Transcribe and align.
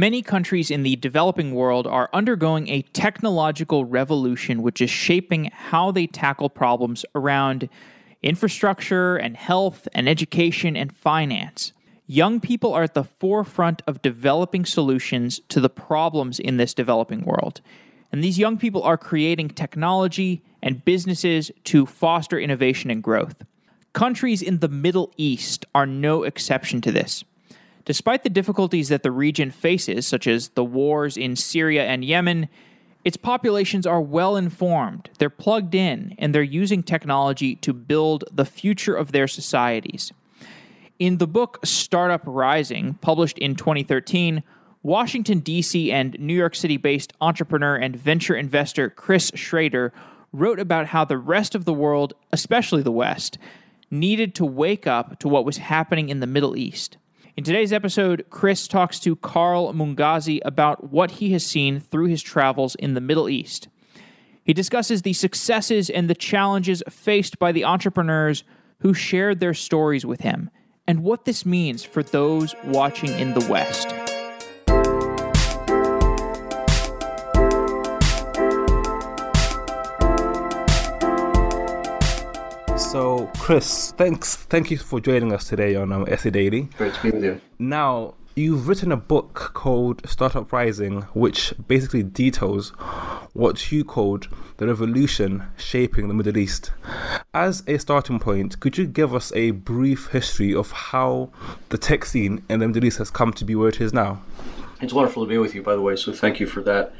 Many 0.00 0.22
countries 0.22 0.70
in 0.70 0.82
the 0.82 0.96
developing 0.96 1.54
world 1.54 1.86
are 1.86 2.08
undergoing 2.14 2.68
a 2.68 2.80
technological 2.80 3.84
revolution 3.84 4.62
which 4.62 4.80
is 4.80 4.88
shaping 4.88 5.50
how 5.52 5.90
they 5.90 6.06
tackle 6.06 6.48
problems 6.48 7.04
around 7.14 7.68
infrastructure 8.22 9.18
and 9.18 9.36
health 9.36 9.86
and 9.92 10.08
education 10.08 10.74
and 10.74 10.90
finance. 10.90 11.74
Young 12.06 12.40
people 12.40 12.72
are 12.72 12.84
at 12.84 12.94
the 12.94 13.04
forefront 13.04 13.82
of 13.86 14.00
developing 14.00 14.64
solutions 14.64 15.42
to 15.50 15.60
the 15.60 15.68
problems 15.68 16.40
in 16.40 16.56
this 16.56 16.72
developing 16.72 17.26
world. 17.26 17.60
And 18.10 18.24
these 18.24 18.38
young 18.38 18.56
people 18.56 18.82
are 18.82 18.96
creating 18.96 19.50
technology 19.50 20.42
and 20.62 20.82
businesses 20.82 21.50
to 21.64 21.84
foster 21.84 22.40
innovation 22.40 22.90
and 22.90 23.02
growth. 23.02 23.42
Countries 23.92 24.40
in 24.40 24.60
the 24.60 24.68
Middle 24.68 25.12
East 25.18 25.66
are 25.74 25.84
no 25.84 26.22
exception 26.22 26.80
to 26.80 26.90
this. 26.90 27.22
Despite 27.84 28.22
the 28.22 28.30
difficulties 28.30 28.88
that 28.88 29.02
the 29.02 29.10
region 29.10 29.50
faces, 29.50 30.06
such 30.06 30.26
as 30.26 30.50
the 30.50 30.64
wars 30.64 31.16
in 31.16 31.36
Syria 31.36 31.86
and 31.86 32.04
Yemen, 32.04 32.48
its 33.04 33.16
populations 33.16 33.86
are 33.86 34.00
well 34.00 34.36
informed, 34.36 35.08
they're 35.18 35.30
plugged 35.30 35.74
in, 35.74 36.14
and 36.18 36.34
they're 36.34 36.42
using 36.42 36.82
technology 36.82 37.56
to 37.56 37.72
build 37.72 38.24
the 38.30 38.44
future 38.44 38.94
of 38.94 39.12
their 39.12 39.26
societies. 39.26 40.12
In 40.98 41.16
the 41.16 41.26
book 41.26 41.58
Startup 41.64 42.20
Rising, 42.26 42.94
published 43.00 43.38
in 43.38 43.56
2013, 43.56 44.42
Washington, 44.82 45.40
D.C., 45.40 45.90
and 45.90 46.18
New 46.18 46.34
York 46.34 46.54
City 46.54 46.76
based 46.76 47.14
entrepreneur 47.20 47.76
and 47.76 47.96
venture 47.96 48.36
investor 48.36 48.90
Chris 48.90 49.32
Schroeder 49.34 49.92
wrote 50.32 50.60
about 50.60 50.88
how 50.88 51.04
the 51.04 51.18
rest 51.18 51.54
of 51.54 51.64
the 51.64 51.72
world, 51.72 52.12
especially 52.32 52.82
the 52.82 52.92
West, 52.92 53.38
needed 53.90 54.34
to 54.34 54.44
wake 54.44 54.86
up 54.86 55.18
to 55.18 55.28
what 55.28 55.44
was 55.44 55.56
happening 55.56 56.08
in 56.08 56.20
the 56.20 56.26
Middle 56.26 56.56
East. 56.56 56.96
In 57.36 57.44
today's 57.44 57.72
episode, 57.72 58.24
Chris 58.28 58.66
talks 58.66 58.98
to 59.00 59.14
Carl 59.14 59.72
Mungazi 59.72 60.40
about 60.44 60.90
what 60.90 61.12
he 61.12 61.32
has 61.32 61.46
seen 61.46 61.78
through 61.78 62.06
his 62.06 62.22
travels 62.22 62.74
in 62.74 62.94
the 62.94 63.00
Middle 63.00 63.28
East. 63.28 63.68
He 64.42 64.52
discusses 64.52 65.02
the 65.02 65.12
successes 65.12 65.88
and 65.88 66.10
the 66.10 66.14
challenges 66.16 66.82
faced 66.90 67.38
by 67.38 67.52
the 67.52 67.64
entrepreneurs 67.64 68.42
who 68.80 68.94
shared 68.94 69.38
their 69.38 69.54
stories 69.54 70.04
with 70.04 70.22
him 70.22 70.50
and 70.88 71.04
what 71.04 71.24
this 71.24 71.46
means 71.46 71.84
for 71.84 72.02
those 72.02 72.56
watching 72.64 73.16
in 73.16 73.34
the 73.34 73.46
West. 73.48 74.09
So, 82.90 83.30
Chris, 83.38 83.92
thanks, 83.92 84.34
thank 84.34 84.68
you 84.68 84.76
for 84.76 84.98
joining 84.98 85.32
us 85.32 85.44
today 85.46 85.76
on 85.76 85.92
um, 85.92 86.06
SE 86.08 86.28
Daily. 86.28 86.62
Great 86.76 86.92
to 86.92 87.02
be 87.04 87.10
with 87.12 87.22
you. 87.22 87.40
Now, 87.60 88.14
you've 88.34 88.66
written 88.66 88.90
a 88.90 88.96
book 88.96 89.52
called 89.54 90.02
Startup 90.10 90.52
Rising, 90.52 91.02
which 91.14 91.54
basically 91.68 92.02
details 92.02 92.70
what 93.32 93.70
you 93.70 93.84
called 93.84 94.26
the 94.56 94.66
revolution 94.66 95.44
shaping 95.56 96.08
the 96.08 96.14
Middle 96.14 96.36
East. 96.36 96.72
As 97.32 97.62
a 97.68 97.78
starting 97.78 98.18
point, 98.18 98.58
could 98.58 98.76
you 98.76 98.88
give 98.88 99.14
us 99.14 99.32
a 99.36 99.52
brief 99.52 100.08
history 100.08 100.52
of 100.52 100.72
how 100.72 101.30
the 101.68 101.78
tech 101.78 102.04
scene 102.04 102.42
in 102.48 102.58
the 102.58 102.66
Middle 102.66 102.86
East 102.86 102.98
has 102.98 103.08
come 103.08 103.32
to 103.34 103.44
be 103.44 103.54
where 103.54 103.68
it 103.68 103.80
is 103.80 103.92
now? 103.92 104.20
It's 104.80 104.92
wonderful 104.92 105.22
to 105.22 105.28
be 105.28 105.38
with 105.38 105.54
you, 105.54 105.62
by 105.62 105.76
the 105.76 105.80
way, 105.80 105.94
so 105.94 106.12
thank 106.12 106.40
you 106.40 106.48
for 106.48 106.60
that 106.62 106.92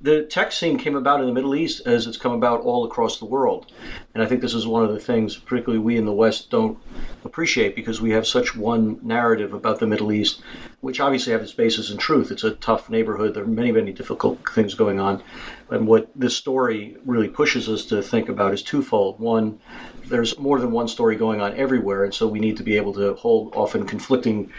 the 0.00 0.24
tech 0.24 0.52
scene 0.52 0.78
came 0.78 0.94
about 0.94 1.20
in 1.20 1.26
the 1.26 1.32
Middle 1.32 1.54
East 1.54 1.86
as 1.86 2.06
it's 2.06 2.16
come 2.16 2.32
about 2.32 2.60
all 2.60 2.84
across 2.84 3.18
the 3.18 3.24
world. 3.24 3.72
And 4.14 4.22
I 4.22 4.26
think 4.26 4.40
this 4.40 4.54
is 4.54 4.66
one 4.66 4.84
of 4.84 4.92
the 4.92 5.00
things, 5.00 5.36
particularly 5.36 5.82
we 5.82 5.96
in 5.96 6.04
the 6.04 6.12
West, 6.12 6.50
don't 6.50 6.78
appreciate 7.24 7.74
because 7.74 8.00
we 8.00 8.10
have 8.10 8.26
such 8.26 8.54
one 8.54 8.98
narrative 9.02 9.54
about 9.54 9.80
the 9.80 9.86
Middle 9.86 10.12
East, 10.12 10.42
which 10.80 11.00
obviously 11.00 11.32
have 11.32 11.42
its 11.42 11.52
basis 11.52 11.90
in 11.90 11.96
truth. 11.98 12.30
It's 12.30 12.44
a 12.44 12.52
tough 12.52 12.90
neighborhood. 12.90 13.34
There 13.34 13.44
are 13.44 13.48
many, 13.48 13.72
many 13.72 13.92
difficult 13.92 14.38
things 14.50 14.74
going 14.74 15.00
on. 15.00 15.22
And 15.68 15.88
what 15.88 16.10
this 16.14 16.36
story 16.36 16.96
really 17.04 17.28
pushes 17.28 17.68
us 17.68 17.84
to 17.86 18.00
think 18.00 18.28
about 18.28 18.54
is 18.54 18.62
twofold. 18.62 19.18
One, 19.18 19.58
there's 20.06 20.38
more 20.38 20.60
than 20.60 20.70
one 20.70 20.86
story 20.86 21.16
going 21.16 21.40
on 21.40 21.54
everywhere, 21.54 22.04
and 22.04 22.14
so 22.14 22.28
we 22.28 22.38
need 22.38 22.56
to 22.58 22.62
be 22.62 22.76
able 22.76 22.92
to 22.94 23.14
hold 23.14 23.52
often 23.56 23.84
conflicting 23.84 24.52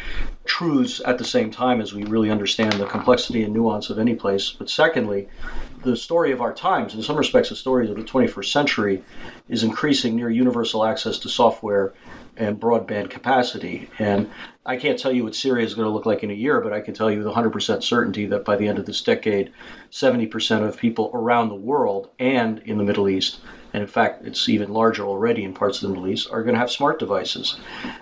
truths 0.44 1.02
at 1.06 1.18
the 1.18 1.24
same 1.24 1.50
time 1.50 1.80
as 1.80 1.94
we 1.94 2.04
really 2.04 2.30
understand 2.30 2.74
the 2.74 2.86
complexity 2.86 3.44
and 3.44 3.54
nuance 3.54 3.90
of 3.90 4.00
any 4.00 4.16
place. 4.16 4.52
But 4.52 4.70
secondly, 4.70 5.30
the 5.84 5.96
story 5.96 6.34
of 6.34 6.42
our 6.42 6.54
times, 6.54 6.94
in 6.94 7.02
some 7.02 7.16
respects, 7.16 7.50
the 7.50 7.56
story 7.56 7.90
of 7.90 7.96
the 7.96 8.04
21st 8.04 8.52
century, 8.52 9.04
is 9.48 9.64
increasing 9.64 10.16
near 10.18 10.30
universal 10.30 10.84
access 10.84 11.18
to 11.20 11.30
software 11.30 11.94
and 12.38 12.60
broadband 12.60 13.10
capacity. 13.10 13.90
And 14.00 14.30
I 14.66 14.78
can't 14.78 15.00
tell 15.00 15.12
you 15.12 15.24
what 15.24 15.36
Syria 15.36 15.66
is 15.66 15.74
going 15.74 15.86
to 15.86 15.92
look 15.92 16.06
like 16.06 16.24
in 16.24 16.32
a 16.32 16.36
year, 16.36 16.62
but 16.62 16.74
I 16.74 16.82
can 16.82 16.94
tell 16.94 17.12
you 17.12 17.24
with 17.24 17.34
100% 17.34 17.84
certainty 17.84 18.26
that 18.28 18.46
by 18.46 18.56
the 18.56 18.68
end 18.68 18.80
of 18.80 18.86
this 18.86 19.02
decade, 19.02 19.52
70% 19.92 20.68
of 20.68 20.78
people 20.78 21.12
around 21.14 21.50
the 21.50 21.56
world 21.56 22.10
and 22.20 22.60
in 22.60 22.78
the 22.78 22.84
Middle 22.84 23.10
East 23.10 23.40
and 23.74 23.82
in 23.84 23.88
fact, 23.88 24.26
it's 24.26 24.50
even 24.50 24.74
larger 24.74 25.04
already 25.04 25.44
in 25.44 25.54
parts 25.54 25.78
of 25.78 25.84
the 25.84 25.90
Middle 25.90 26.08
East, 26.08 26.30
are 26.32 26.42
going 26.42 26.56
to 26.56 26.60
have 26.60 26.72
smart 26.72 27.00
devices. 27.00 27.60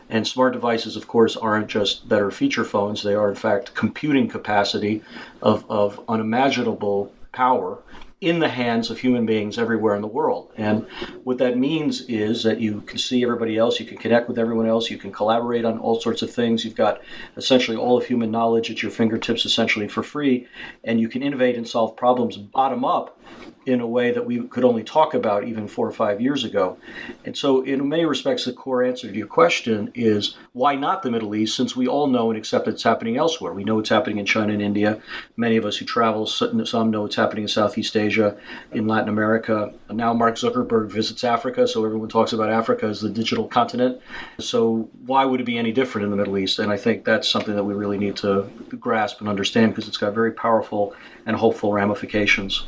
And 0.09 0.27
smart 0.27 0.53
devices, 0.53 0.95
of 0.95 1.07
course, 1.07 1.35
aren't 1.35 1.67
just 1.67 2.07
better 2.07 2.31
feature 2.31 2.63
phones, 2.63 3.03
they 3.03 3.15
are, 3.15 3.29
in 3.29 3.35
fact, 3.35 3.73
computing 3.73 4.27
capacity 4.27 5.01
of, 5.41 5.69
of 5.69 5.99
unimaginable 6.07 7.11
power 7.31 7.79
in 8.21 8.39
the 8.39 8.47
hands 8.47 8.89
of 8.89 8.99
human 8.99 9.25
beings 9.25 9.57
everywhere 9.57 9.95
in 9.95 10.01
the 10.01 10.07
world. 10.07 10.51
And 10.55 10.87
what 11.23 11.37
that 11.39 11.57
means 11.57 12.01
is 12.07 12.43
that 12.43 12.61
you 12.61 12.81
can 12.81 12.97
see 12.97 13.23
everybody 13.23 13.57
else, 13.57 13.79
you 13.79 13.85
can 13.85 13.97
connect 13.97 14.27
with 14.29 14.39
everyone 14.39 14.67
else, 14.67 14.89
you 14.89 14.97
can 14.97 15.11
collaborate 15.11 15.65
on 15.65 15.77
all 15.77 15.99
sorts 15.99 16.21
of 16.21 16.31
things. 16.31 16.63
You've 16.63 16.75
got 16.75 17.01
essentially 17.35 17.75
all 17.75 17.97
of 17.97 18.05
human 18.05 18.31
knowledge 18.31 18.71
at 18.71 18.81
your 18.81 18.91
fingertips 18.91 19.45
essentially 19.45 19.87
for 19.87 20.01
free, 20.01 20.47
and 20.83 20.99
you 20.99 21.09
can 21.09 21.23
innovate 21.23 21.57
and 21.57 21.67
solve 21.67 21.97
problems 21.97 22.37
bottom 22.37 22.85
up 22.85 23.19
in 23.65 23.81
a 23.81 23.87
way 23.87 24.11
that 24.11 24.25
we 24.25 24.47
could 24.47 24.63
only 24.63 24.83
talk 24.83 25.13
about 25.13 25.45
even 25.45 25.67
four 25.67 25.87
or 25.87 25.91
five 25.91 26.21
years 26.21 26.43
ago. 26.43 26.77
And 27.25 27.35
so, 27.35 27.61
in 27.61 27.87
many 27.89 28.05
respects, 28.05 28.45
the 28.45 28.53
core 28.53 28.83
answer 28.83 29.07
to 29.07 29.17
your 29.17 29.27
question 29.27 29.91
is 29.95 30.35
why 30.53 30.75
not 30.75 31.03
the 31.03 31.11
Middle 31.11 31.35
East, 31.35 31.55
since 31.55 31.75
we 31.75 31.87
all 31.87 32.07
know 32.07 32.29
and 32.29 32.37
accept 32.37 32.67
it's 32.67 32.83
happening 32.83 33.17
elsewhere. 33.17 33.53
We 33.53 33.63
know 33.63 33.79
it's 33.79 33.89
happening 33.89 34.19
in 34.19 34.25
China 34.25 34.53
and 34.53 34.61
India. 34.61 35.01
Many 35.35 35.57
of 35.57 35.65
us 35.65 35.77
who 35.77 35.85
travel, 35.85 36.25
some 36.27 36.91
know 36.91 37.05
it's 37.05 37.15
happening 37.15 37.43
in 37.43 37.47
Southeast 37.47 37.97
Asia, 37.97 38.37
in 38.71 38.87
Latin 38.87 39.09
America. 39.09 39.73
Now, 39.89 40.13
Mark 40.13 40.35
Zuckerberg 40.35 40.89
visits 40.89 41.23
Africa, 41.23 41.67
so 41.67 41.83
everyone 41.85 42.09
talks 42.09 42.33
about 42.33 42.49
Africa 42.49 42.85
as 42.85 43.01
the 43.01 43.09
digital 43.09 43.47
continent. 43.47 43.99
So, 44.39 44.89
why 45.05 45.25
would 45.25 45.41
it 45.41 45.45
be 45.45 45.57
any 45.57 45.71
different 45.71 46.05
in 46.05 46.11
the 46.11 46.17
Middle 46.17 46.37
East? 46.37 46.59
And 46.59 46.71
I 46.71 46.77
think 46.77 47.03
that's 47.03 47.27
something 47.27 47.55
that 47.55 47.63
we 47.63 47.73
really 47.73 47.97
need 47.97 48.15
to 48.17 48.49
grasp 48.79 49.19
and 49.19 49.29
understand 49.29 49.71
because 49.71 49.87
it's 49.87 49.97
got 49.97 50.13
very 50.13 50.31
powerful 50.31 50.95
and 51.25 51.35
hopeful 51.35 51.73
ramifications. 51.73 52.67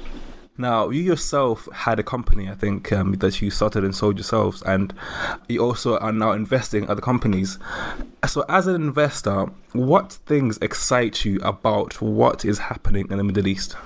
Now, 0.59 0.90
you 0.90 1.01
yourself 1.01 1.69
had 1.72 2.00
a 2.00 2.03
company, 2.03 2.50
I 2.50 2.56
think, 2.56 2.91
um, 2.91 3.13
that 3.13 3.41
you 3.41 3.51
started 3.51 3.84
and 3.84 3.95
sold 3.95 4.18
yourselves, 4.18 4.63
and 4.63 4.91
you 5.47 5.63
also 5.63 5.97
are 6.00 6.12
now 6.12 6.31
investing 6.31 6.84
in 6.84 6.90
other 6.90 7.01
companies. 7.01 7.59
So, 8.28 8.44
as 8.50 8.66
an 8.66 8.75
investor, 8.75 9.51
what 9.73 10.13
things 10.13 10.57
excite 10.59 11.25
you 11.25 11.40
about 11.41 12.01
what 12.01 12.44
is 12.44 12.57
happening 12.57 13.07
in 13.12 13.17
the 13.17 13.23
Middle 13.23 13.46
East? 13.47 13.78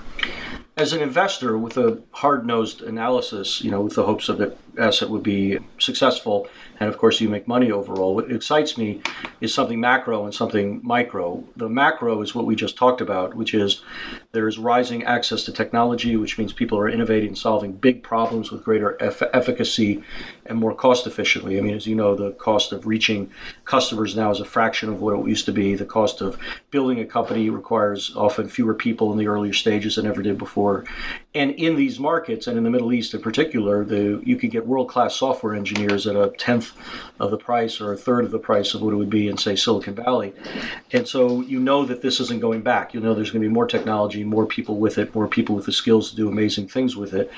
As 0.78 0.94
an 0.94 1.02
investor, 1.02 1.58
with 1.58 1.76
a 1.76 2.00
hard 2.12 2.46
nosed 2.46 2.80
analysis, 2.80 3.60
you 3.62 3.70
know, 3.70 3.82
with 3.82 3.94
the 3.94 4.04
hopes 4.04 4.30
of 4.30 4.38
the 4.38 4.56
asset 4.78 5.10
would 5.10 5.22
be 5.22 5.58
successful, 5.78 6.48
and 6.80 6.88
of 6.88 6.98
course 6.98 7.20
you 7.20 7.28
make 7.28 7.46
money 7.46 7.70
overall. 7.70 8.14
What 8.14 8.30
excites 8.30 8.78
me 8.78 9.02
is 9.40 9.52
something 9.52 9.80
macro 9.80 10.24
and 10.24 10.34
something 10.34 10.80
micro. 10.82 11.44
The 11.56 11.68
macro 11.68 12.22
is 12.22 12.34
what 12.34 12.46
we 12.46 12.56
just 12.56 12.76
talked 12.76 13.00
about, 13.00 13.34
which 13.34 13.54
is 13.54 13.82
there 14.32 14.48
is 14.48 14.58
rising 14.58 15.04
access 15.04 15.44
to 15.44 15.52
technology, 15.52 16.16
which 16.16 16.38
means 16.38 16.52
people 16.52 16.78
are 16.78 16.88
innovating 16.88 17.34
solving 17.34 17.72
big 17.72 18.02
problems 18.02 18.50
with 18.50 18.64
greater 18.64 18.96
eff- 19.00 19.22
efficacy 19.32 20.02
and 20.46 20.58
more 20.58 20.74
cost 20.74 21.06
efficiently. 21.06 21.58
I 21.58 21.60
mean, 21.60 21.74
as 21.74 21.86
you 21.86 21.94
know, 21.94 22.14
the 22.14 22.32
cost 22.32 22.72
of 22.72 22.86
reaching 22.86 23.30
customers 23.64 24.16
now 24.16 24.30
is 24.30 24.40
a 24.40 24.44
fraction 24.44 24.88
of 24.88 25.00
what 25.00 25.18
it 25.18 25.28
used 25.28 25.46
to 25.46 25.52
be. 25.52 25.74
The 25.74 25.84
cost 25.84 26.20
of 26.20 26.38
building 26.70 27.00
a 27.00 27.06
company 27.06 27.50
requires 27.50 28.12
often 28.16 28.48
fewer 28.48 28.74
people 28.74 29.12
in 29.12 29.18
the 29.18 29.26
earlier 29.26 29.52
stages 29.52 29.96
than 29.96 30.06
ever 30.06 30.22
did 30.22 30.38
before. 30.38 30.84
And 31.34 31.52
in 31.52 31.76
these 31.76 31.98
markets, 31.98 32.46
and 32.46 32.58
in 32.58 32.64
the 32.64 32.68
Middle 32.68 32.92
East 32.92 33.14
in 33.14 33.22
particular, 33.22 33.84
the, 33.84 34.20
you 34.22 34.36
can 34.36 34.50
get 34.50 34.66
world 34.66 34.88
class 34.88 35.16
software 35.16 35.54
engineers 35.54 36.06
at 36.06 36.14
a 36.14 36.30
tenth 36.36 36.72
of 37.18 37.30
the 37.30 37.38
price 37.38 37.80
or 37.80 37.92
a 37.92 37.96
third 37.96 38.26
of 38.26 38.30
the 38.30 38.38
price 38.38 38.74
of 38.74 38.82
what 38.82 38.92
it 38.92 38.96
would 38.96 39.08
be 39.08 39.28
in, 39.28 39.38
say, 39.38 39.56
Silicon 39.56 39.94
Valley. 39.94 40.34
And 40.92 41.08
so 41.08 41.40
you 41.40 41.58
know 41.58 41.86
that 41.86 42.02
this 42.02 42.20
isn't 42.20 42.40
going 42.40 42.60
back. 42.60 42.92
You 42.92 43.00
know 43.00 43.14
there's 43.14 43.30
going 43.30 43.42
to 43.42 43.48
be 43.48 43.54
more 43.54 43.66
technology, 43.66 44.24
more 44.24 44.44
people 44.44 44.76
with 44.76 44.98
it, 44.98 45.14
more 45.14 45.26
people 45.26 45.54
with 45.54 45.64
the 45.64 45.72
skills 45.72 46.10
to 46.10 46.16
do 46.16 46.28
amazing 46.28 46.68
things 46.68 46.96
with 46.96 47.14
it. 47.14 47.30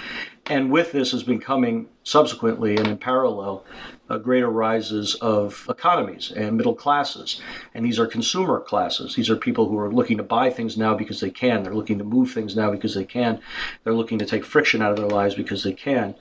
And 0.46 0.70
with 0.70 0.92
this 0.92 1.12
has 1.12 1.22
been 1.22 1.40
coming 1.40 1.88
subsequently 2.02 2.76
and 2.76 2.86
in 2.86 2.98
parallel 2.98 3.64
uh, 4.10 4.18
greater 4.18 4.50
rises 4.50 5.14
of 5.14 5.66
economies 5.70 6.30
and 6.30 6.54
middle 6.54 6.74
classes. 6.74 7.40
And 7.72 7.82
these 7.82 7.98
are 7.98 8.06
consumer 8.06 8.60
classes. 8.60 9.14
These 9.14 9.30
are 9.30 9.36
people 9.36 9.66
who 9.66 9.78
are 9.78 9.90
looking 9.90 10.18
to 10.18 10.22
buy 10.22 10.50
things 10.50 10.76
now 10.76 10.94
because 10.94 11.20
they 11.20 11.30
can. 11.30 11.62
They're 11.62 11.74
looking 11.74 11.96
to 11.96 12.04
move 12.04 12.30
things 12.30 12.54
now 12.54 12.70
because 12.70 12.94
they 12.94 13.06
can. 13.06 13.40
They're 13.82 13.94
looking 13.94 14.18
to 14.18 14.26
take 14.26 14.44
friction 14.44 14.82
out 14.82 14.90
of 14.90 14.98
their 14.98 15.08
lives 15.08 15.34
because 15.34 15.62
they 15.62 15.72
can. 15.72 16.14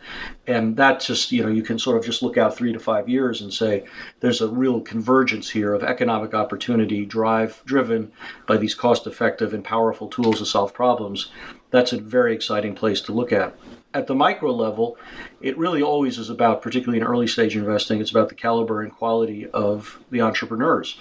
And 0.47 0.77
that 0.77 1.01
just, 1.01 1.33
you 1.33 1.43
know, 1.43 1.49
you 1.49 1.61
can 1.61 1.77
sort 1.77 1.97
of 1.97 2.05
just 2.05 2.23
look 2.23 2.37
out 2.37 2.55
three 2.55 2.71
to 2.71 2.79
five 2.79 3.09
years 3.09 3.41
and 3.41 3.53
say 3.53 3.83
there's 4.21 4.39
a 4.39 4.47
real 4.47 4.79
convergence 4.79 5.49
here 5.49 5.73
of 5.73 5.83
economic 5.83 6.33
opportunity 6.33 7.05
drive 7.05 7.61
driven 7.65 8.13
by 8.47 8.55
these 8.55 8.73
cost 8.73 9.05
effective 9.05 9.53
and 9.53 9.65
powerful 9.65 10.07
tools 10.07 10.39
to 10.39 10.45
solve 10.45 10.73
problems. 10.73 11.29
That's 11.71 11.91
a 11.91 11.99
very 11.99 12.33
exciting 12.33 12.73
place 12.73 13.01
to 13.01 13.11
look 13.11 13.33
at 13.33 13.53
at 13.93 14.07
the 14.07 14.15
micro 14.15 14.51
level, 14.51 14.97
it 15.41 15.57
really 15.57 15.81
always 15.81 16.17
is 16.17 16.29
about, 16.29 16.61
particularly 16.61 16.99
in 16.99 17.05
early 17.05 17.27
stage 17.27 17.55
investing, 17.55 18.01
it's 18.01 18.11
about 18.11 18.29
the 18.29 18.35
caliber 18.35 18.81
and 18.81 18.91
quality 18.91 19.47
of 19.49 19.99
the 20.09 20.21
entrepreneurs. 20.21 20.97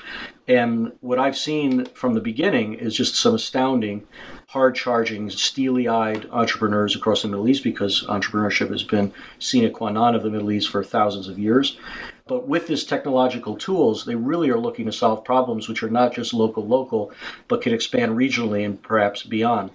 And 0.46 0.92
what 1.00 1.18
I've 1.18 1.36
seen 1.36 1.86
from 1.86 2.14
the 2.14 2.20
beginning 2.20 2.74
is 2.74 2.96
just 2.96 3.14
some 3.14 3.34
astounding, 3.34 4.06
hard 4.48 4.74
charging, 4.74 5.30
steely 5.30 5.88
eyed 5.88 6.28
entrepreneurs 6.30 6.96
across 6.96 7.22
the 7.22 7.28
Middle 7.28 7.48
East 7.48 7.64
because 7.64 8.04
entrepreneurship 8.08 8.70
has 8.70 8.82
been 8.82 9.12
sine 9.38 9.72
qua 9.72 9.90
non 9.90 10.14
of 10.14 10.22
the 10.22 10.30
Middle 10.30 10.50
East 10.50 10.68
for 10.68 10.84
thousands 10.84 11.28
of 11.28 11.38
years. 11.38 11.78
But 12.26 12.46
with 12.46 12.66
this 12.66 12.84
technological 12.84 13.56
tools, 13.56 14.04
they 14.04 14.14
really 14.14 14.48
are 14.50 14.58
looking 14.58 14.86
to 14.86 14.92
solve 14.92 15.24
problems 15.24 15.68
which 15.68 15.82
are 15.82 15.90
not 15.90 16.14
just 16.14 16.32
local, 16.32 16.66
local, 16.66 17.12
but 17.48 17.62
can 17.62 17.74
expand 17.74 18.12
regionally 18.12 18.64
and 18.64 18.80
perhaps 18.80 19.22
beyond. 19.22 19.70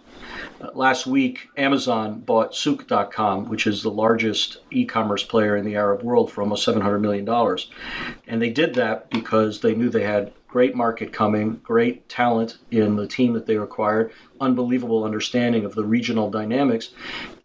Uh, 0.62 0.70
last 0.74 1.06
week, 1.06 1.50
Amazon 1.58 2.20
bought 2.20 2.54
Souq.com, 2.54 3.50
which 3.50 3.68
is 3.68 3.84
the 3.84 3.92
largest 3.92 4.58
e 4.72 4.86
commerce 4.86 5.24
player 5.24 5.56
in 5.56 5.66
the 5.66 5.76
Arab 5.76 6.04
world, 6.04 6.32
for 6.32 6.42
almost 6.42 6.68
$700 6.68 7.02
million. 7.02 7.28
And 8.28 8.42
they 8.42 8.50
did 8.50 8.76
that 8.76 9.10
because 9.10 9.62
they 9.62 9.76
knew 9.76 9.90
they 9.90 10.04
had 10.04 10.32
great 10.48 10.76
market 10.76 11.12
coming, 11.12 11.60
great 11.64 12.08
talent 12.08 12.58
in 12.72 12.96
the 12.96 13.08
team 13.08 13.34
that 13.34 13.46
they 13.46 13.58
acquired, 13.58 14.12
unbelievable 14.40 15.04
understanding 15.04 15.66
of 15.66 15.76
the 15.76 15.84
regional 15.84 16.32
dynamics, 16.32 16.92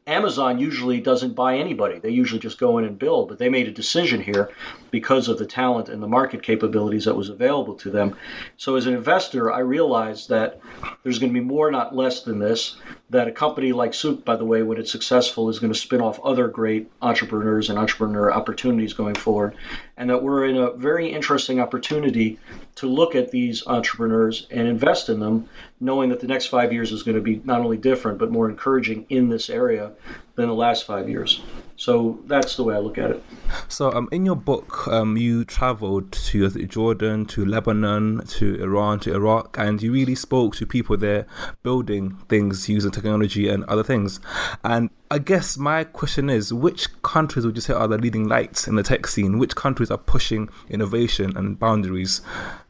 Amazon 0.07 0.59
usually 0.59 1.01
doesn't 1.01 1.35
buy 1.35 1.57
anybody. 1.57 1.99
They 2.01 2.11
usually 2.11 2.41
just 2.41 2.59
go 2.59 2.77
in 2.79 2.85
and 2.85 2.99
build, 2.99 3.29
but 3.29 3.39
they 3.39 3.49
made 3.49 3.69
a 3.69 3.73
decision 3.73 4.21
here 4.21 4.51
because 4.91 5.29
of 5.29 5.39
the 5.39 5.47
talent 5.47 5.89
and 5.89 6.03
the 6.03 6.09
market 6.09 6.43
capabilities 6.43 7.05
that 7.05 7.17
was 7.17 7.29
available 7.29 7.75
to 7.77 7.91
them. 7.91 8.17
So 8.57 8.75
as 8.75 8.87
an 8.87 8.95
investor, 8.95 9.53
I 9.53 9.61
realized 9.61 10.29
that 10.29 10.61
there's 11.05 11.21
going 11.21 11.33
to 11.33 11.41
be 11.41 11.45
more, 11.45 11.71
not 11.71 11.95
less 11.95 12.23
than 12.23 12.41
this, 12.41 12.77
that 13.11 13.29
a 13.29 13.33
company 13.33 13.73
like 13.73 13.93
Souq, 13.93 14.25
by 14.25 14.35
the 14.35 14.45
way, 14.45 14.63
when 14.63 14.79
it's 14.79 14.91
successful, 14.91 15.49
is 15.49 15.61
going 15.61 15.73
to 15.73 15.79
spin 15.79 16.01
off 16.01 16.19
other 16.25 16.49
great 16.49 16.91
entrepreneurs 17.01 17.71
and 17.71 17.79
entrepreneur 17.79 18.33
opportunities 18.33 18.95
going 18.95 19.15
forward. 19.15 19.55
And 19.97 20.09
that 20.09 20.23
we're 20.23 20.47
in 20.47 20.57
a 20.57 20.73
very 20.73 21.13
interesting 21.13 21.61
opportunity 21.61 22.39
to 22.77 22.87
look 22.89 23.15
at 23.15 23.31
these 23.31 23.67
entrepreneurs 23.67 24.47
and 24.51 24.67
invest 24.67 25.09
in 25.09 25.21
them, 25.21 25.49
knowing 25.81 26.09
that 26.09 26.21
the 26.21 26.27
next 26.27 26.47
five 26.47 26.73
years 26.73 26.93
is 26.93 27.03
going 27.03 27.17
to 27.17 27.21
be 27.21 27.43
not 27.45 27.61
only 27.61 27.77
different, 27.77 28.19
but 28.19 28.31
more 28.31 28.49
encouraging 28.49 29.05
in 29.11 29.29
this 29.29 29.51
area 29.51 29.93
than 30.35 30.49
the 30.49 30.55
last 30.55 30.87
five 30.87 31.09
years. 31.09 31.43
So 31.77 32.21
that's 32.27 32.57
the 32.57 32.63
way 32.63 32.75
I 32.75 32.79
look 32.79 32.97
at 32.97 33.11
it. 33.11 33.25
So, 33.69 33.93
um, 33.93 34.09
in 34.13 34.25
your 34.25 34.37
book, 34.37 34.87
um, 34.89 35.17
you 35.17 35.45
traveled 35.45 36.13
to 36.13 36.49
Jordan, 36.67 37.27
to 37.27 37.45
Lebanon, 37.45 38.25
to 38.27 38.63
Iran, 38.63 39.01
to 39.01 39.15
Iraq, 39.15 39.57
and 39.59 39.83
you 39.83 39.93
really 39.93 40.15
spoke 40.15 40.55
to 40.57 40.67
people 40.67 40.97
there 40.97 41.27
building 41.63 42.17
things 42.29 42.69
using 42.69 42.93
technology 42.93 43.49
and 43.49 43.65
other 43.65 43.83
things. 43.83 44.21
And 44.63 44.91
I 45.11 45.19
guess 45.19 45.59
my 45.59 45.85
question 45.85 46.31
is 46.31 46.55
which 46.55 46.89
countries 47.03 47.45
would 47.45 47.57
you 47.57 47.61
say 47.61 47.75
are 47.75 47.89
the 47.89 47.99
leading 47.99 48.29
lights 48.29 48.69
in 48.69 48.77
the 48.77 48.83
tech 48.83 49.07
scene? 49.07 49.39
Which 49.39 49.57
countries 49.57 49.91
are 49.91 49.99
pushing 49.99 50.49
innovation 50.71 51.37
and 51.37 51.59
boundaries 51.59 52.21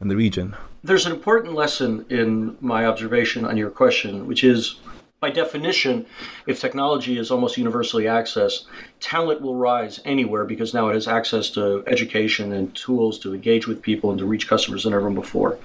in 0.00 0.08
the 0.08 0.16
region? 0.16 0.56
There's 0.82 1.06
an 1.06 1.12
important 1.12 1.54
lesson 1.54 2.04
in 2.08 2.56
my 2.60 2.86
observation 2.86 3.44
on 3.44 3.56
your 3.56 3.70
question, 3.70 4.26
which 4.26 4.42
is 4.42 4.80
by 5.22 5.30
definition, 5.30 6.04
if 6.48 6.60
technology 6.60 7.16
is 7.16 7.30
almost 7.30 7.56
universally 7.56 8.04
accessed, 8.04 8.64
talent 8.98 9.40
will 9.40 9.54
rise 9.54 10.00
anywhere 10.04 10.44
because 10.44 10.74
now 10.74 10.88
it 10.88 10.94
has 10.94 11.06
access 11.06 11.48
to 11.50 11.84
education 11.86 12.52
and 12.52 12.74
tools 12.74 13.20
to 13.20 13.32
engage 13.32 13.68
with 13.68 13.80
people 13.80 14.10
and 14.10 14.18
to 14.18 14.26
reach 14.26 14.48
customers 14.48 14.82
than 14.82 14.92
ever 14.92 15.08
before. 15.10 15.60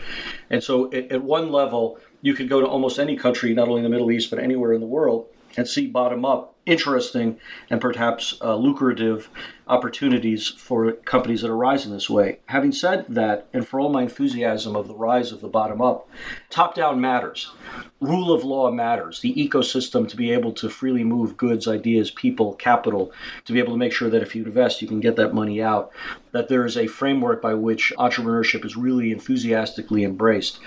And 0.51 0.63
so, 0.63 0.93
at, 0.93 1.11
at 1.11 1.23
one 1.23 1.51
level, 1.51 1.99
you 2.21 2.35
could 2.35 2.49
go 2.49 2.61
to 2.61 2.67
almost 2.67 2.99
any 2.99 3.15
country, 3.15 3.55
not 3.55 3.67
only 3.67 3.79
in 3.79 3.83
the 3.83 3.89
Middle 3.89 4.11
East, 4.11 4.29
but 4.29 4.37
anywhere 4.37 4.73
in 4.73 4.79
the 4.79 4.85
world, 4.85 5.25
and 5.57 5.67
see 5.67 5.87
bottom 5.87 6.23
up 6.23 6.53
interesting 6.67 7.39
and 7.69 7.81
perhaps 7.81 8.37
uh, 8.41 8.55
lucrative 8.55 9.29
opportunities 9.67 10.47
for 10.47 10.91
companies 10.91 11.41
that 11.41 11.49
arise 11.49 11.85
in 11.85 11.91
this 11.91 12.09
way. 12.09 12.39
Having 12.47 12.73
said 12.73 13.05
that, 13.09 13.47
and 13.53 13.67
for 13.67 13.79
all 13.79 13.89
my 13.89 14.03
enthusiasm 14.03 14.75
of 14.75 14.87
the 14.87 14.95
rise 14.95 15.31
of 15.31 15.41
the 15.41 15.47
bottom 15.47 15.81
up, 15.81 16.09
top 16.49 16.75
down 16.75 17.01
matters. 17.01 17.51
Rule 17.99 18.31
of 18.31 18.43
law 18.43 18.69
matters. 18.69 19.21
The 19.21 19.33
ecosystem 19.33 20.07
to 20.07 20.15
be 20.15 20.31
able 20.31 20.51
to 20.53 20.69
freely 20.69 21.03
move 21.03 21.37
goods, 21.37 21.67
ideas, 21.67 22.11
people, 22.11 22.53
capital, 22.53 23.11
to 23.45 23.53
be 23.53 23.59
able 23.59 23.73
to 23.73 23.79
make 23.79 23.93
sure 23.93 24.09
that 24.09 24.21
if 24.21 24.35
you 24.35 24.45
invest, 24.45 24.81
you 24.81 24.87
can 24.87 24.99
get 24.99 25.15
that 25.15 25.33
money 25.33 25.61
out. 25.61 25.91
That 26.37 26.49
there 26.49 26.65
is 26.65 26.77
a 26.77 26.85
framework 26.85 27.41
by 27.41 27.55
which 27.55 27.91
entrepreneurship 27.97 28.63
is 28.63 28.77
really 28.77 29.11
enthusiastically 29.11 30.03
embraced. 30.03 30.59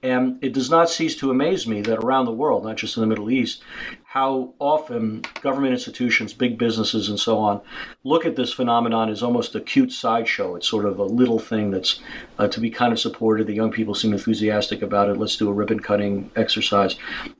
And 0.00 0.38
it 0.40 0.52
does 0.52 0.70
not 0.70 0.88
cease 0.88 1.16
to 1.16 1.32
amaze 1.32 1.66
me 1.66 1.82
that 1.82 1.98
around 1.98 2.26
the 2.26 2.32
world, 2.32 2.64
not 2.64 2.76
just 2.76 2.96
in 2.96 3.00
the 3.00 3.08
Middle 3.08 3.28
East, 3.28 3.60
how 4.04 4.54
often 4.60 5.22
government 5.40 5.72
institutions, 5.72 6.32
big 6.32 6.56
businesses, 6.58 7.08
and 7.08 7.18
so 7.18 7.38
on 7.38 7.60
look 8.04 8.24
at 8.24 8.36
this 8.36 8.52
phenomenon 8.52 9.08
as 9.08 9.20
almost 9.20 9.56
a 9.56 9.60
cute 9.60 9.90
sideshow. 9.90 10.54
It's 10.54 10.68
sort 10.68 10.84
of 10.84 11.00
a 11.00 11.04
little 11.04 11.40
thing 11.40 11.72
that's 11.72 11.98
uh, 12.38 12.46
to 12.46 12.60
be 12.60 12.70
kind 12.70 12.92
of 12.92 13.00
supported. 13.00 13.48
The 13.48 13.54
young 13.54 13.72
people 13.72 13.96
seem 13.96 14.12
enthusiastic 14.12 14.80
about 14.80 15.08
it. 15.08 15.16
Let's 15.16 15.36
do 15.36 15.48
a 15.48 15.52
ribbon 15.52 15.80
cutting 15.80 16.30
exercise, 16.36 16.94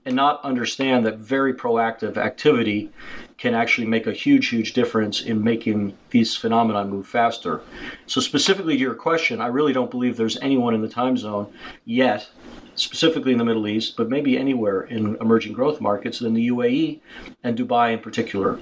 and 0.05 0.17
not 0.17 0.43
understand 0.43 1.07
that 1.07 1.19
very 1.19 1.55
proactive 1.55 2.17
activity 2.17 2.91
can 3.39 3.55
actually 3.55 3.87
make 3.87 4.07
a 4.07 4.13
huge, 4.13 4.49
huge 4.49 4.73
difference 4.73 5.21
in 5.21 5.43
making 5.43 5.97
these 6.11 6.37
phenomena 6.37 6.85
move 6.85 7.07
faster. 7.07 7.61
So, 8.07 8.21
specifically 8.21 8.75
to 8.75 8.81
your 8.81 8.95
question, 8.95 9.41
I 9.41 9.49
really 9.49 9.73
don't 9.73 9.91
believe 9.91 10.17
there's 10.17 10.39
anyone 10.39 10.75
in 10.75 10.83
the 10.83 10.89
time 10.89 11.17
zone 11.17 11.53
yet 11.85 12.31
specifically 12.77 13.33
in 13.33 13.39
the 13.39 13.45
Middle 13.45 13.67
East, 13.67 13.97
but 13.97 14.09
maybe 14.09 14.39
anywhere 14.39 14.83
in 14.83 15.17
emerging 15.21 15.55
growth 15.55 15.81
markets, 15.81 16.19
than 16.19 16.35
the 16.35 16.49
UAE 16.49 17.01
and 17.43 17.59
Dubai 17.59 17.93
in 17.93 17.99
particular. 17.99 18.59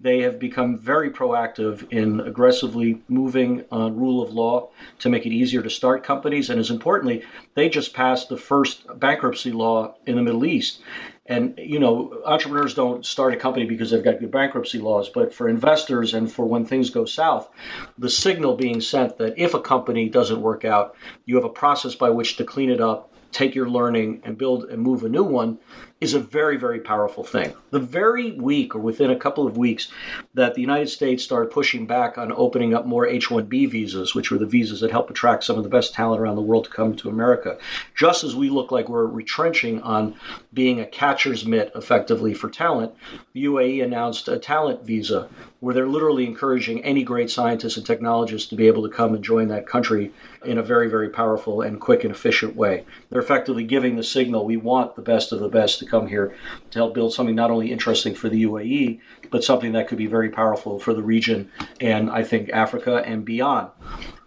They 0.00 0.20
have 0.20 0.38
become 0.38 0.78
very 0.78 1.10
proactive 1.10 1.90
in 1.90 2.20
aggressively 2.20 3.02
moving 3.08 3.64
on 3.72 3.96
rule 3.96 4.22
of 4.22 4.34
law 4.34 4.68
to 4.98 5.08
make 5.08 5.24
it 5.24 5.32
easier 5.32 5.62
to 5.62 5.70
start 5.70 6.04
companies. 6.04 6.50
And 6.50 6.60
as 6.60 6.70
importantly, 6.70 7.24
they 7.54 7.70
just 7.70 7.94
passed 7.94 8.28
the 8.28 8.36
first 8.36 8.84
bankruptcy 9.00 9.50
law 9.50 9.94
in 10.06 10.16
the 10.16 10.22
Middle 10.22 10.44
East. 10.44 10.82
And 11.26 11.54
you 11.56 11.78
know, 11.78 12.20
entrepreneurs 12.26 12.74
don't 12.74 13.04
start 13.04 13.32
a 13.32 13.36
company 13.36 13.64
because 13.64 13.90
they've 13.90 14.04
got 14.04 14.20
good 14.20 14.30
bankruptcy 14.30 14.78
laws, 14.78 15.08
but 15.08 15.32
for 15.32 15.48
investors 15.48 16.12
and 16.12 16.30
for 16.30 16.44
when 16.44 16.66
things 16.66 16.90
go 16.90 17.06
south, 17.06 17.48
the 17.96 18.10
signal 18.10 18.56
being 18.56 18.80
sent 18.80 19.16
that 19.18 19.38
if 19.38 19.54
a 19.54 19.60
company 19.60 20.08
doesn't 20.08 20.42
work 20.42 20.64
out, 20.64 20.94
you 21.24 21.36
have 21.36 21.44
a 21.44 21.48
process 21.48 21.94
by 21.94 22.10
which 22.10 22.36
to 22.36 22.44
clean 22.44 22.70
it 22.70 22.80
up 22.80 23.10
take 23.34 23.54
your 23.54 23.68
learning 23.68 24.22
and 24.24 24.38
build 24.38 24.64
and 24.64 24.80
move 24.80 25.02
a 25.02 25.08
new 25.08 25.24
one 25.24 25.58
is 26.04 26.12
a 26.12 26.20
very, 26.20 26.58
very 26.58 26.80
powerful 26.80 27.24
thing. 27.24 27.54
The 27.70 27.80
very 27.80 28.32
week 28.32 28.74
or 28.74 28.78
within 28.78 29.10
a 29.10 29.18
couple 29.18 29.46
of 29.46 29.56
weeks 29.56 29.88
that 30.34 30.54
the 30.54 30.60
United 30.60 30.88
States 30.88 31.24
started 31.24 31.50
pushing 31.50 31.86
back 31.86 32.18
on 32.18 32.30
opening 32.30 32.74
up 32.74 32.84
more 32.84 33.06
H 33.06 33.28
1B 33.28 33.70
visas, 33.70 34.14
which 34.14 34.30
were 34.30 34.36
the 34.36 34.44
visas 34.44 34.80
that 34.80 34.90
help 34.90 35.08
attract 35.08 35.44
some 35.44 35.56
of 35.56 35.64
the 35.64 35.70
best 35.70 35.94
talent 35.94 36.20
around 36.20 36.36
the 36.36 36.42
world 36.42 36.64
to 36.64 36.70
come 36.70 36.94
to 36.96 37.08
America, 37.08 37.56
just 37.96 38.22
as 38.22 38.36
we 38.36 38.50
look 38.50 38.70
like 38.70 38.88
we're 38.88 39.06
retrenching 39.06 39.80
on 39.80 40.14
being 40.52 40.78
a 40.78 40.86
catcher's 40.86 41.46
mitt 41.46 41.72
effectively 41.74 42.34
for 42.34 42.50
talent, 42.50 42.92
the 43.32 43.44
UAE 43.44 43.82
announced 43.82 44.28
a 44.28 44.38
talent 44.38 44.84
visa 44.84 45.28
where 45.60 45.74
they're 45.74 45.88
literally 45.88 46.26
encouraging 46.26 46.84
any 46.84 47.02
great 47.02 47.30
scientists 47.30 47.78
and 47.78 47.86
technologists 47.86 48.50
to 48.50 48.54
be 48.54 48.66
able 48.66 48.82
to 48.82 48.94
come 48.94 49.14
and 49.14 49.24
join 49.24 49.48
that 49.48 49.66
country 49.66 50.12
in 50.44 50.58
a 50.58 50.62
very, 50.62 50.90
very 50.90 51.08
powerful 51.08 51.62
and 51.62 51.80
quick 51.80 52.04
and 52.04 52.14
efficient 52.14 52.54
way. 52.54 52.84
They're 53.08 53.22
effectively 53.22 53.64
giving 53.64 53.96
the 53.96 54.02
signal 54.02 54.44
we 54.44 54.58
want 54.58 54.94
the 54.94 55.00
best 55.00 55.32
of 55.32 55.40
the 55.40 55.48
best 55.48 55.78
to 55.78 55.86
come 55.86 55.93
here 56.02 56.36
to 56.70 56.78
help 56.78 56.94
build 56.94 57.12
something 57.14 57.34
not 57.34 57.50
only 57.50 57.72
interesting 57.72 58.14
for 58.14 58.28
the 58.28 58.44
UAE, 58.44 59.00
but 59.30 59.44
something 59.44 59.72
that 59.72 59.88
could 59.88 59.98
be 59.98 60.06
very 60.06 60.30
powerful 60.30 60.78
for 60.78 60.94
the 60.94 61.02
region 61.02 61.50
and 61.80 62.10
I 62.10 62.22
think 62.22 62.50
Africa 62.50 63.02
and 63.06 63.24
beyond. 63.24 63.70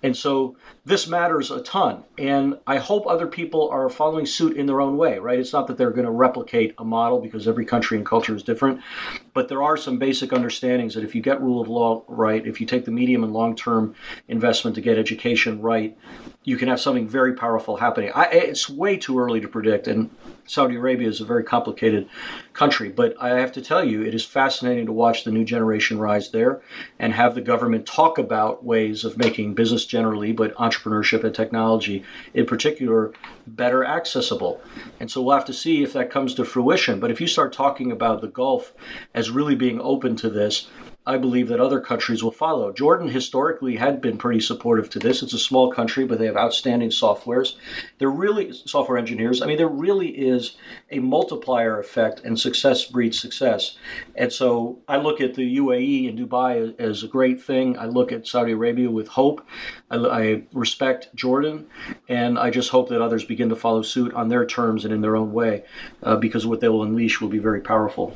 And 0.03 0.15
so 0.15 0.55
this 0.85 1.07
matters 1.07 1.51
a 1.51 1.61
ton. 1.61 2.03
And 2.17 2.59
I 2.65 2.77
hope 2.77 3.07
other 3.07 3.27
people 3.27 3.69
are 3.69 3.89
following 3.89 4.25
suit 4.25 4.55
in 4.55 4.65
their 4.65 4.79
own 4.79 4.95
way, 4.95 5.19
right? 5.19 5.39
It's 5.39 5.53
not 5.53 5.67
that 5.67 5.77
they're 5.77 5.91
going 5.91 6.05
to 6.05 6.11
replicate 6.11 6.75
a 6.77 6.85
model 6.85 7.19
because 7.19 7.47
every 7.47 7.65
country 7.65 7.97
and 7.97 8.05
culture 8.05 8.35
is 8.35 8.43
different, 8.43 8.81
but 9.37 9.49
there 9.49 9.61
are 9.61 9.77
some 9.77 9.99
basic 9.99 10.33
understandings 10.33 10.95
that 10.95 11.03
if 11.03 11.13
you 11.13 11.21
get 11.21 11.39
rule 11.39 11.61
of 11.61 11.67
law 11.67 12.03
right, 12.07 12.47
if 12.47 12.59
you 12.59 12.65
take 12.65 12.85
the 12.85 12.91
medium 12.91 13.23
and 13.23 13.33
long 13.33 13.55
term 13.55 13.93
investment 14.27 14.73
to 14.73 14.81
get 14.81 14.97
education 14.97 15.61
right, 15.61 15.95
you 16.43 16.57
can 16.57 16.69
have 16.69 16.79
something 16.79 17.07
very 17.07 17.33
powerful 17.33 17.77
happening. 17.77 18.09
I, 18.15 18.25
it's 18.31 18.67
way 18.67 18.97
too 18.97 19.19
early 19.19 19.39
to 19.41 19.47
predict, 19.47 19.85
and 19.85 20.09
Saudi 20.47 20.75
Arabia 20.75 21.09
is 21.09 21.19
a 21.19 21.25
very 21.25 21.43
complicated 21.43 22.09
country. 22.53 22.89
But 22.89 23.15
I 23.21 23.37
have 23.39 23.51
to 23.51 23.61
tell 23.61 23.83
you, 23.83 24.01
it 24.01 24.15
is 24.15 24.25
fascinating 24.25 24.85
to 24.85 24.93
watch 24.93 25.23
the 25.23 25.31
new 25.31 25.43
generation 25.43 25.99
rise 25.99 26.31
there 26.31 26.61
and 26.97 27.13
have 27.13 27.35
the 27.35 27.41
government 27.41 27.85
talk 27.85 28.17
about 28.17 28.63
ways 28.63 29.03
of 29.03 29.17
making 29.17 29.53
business 29.53 29.85
generally, 29.85 30.31
but 30.31 30.55
entrepreneurship 30.55 31.23
and 31.23 31.35
technology 31.35 32.03
in 32.33 32.45
particular, 32.45 33.11
better 33.45 33.83
accessible. 33.83 34.61
And 34.99 35.11
so 35.11 35.21
we'll 35.21 35.35
have 35.35 35.45
to 35.45 35.53
see 35.53 35.83
if 35.83 35.93
that 35.93 36.09
comes 36.09 36.33
to 36.35 36.45
fruition. 36.45 36.99
But 36.99 37.11
if 37.11 37.19
you 37.19 37.27
start 37.27 37.51
talking 37.51 37.91
about 37.91 38.21
the 38.21 38.27
Gulf 38.27 38.73
as 39.13 39.26
really 39.31 39.55
being 39.55 39.79
open 39.81 40.15
to 40.17 40.29
this, 40.29 40.67
I 41.07 41.17
believe 41.17 41.47
that 41.47 41.61
other 41.61 41.79
countries 41.79 42.21
will 42.21 42.31
follow. 42.31 42.73
Jordan 42.73 43.07
historically 43.07 43.77
had 43.77 44.01
been 44.01 44.17
pretty 44.17 44.41
supportive 44.41 44.89
to 44.89 44.99
this. 44.99 45.23
It's 45.23 45.33
a 45.33 45.39
small 45.39 45.71
country, 45.71 46.03
but 46.05 46.19
they 46.19 46.25
have 46.25 46.35
outstanding 46.35 46.89
softwares. 46.89 47.55
They're 47.97 48.09
really 48.09 48.51
software 48.51 48.97
engineers. 48.97 49.41
I 49.41 49.45
mean, 49.45 49.55
there 49.55 49.69
really 49.69 50.09
is 50.09 50.57
a 50.91 50.99
multiplier 50.99 51.79
effect, 51.79 52.21
and 52.25 52.37
success 52.37 52.83
breeds 52.83 53.21
success. 53.21 53.77
And 54.15 54.33
so 54.33 54.79
I 54.89 54.97
look 54.97 55.21
at 55.21 55.35
the 55.35 55.57
UAE 55.57 56.09
and 56.09 56.19
Dubai 56.19 56.77
as 56.77 57.03
a 57.03 57.07
great 57.07 57.41
thing. 57.41 57.79
I 57.79 57.85
look 57.85 58.11
at 58.11 58.27
Saudi 58.27 58.51
Arabia 58.51 58.91
with 58.91 59.07
hope. 59.07 59.47
I, 59.89 59.95
I 59.95 60.41
respect 60.53 61.13
Jordan, 61.15 61.67
and 62.07 62.37
I 62.37 62.49
just 62.49 62.69
hope 62.69 62.89
that 62.89 63.01
others 63.01 63.23
begin 63.23 63.49
to 63.49 63.55
follow 63.55 63.81
suit 63.81 64.13
on 64.13 64.29
their 64.29 64.45
terms 64.45 64.85
and 64.85 64.93
in 64.93 65.01
their 65.01 65.15
own 65.15 65.33
way, 65.33 65.63
uh, 66.03 66.15
because 66.15 66.45
what 66.45 66.59
they 66.59 66.69
will 66.69 66.83
unleash 66.83 67.21
will 67.21 67.29
be 67.29 67.39
very 67.39 67.61
powerful. 67.61 68.15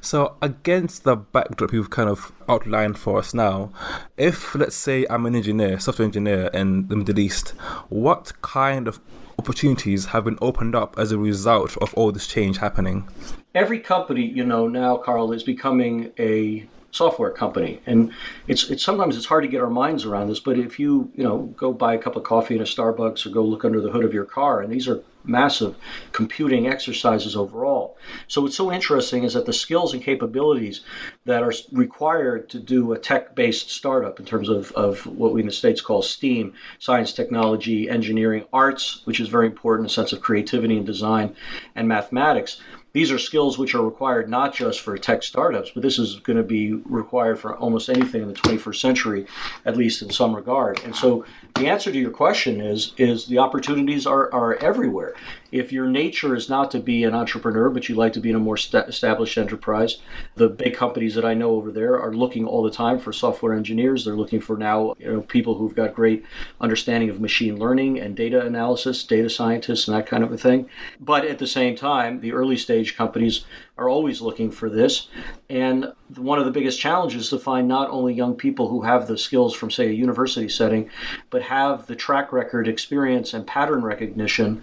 So, 0.00 0.36
against 0.42 1.04
the 1.04 1.16
backdrop 1.16 1.72
you've 1.72 1.90
kind 1.90 2.08
of 2.08 2.32
outlined 2.48 2.98
for 2.98 3.18
us 3.18 3.34
now, 3.34 3.72
if 4.16 4.54
let's 4.54 4.76
say 4.76 5.06
I'm 5.08 5.26
an 5.26 5.34
engineer, 5.34 5.78
software 5.78 6.06
engineer 6.06 6.50
in 6.52 6.88
the 6.88 6.96
Middle 6.96 7.18
East, 7.18 7.50
what 7.88 8.32
kind 8.42 8.88
of 8.88 9.00
opportunities 9.38 10.06
have 10.06 10.24
been 10.24 10.38
opened 10.40 10.74
up 10.74 10.98
as 10.98 11.12
a 11.12 11.18
result 11.18 11.76
of 11.78 11.92
all 11.94 12.12
this 12.12 12.26
change 12.26 12.58
happening? 12.58 13.08
Every 13.54 13.78
company, 13.78 14.24
you 14.24 14.44
know, 14.44 14.68
now, 14.68 14.96
Carl, 14.96 15.32
is 15.32 15.42
becoming 15.42 16.12
a 16.18 16.66
software 16.94 17.30
company 17.30 17.80
and 17.86 18.12
it's 18.46 18.70
it's 18.70 18.84
sometimes 18.84 19.16
it's 19.16 19.26
hard 19.26 19.42
to 19.42 19.48
get 19.48 19.60
our 19.60 19.68
minds 19.68 20.04
around 20.04 20.28
this 20.28 20.38
but 20.38 20.56
if 20.56 20.78
you 20.78 21.10
you 21.16 21.24
know 21.24 21.38
go 21.56 21.72
buy 21.72 21.94
a 21.94 21.98
cup 21.98 22.14
of 22.14 22.22
coffee 22.22 22.54
in 22.54 22.60
a 22.60 22.64
starbucks 22.64 23.26
or 23.26 23.30
go 23.30 23.42
look 23.42 23.64
under 23.64 23.80
the 23.80 23.90
hood 23.90 24.04
of 24.04 24.14
your 24.14 24.24
car 24.24 24.60
and 24.60 24.72
these 24.72 24.86
are 24.86 25.02
massive 25.24 25.74
computing 26.12 26.66
exercises 26.66 27.34
overall. 27.34 27.96
So 28.28 28.42
what's 28.42 28.56
so 28.56 28.70
interesting 28.70 29.24
is 29.24 29.34
that 29.34 29.46
the 29.46 29.52
skills 29.52 29.94
and 29.94 30.02
capabilities 30.02 30.82
that 31.24 31.42
are 31.42 31.52
required 31.72 32.48
to 32.50 32.58
do 32.58 32.92
a 32.92 32.98
tech-based 32.98 33.70
startup 33.70 34.20
in 34.20 34.26
terms 34.26 34.48
of, 34.48 34.70
of 34.72 35.06
what 35.06 35.32
we 35.32 35.40
in 35.40 35.46
the 35.46 35.52
States 35.52 35.80
call 35.80 36.02
STEAM, 36.02 36.52
science, 36.78 37.12
technology, 37.12 37.88
engineering, 37.88 38.44
arts, 38.52 39.00
which 39.04 39.20
is 39.20 39.28
very 39.28 39.46
important, 39.46 39.90
a 39.90 39.92
sense 39.92 40.12
of 40.12 40.20
creativity 40.20 40.76
and 40.76 40.86
design, 40.86 41.34
and 41.74 41.88
mathematics, 41.88 42.60
these 42.94 43.10
are 43.10 43.18
skills 43.18 43.58
which 43.58 43.74
are 43.74 43.84
required 43.84 44.30
not 44.30 44.54
just 44.54 44.80
for 44.80 44.96
tech 44.96 45.24
startups, 45.24 45.72
but 45.74 45.82
this 45.82 45.98
is 45.98 46.20
going 46.20 46.36
to 46.36 46.44
be 46.44 46.72
required 46.72 47.40
for 47.40 47.56
almost 47.56 47.88
anything 47.88 48.22
in 48.22 48.28
the 48.28 48.34
21st 48.34 48.76
century, 48.76 49.26
at 49.66 49.76
least 49.76 50.00
in 50.00 50.10
some 50.10 50.34
regard. 50.34 50.80
And 50.84 50.94
so 50.94 51.24
the 51.56 51.66
answer 51.66 51.90
to 51.90 51.98
your 51.98 52.12
question 52.12 52.60
is 52.60 52.92
is 52.96 53.26
the 53.26 53.38
opportunities 53.38 54.06
are, 54.06 54.32
are 54.32 54.54
everywhere. 54.56 55.14
If 55.50 55.72
your 55.72 55.86
nature 55.86 56.34
is 56.34 56.48
not 56.48 56.70
to 56.72 56.80
be 56.80 57.04
an 57.04 57.14
entrepreneur, 57.14 57.68
but 57.68 57.88
you 57.88 57.94
like 57.94 58.12
to 58.14 58.20
be 58.20 58.30
in 58.30 58.36
a 58.36 58.40
more 58.40 58.56
st- 58.56 58.88
established 58.88 59.38
enterprise, 59.38 59.98
the 60.34 60.48
big 60.48 60.74
companies 60.74 61.14
that 61.14 61.24
I 61.24 61.34
know 61.34 61.50
over 61.50 61.70
there 61.70 62.00
are 62.00 62.12
looking 62.12 62.44
all 62.44 62.62
the 62.62 62.72
time 62.72 62.98
for 62.98 63.12
software 63.12 63.54
engineers. 63.54 64.04
They're 64.04 64.16
looking 64.16 64.40
for 64.40 64.56
now 64.56 64.94
you 64.98 65.12
know, 65.12 65.20
people 65.20 65.56
who've 65.56 65.74
got 65.74 65.94
great 65.94 66.24
understanding 66.60 67.08
of 67.08 67.20
machine 67.20 67.56
learning 67.56 68.00
and 68.00 68.16
data 68.16 68.44
analysis, 68.44 69.04
data 69.04 69.30
scientists, 69.30 69.86
and 69.86 69.96
that 69.96 70.06
kind 70.06 70.24
of 70.24 70.32
a 70.32 70.38
thing. 70.38 70.68
But 71.00 71.24
at 71.24 71.38
the 71.38 71.46
same 71.46 71.76
time, 71.76 72.20
the 72.20 72.32
early 72.32 72.56
stage 72.56 72.83
companies 72.92 73.44
are 73.78 73.88
always 73.88 74.20
looking 74.20 74.50
for 74.50 74.68
this. 74.68 75.08
And 75.48 75.92
one 76.16 76.38
of 76.38 76.44
the 76.44 76.50
biggest 76.50 76.80
challenges 76.80 77.30
to 77.30 77.38
find 77.38 77.66
not 77.66 77.90
only 77.90 78.14
young 78.14 78.34
people 78.34 78.68
who 78.68 78.82
have 78.82 79.06
the 79.06 79.18
skills 79.18 79.54
from, 79.54 79.70
say, 79.70 79.88
a 79.88 79.92
university 79.92 80.48
setting, 80.48 80.90
but 81.30 81.42
have 81.42 81.86
the 81.86 81.96
track 81.96 82.32
record, 82.32 82.68
experience, 82.68 83.34
and 83.34 83.46
pattern 83.46 83.82
recognition 83.82 84.62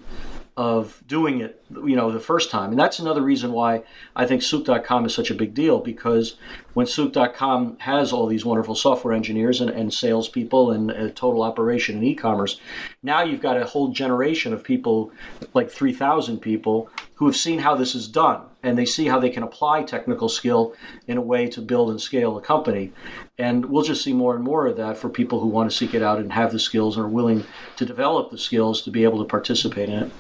of 0.62 1.02
doing 1.08 1.42
it, 1.42 1.60
you 1.72 1.96
know, 1.96 2.12
the 2.12 2.20
first 2.20 2.52
time. 2.52 2.70
And 2.70 2.80
that's 2.80 3.00
another 3.00 3.24
reason 3.24 3.52
why 3.52 3.82
I 4.16 4.28
think 4.28 4.44
Souq.com 4.44 5.08
is 5.08 5.16
such 5.16 5.32
a 5.32 5.34
big 5.34 5.56
deal 5.56 5.80
because 5.80 6.36
when 6.76 6.86
Souq.com 6.86 7.78
has 7.80 8.14
all 8.14 8.28
these 8.28 8.46
wonderful 8.46 8.76
software 8.76 9.16
engineers 9.16 9.60
and, 9.60 9.72
and 9.72 9.92
salespeople 9.92 10.70
and 10.70 10.92
a 10.92 11.10
total 11.10 11.42
operation 11.42 11.98
in 11.98 12.04
e-commerce, 12.04 12.62
now 13.02 13.24
you've 13.24 13.42
got 13.42 13.58
a 13.58 13.66
whole 13.66 13.88
generation 13.88 14.54
of 14.54 14.64
people, 14.64 15.12
like 15.56 15.72
3,000 15.72 16.38
people, 16.38 16.92
who 17.16 17.26
have 17.26 17.36
seen 17.36 17.58
how 17.58 17.74
this 17.76 17.96
is 17.96 18.08
done 18.08 18.44
and 18.62 18.78
they 18.78 18.86
see 18.86 19.08
how 19.08 19.20
they 19.20 19.32
can 19.32 19.42
apply 19.42 19.82
technical 19.82 20.30
skill 20.30 20.76
in 21.08 21.18
a 21.18 21.22
way 21.22 21.48
to 21.48 21.60
build 21.60 21.90
and 21.90 22.00
scale 22.00 22.38
a 22.38 22.42
company. 22.42 22.92
And 23.40 23.66
we'll 23.66 23.84
just 23.84 24.04
see 24.04 24.14
more 24.14 24.36
and 24.36 24.44
more 24.44 24.68
of 24.68 24.78
that 24.78 24.98
for 24.98 25.10
people 25.10 25.40
who 25.40 25.48
want 25.48 25.72
to 25.72 25.76
seek 25.76 25.96
it 25.96 26.04
out 26.04 26.20
and 26.20 26.32
have 26.32 26.52
the 26.52 26.60
skills 26.60 26.98
and 26.98 27.06
are 27.06 27.10
willing 27.10 27.46
to 27.78 27.86
develop 27.86 28.30
the 28.30 28.38
skills 28.38 28.84
to 28.84 28.92
be 28.92 29.04
able 29.04 29.18
to 29.18 29.26
participate 29.26 29.90
in 29.90 30.04
it. 30.04 30.12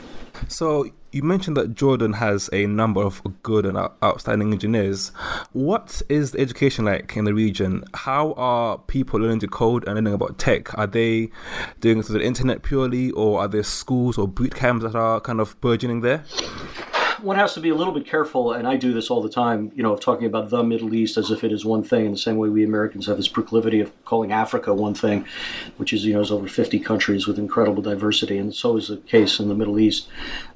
So 0.47 0.91
you 1.11 1.23
mentioned 1.23 1.57
that 1.57 1.75
Jordan 1.75 2.13
has 2.13 2.49
a 2.53 2.65
number 2.65 3.01
of 3.01 3.21
good 3.43 3.65
and 3.65 3.77
outstanding 4.03 4.53
engineers. 4.53 5.09
What 5.51 6.01
is 6.07 6.31
the 6.31 6.39
education 6.39 6.85
like 6.85 7.17
in 7.17 7.25
the 7.25 7.33
region? 7.33 7.83
How 7.93 8.33
are 8.33 8.77
people 8.77 9.19
learning 9.19 9.39
to 9.41 9.47
code 9.47 9.85
and 9.85 9.95
learning 9.95 10.13
about 10.13 10.37
tech? 10.37 10.77
Are 10.77 10.87
they 10.87 11.29
doing 11.81 11.99
it 11.99 12.05
through 12.05 12.19
the 12.19 12.25
internet 12.25 12.63
purely, 12.63 13.11
or 13.11 13.41
are 13.41 13.47
there 13.47 13.63
schools 13.63 14.17
or 14.17 14.27
boot 14.27 14.55
camps 14.55 14.83
that 14.83 14.95
are 14.95 15.19
kind 15.19 15.41
of 15.41 15.59
burgeoning 15.59 16.01
there? 16.01 16.23
One 17.21 17.37
has 17.37 17.53
to 17.53 17.59
be 17.59 17.69
a 17.69 17.75
little 17.75 17.93
bit 17.93 18.05
careful, 18.05 18.53
and 18.53 18.67
I 18.67 18.75
do 18.75 18.93
this 18.93 19.09
all 19.09 19.21
the 19.21 19.29
time, 19.29 19.71
you 19.75 19.83
know, 19.83 19.93
of 19.93 19.99
talking 19.99 20.25
about 20.25 20.49
the 20.49 20.63
Middle 20.63 20.93
East 20.93 21.17
as 21.17 21.31
if 21.31 21.43
it 21.43 21.51
is 21.51 21.63
one 21.63 21.83
thing, 21.83 22.05
in 22.05 22.11
the 22.11 22.17
same 22.17 22.37
way 22.37 22.49
we 22.49 22.63
Americans 22.63 23.07
have 23.07 23.17
this 23.17 23.27
proclivity 23.27 23.79
of 23.79 23.91
calling 24.05 24.31
Africa 24.31 24.73
one 24.73 24.93
thing, 24.93 25.25
which 25.77 25.93
is, 25.93 26.05
you 26.05 26.13
know, 26.13 26.19
there's 26.19 26.31
over 26.31 26.47
50 26.47 26.79
countries 26.79 27.27
with 27.27 27.37
incredible 27.37 27.81
diversity, 27.81 28.37
and 28.37 28.53
so 28.53 28.77
is 28.77 28.87
the 28.87 28.97
case 28.97 29.39
in 29.39 29.47
the 29.47 29.55
Middle 29.55 29.79
East. 29.79 30.07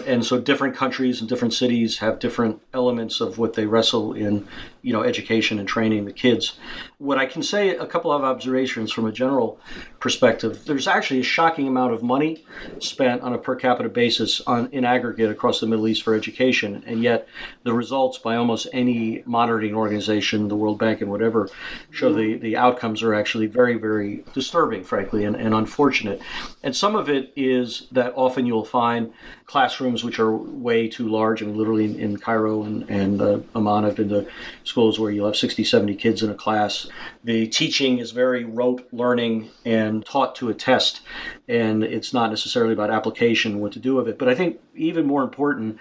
And 0.05 0.25
so 0.25 0.39
different 0.39 0.75
countries 0.75 1.19
and 1.19 1.29
different 1.29 1.53
cities 1.53 1.99
have 1.99 2.19
different 2.19 2.61
elements 2.73 3.21
of 3.21 3.37
what 3.37 3.53
they 3.53 3.65
wrestle 3.65 4.13
in, 4.13 4.47
you 4.85 4.93
know, 4.93 5.01
education 5.01 5.57
and 5.57 5.67
training 5.67 6.05
the 6.05 6.13
kids. 6.13 6.59
What 6.99 7.17
I 7.17 7.25
can 7.25 7.41
say, 7.41 7.75
a 7.75 7.87
couple 7.87 8.11
of 8.11 8.23
observations 8.23 8.91
from 8.91 9.07
a 9.07 9.11
general 9.11 9.59
perspective, 9.99 10.63
there's 10.65 10.87
actually 10.87 11.21
a 11.21 11.23
shocking 11.23 11.67
amount 11.67 11.93
of 11.95 12.03
money 12.03 12.45
spent 12.77 13.23
on 13.23 13.33
a 13.33 13.39
per 13.39 13.55
capita 13.55 13.89
basis 13.89 14.41
on 14.41 14.69
in 14.71 14.85
aggregate 14.85 15.31
across 15.31 15.59
the 15.59 15.65
Middle 15.65 15.87
East 15.87 16.03
for 16.03 16.13
education, 16.13 16.83
and 16.85 17.01
yet 17.01 17.27
the 17.63 17.73
results 17.73 18.19
by 18.19 18.35
almost 18.35 18.67
any 18.73 19.23
monitoring 19.25 19.73
organization, 19.73 20.49
the 20.49 20.55
World 20.55 20.77
Bank 20.77 21.01
and 21.01 21.09
whatever, 21.09 21.49
show 21.89 22.13
the, 22.13 22.35
the 22.35 22.55
outcomes 22.55 23.01
are 23.01 23.15
actually 23.15 23.47
very, 23.47 23.79
very 23.79 24.23
disturbing, 24.33 24.83
frankly, 24.83 25.25
and, 25.25 25.35
and 25.35 25.55
unfortunate. 25.55 26.21
And 26.61 26.75
some 26.75 26.95
of 26.95 27.09
it 27.09 27.33
is 27.35 27.87
that 27.91 28.13
often 28.15 28.45
you'll 28.45 28.65
find 28.65 29.11
classrooms 29.47 30.03
which 30.03 30.19
are 30.19 30.35
way 30.35 30.87
too 30.87 31.07
large. 31.09 31.41
I 31.41 31.47
mean, 31.47 31.57
literally 31.57 31.85
in, 31.85 31.99
in 31.99 32.17
Cairo 32.17 32.63
and, 32.63 32.87
and 32.87 33.21
uh, 33.21 33.39
Amman, 33.55 33.85
I've 33.85 33.95
been 33.95 34.09
to 34.09 34.27
schools 34.75 34.99
where 34.99 35.09
you'll 35.09 35.25
have 35.25 35.37
60, 35.37 35.63
70 35.63 35.95
kids 35.95 36.21
in 36.21 36.29
a 36.29 36.33
class. 36.33 36.85
The 37.23 37.47
teaching 37.47 37.99
is 37.99 38.11
very 38.11 38.43
rote 38.43 38.85
learning 38.91 39.49
and 39.63 40.05
taught 40.05 40.35
to 40.35 40.49
a 40.49 40.53
test, 40.53 40.99
and 41.47 41.81
it's 41.81 42.13
not 42.13 42.29
necessarily 42.29 42.73
about 42.73 42.91
application, 42.91 43.61
what 43.61 43.71
to 43.71 43.79
do 43.79 43.95
with 43.95 44.09
it. 44.09 44.19
But 44.19 44.27
I 44.27 44.35
think 44.35 44.59
even 44.75 45.05
more 45.05 45.23
important, 45.23 45.79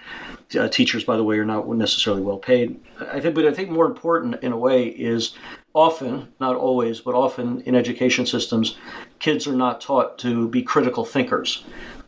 uh, 0.57 0.69
teachers, 0.69 1.03
by 1.03 1.17
the 1.17 1.25
way, 1.25 1.37
are 1.37 1.43
not 1.43 1.67
necessarily 1.67 2.21
well 2.21 2.37
paid. 2.37 2.79
I 3.11 3.19
think, 3.19 3.35
but 3.35 3.45
I 3.45 3.51
think 3.51 3.69
more 3.69 3.85
important 3.85 4.41
in 4.41 4.53
a 4.53 4.57
way 4.57 4.87
is 4.87 5.35
often, 5.73 6.29
not 6.39 6.55
always, 6.55 7.01
but 7.01 7.15
often 7.15 7.59
in 7.65 7.75
education 7.75 8.25
systems, 8.25 8.77
kids 9.19 9.45
are 9.45 9.57
not 9.57 9.81
taught 9.81 10.17
to 10.19 10.47
be 10.47 10.63
critical 10.63 11.03
thinkers. 11.03 11.65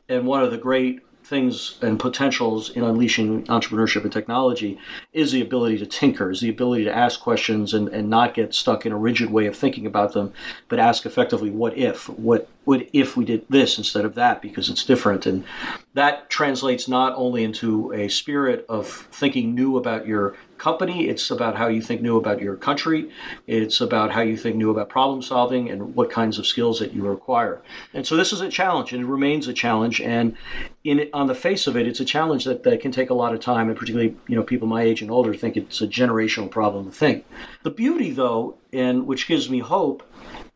And 0.08 0.26
one 0.26 0.42
of 0.42 0.52
the 0.52 0.58
great 0.58 1.02
things 1.28 1.78
and 1.82 2.00
potentials 2.00 2.70
in 2.70 2.84
unleashing 2.84 3.44
entrepreneurship 3.48 4.04
and 4.04 4.14
technology 4.14 4.80
is 5.12 5.34
the 5.34 5.42
ability 5.42 5.78
to 5.78 5.86
tinker, 5.86 6.32
is 6.32 6.40
the 6.40 6.50
ability 6.50 6.86
to 6.86 6.96
ask 6.96 7.20
questions 7.20 7.74
and, 7.74 7.90
and 7.90 8.10
not 8.10 8.34
get 8.34 8.54
stuck 8.54 8.86
in 8.86 8.94
a 8.94 8.98
rigid 8.98 9.30
way 9.30 9.46
of 9.46 9.56
thinking 9.56 9.86
about 9.86 10.14
them, 10.14 10.32
but 10.70 10.80
ask 10.80 11.06
effectively 11.06 11.50
what 11.50 11.78
if, 11.78 12.08
what 12.10 12.48
would 12.68 12.90
if 12.92 13.16
we 13.16 13.24
did 13.24 13.46
this 13.50 13.78
instead 13.78 14.04
of 14.04 14.14
that 14.16 14.42
because 14.42 14.70
it's 14.70 14.84
different. 14.84 15.26
And 15.26 15.46
that 15.94 16.30
translates 16.30 16.88
not 16.88 17.14
only 17.16 17.44
into 17.44 17.92
a 17.94 18.10
spirit 18.10 18.66
of 18.68 18.88
thinking 18.88 19.56
new 19.56 19.78
about 19.78 20.06
your 20.06 20.36
company 20.58 21.08
it's 21.08 21.30
about 21.30 21.56
how 21.56 21.68
you 21.68 21.82
think 21.82 22.02
new 22.02 22.18
about 22.18 22.42
your 22.42 22.56
country 22.56 23.10
it's 23.46 23.80
about 23.80 24.12
how 24.12 24.22
you 24.22 24.36
think 24.36 24.56
new 24.56 24.72
about 24.72 24.90
problem 24.90 25.22
solving 25.22 25.70
and 25.70 25.96
what 25.96 26.10
kinds 26.10 26.40
of 26.40 26.48
skills 26.48 26.80
that 26.80 26.94
you 26.94 27.08
require. 27.08 27.62
And 27.94 28.06
so 28.06 28.16
this 28.16 28.34
is 28.34 28.42
a 28.42 28.50
challenge 28.50 28.92
and 28.92 29.04
it 29.04 29.06
remains 29.06 29.48
a 29.48 29.54
challenge. 29.54 30.02
And 30.02 30.36
in 30.84 31.10
on 31.14 31.28
the 31.28 31.36
face 31.36 31.68
of 31.68 31.78
it 31.78 31.88
it's 31.88 32.00
a 32.00 32.06
challenge 32.06 32.46
that, 32.46 32.64
that 32.64 32.82
can 32.82 32.92
take 32.92 33.10
a 33.10 33.14
lot 33.14 33.34
of 33.34 33.40
time 33.40 33.70
and 33.70 33.78
particularly 33.78 34.16
you 34.28 34.36
know 34.36 34.44
people 34.44 34.68
my 34.68 34.82
age 34.82 35.02
and 35.02 35.12
older 35.12 35.34
think 35.34 35.56
it's 35.56 35.82
a 35.82 35.88
generational 35.88 36.50
problem 36.50 36.86
to 36.86 36.92
think. 36.92 37.26
The 37.64 37.72
beauty 37.72 38.12
though 38.12 38.58
and 38.74 39.08
which 39.08 39.28
gives 39.28 39.50
me 39.50 39.60
hope 39.60 40.04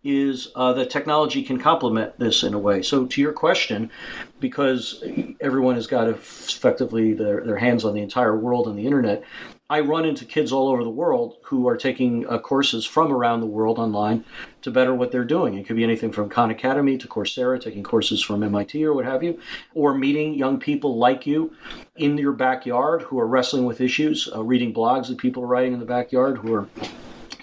is 0.04 0.52
uh, 0.56 0.74
that 0.74 0.90
technology 0.90 1.44
can 1.44 1.60
complement 1.60 2.18
this 2.18 2.44
in 2.44 2.54
a 2.54 2.60
way. 2.60 2.82
So, 2.82 3.06
to 3.06 3.22
your 3.22 3.34
question, 3.34 3.92
because 4.40 5.04
everyone 5.40 5.76
has 5.76 5.88
got 5.88 6.10
effectively 6.10 7.14
their, 7.14 7.42
their 7.42 7.58
hands 7.58 7.86
on 7.86 7.94
the 7.94 8.02
entire 8.02 8.36
world 8.36 8.68
and 8.68 8.78
the 8.78 8.86
internet, 8.86 9.24
I 9.70 9.80
run 9.80 10.04
into 10.04 10.26
kids 10.26 10.52
all 10.52 10.68
over 10.68 10.84
the 10.84 10.90
world 10.90 11.38
who 11.44 11.66
are 11.68 11.78
taking 11.78 12.28
uh, 12.28 12.40
courses 12.40 12.86
from 12.86 13.10
around 13.10 13.40
the 13.40 13.46
world 13.46 13.80
online 13.80 14.26
to 14.64 14.72
better 14.72 14.94
what 14.94 15.14
they're 15.14 15.24
doing. 15.24 15.54
It 15.54 15.66
could 15.66 15.78
be 15.78 15.84
anything 15.86 16.12
from 16.12 16.28
Khan 16.28 16.52
Academy 16.52 16.98
to 16.98 17.08
Coursera, 17.08 17.62
taking 17.62 17.82
courses 17.82 18.22
from 18.22 18.44
MIT 18.44 18.84
or 18.84 18.94
what 18.94 19.06
have 19.06 19.24
you, 19.24 19.40
or 19.74 19.98
meeting 19.98 20.34
young 20.34 20.60
people 20.60 20.98
like 20.98 21.26
you 21.26 21.56
in 21.96 22.18
your 22.18 22.34
backyard 22.34 23.04
who 23.04 23.18
are 23.18 23.28
wrestling 23.28 23.64
with 23.64 23.80
issues, 23.80 24.28
uh, 24.36 24.44
reading 24.44 24.74
blogs 24.74 25.08
that 25.08 25.20
people 25.20 25.42
are 25.44 25.48
writing 25.48 25.72
in 25.72 25.80
the 25.80 25.86
backyard 25.86 26.40
who 26.40 26.54
are 26.54 26.68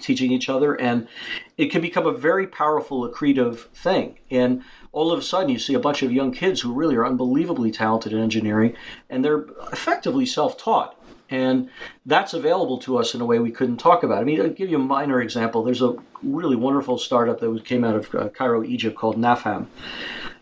teaching 0.01 0.31
each 0.31 0.49
other. 0.49 0.73
And 0.75 1.07
it 1.57 1.71
can 1.71 1.81
become 1.81 2.05
a 2.05 2.11
very 2.11 2.47
powerful 2.47 3.07
accretive 3.07 3.67
thing. 3.69 4.17
And 4.31 4.63
all 4.91 5.11
of 5.11 5.19
a 5.19 5.21
sudden, 5.21 5.49
you 5.49 5.59
see 5.59 5.73
a 5.73 5.79
bunch 5.79 6.01
of 6.01 6.11
young 6.11 6.31
kids 6.31 6.61
who 6.61 6.73
really 6.73 6.95
are 6.95 7.05
unbelievably 7.05 7.71
talented 7.71 8.13
in 8.13 8.19
engineering, 8.19 8.75
and 9.09 9.23
they're 9.23 9.45
effectively 9.71 10.25
self 10.25 10.57
taught. 10.57 10.95
And 11.31 11.69
that's 12.07 12.33
available 12.33 12.79
to 12.79 12.97
us 12.97 13.13
in 13.13 13.21
a 13.21 13.25
way 13.25 13.37
we 13.37 13.51
couldn't 13.51 13.77
talk 13.77 14.01
about. 14.01 14.17
I 14.17 14.23
mean, 14.23 14.41
I'll 14.41 14.49
give 14.49 14.69
you 14.69 14.77
a 14.77 14.79
minor 14.79 15.21
example. 15.21 15.63
There's 15.63 15.83
a 15.83 15.95
really 16.23 16.55
wonderful 16.55 16.97
startup 16.97 17.39
that 17.39 17.65
came 17.65 17.83
out 17.83 17.95
of 17.95 18.15
uh, 18.15 18.29
Cairo, 18.29 18.63
Egypt 18.63 18.97
called 18.97 19.15
NAFHAM. 19.15 19.67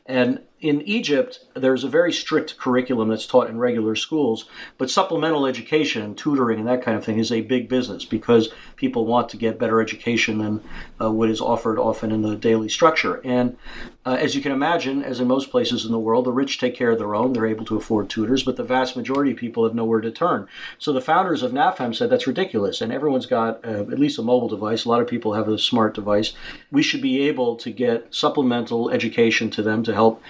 And 0.06 0.40
in 0.60 0.82
Egypt, 0.82 1.46
there's 1.56 1.84
a 1.84 1.88
very 1.88 2.12
strict 2.12 2.58
curriculum 2.58 3.10
that's 3.10 3.28
taught 3.28 3.48
in 3.48 3.60
regular 3.60 3.96
schools, 3.96 4.46
but 4.80 4.90
supplemental 4.90 5.46
education 5.46 6.16
tutoring 6.16 6.58
and 6.58 6.68
that 6.68 6.82
kind 6.82 6.98
of 6.98 7.06
thing 7.06 7.20
is 7.20 7.32
a 7.32 7.42
big 7.42 7.70
business 7.70 8.06
because 8.06 8.50
people 8.76 9.06
want 9.06 9.30
to 9.30 9.38
get 9.38 9.60
better 9.60 9.80
education 9.80 10.40
than 10.40 10.64
uh, 11.00 11.12
what 11.12 11.30
is 11.30 11.42
offered 11.42 11.78
often 11.78 12.12
in 12.12 12.24
the 12.24 12.36
daily 12.36 12.70
structure. 12.70 13.22
And 13.24 13.56
uh, 14.04 14.18
as 14.20 14.36
you 14.36 14.42
can 14.42 14.52
imagine, 14.52 15.04
as 15.04 15.20
in 15.20 15.28
most 15.28 15.52
places 15.52 15.86
in 15.86 15.92
the 15.92 16.00
world, 16.00 16.26
the 16.26 16.32
rich 16.32 16.60
take 16.60 16.74
care 16.74 16.90
of 16.92 16.98
their 16.98 17.14
own. 17.14 17.34
They're 17.34 17.46
able 17.46 17.66
to 17.66 17.78
afford 17.78 18.10
tutors, 18.10 18.42
but 18.42 18.56
the 18.56 18.64
vast 18.64 18.96
majority 18.96 19.32
of 19.32 19.38
people 19.38 19.64
have 19.64 19.76
nowhere 19.76 20.02
to 20.02 20.10
turn. 20.10 20.48
So 20.80 20.92
the 20.92 21.02
founders 21.02 21.44
of 21.44 21.52
NAFHAM 21.52 21.94
said 21.94 22.10
that's 22.10 22.26
ridiculous, 22.26 22.82
and 22.82 22.92
everyone's 22.92 23.26
got 23.28 23.64
uh, 23.64 23.82
at 23.82 24.00
least 24.00 24.18
a 24.18 24.24
mobile 24.24 24.48
device. 24.48 24.86
A 24.86 24.90
lot 24.90 25.02
of 25.02 25.08
people 25.08 25.34
have 25.34 25.48
a 25.48 25.60
smart 25.60 25.94
device. 25.94 26.34
We 26.72 26.82
should 26.82 27.02
be 27.02 27.28
able 27.28 27.58
to 27.58 27.70
get 27.70 28.08
supplemental 28.16 28.90
education 28.90 29.52
to 29.52 29.62
them 29.62 29.84
to 29.84 29.94
help 29.94 30.24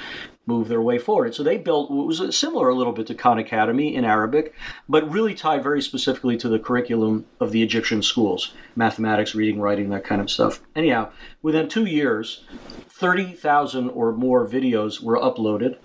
move 0.47 0.67
their 0.67 0.81
way 0.81 0.97
forward. 0.97 1.35
So 1.35 1.43
they 1.43 1.57
built 1.57 1.91
what 1.91 2.07
was 2.07 2.35
similar 2.35 2.69
a 2.69 2.75
little 2.75 2.93
bit 2.93 3.05
to 3.07 3.15
Khan 3.15 3.37
Academy 3.37 3.93
in 3.95 4.05
Arabic, 4.05 4.55
but 4.89 5.11
really 5.11 5.35
tied 5.35 5.61
very 5.61 5.81
specifically 5.81 6.37
to 6.37 6.49
the 6.49 6.57
curriculum 6.57 7.25
of 7.39 7.51
the 7.51 7.61
Egyptian 7.61 8.01
schools 8.01 8.53
mathematics, 8.75 9.35
reading, 9.35 9.59
writing, 9.59 9.89
that 9.89 10.03
kind 10.03 10.21
of 10.21 10.29
stuff. 10.29 10.61
Anyhow, 10.75 11.09
within 11.41 11.67
two 11.67 11.85
years, 11.85 12.45
30,000 12.89 13.89
or 13.89 14.13
more 14.13 14.47
videos 14.47 15.01
were 15.01 15.17
uploaded, 15.17 15.77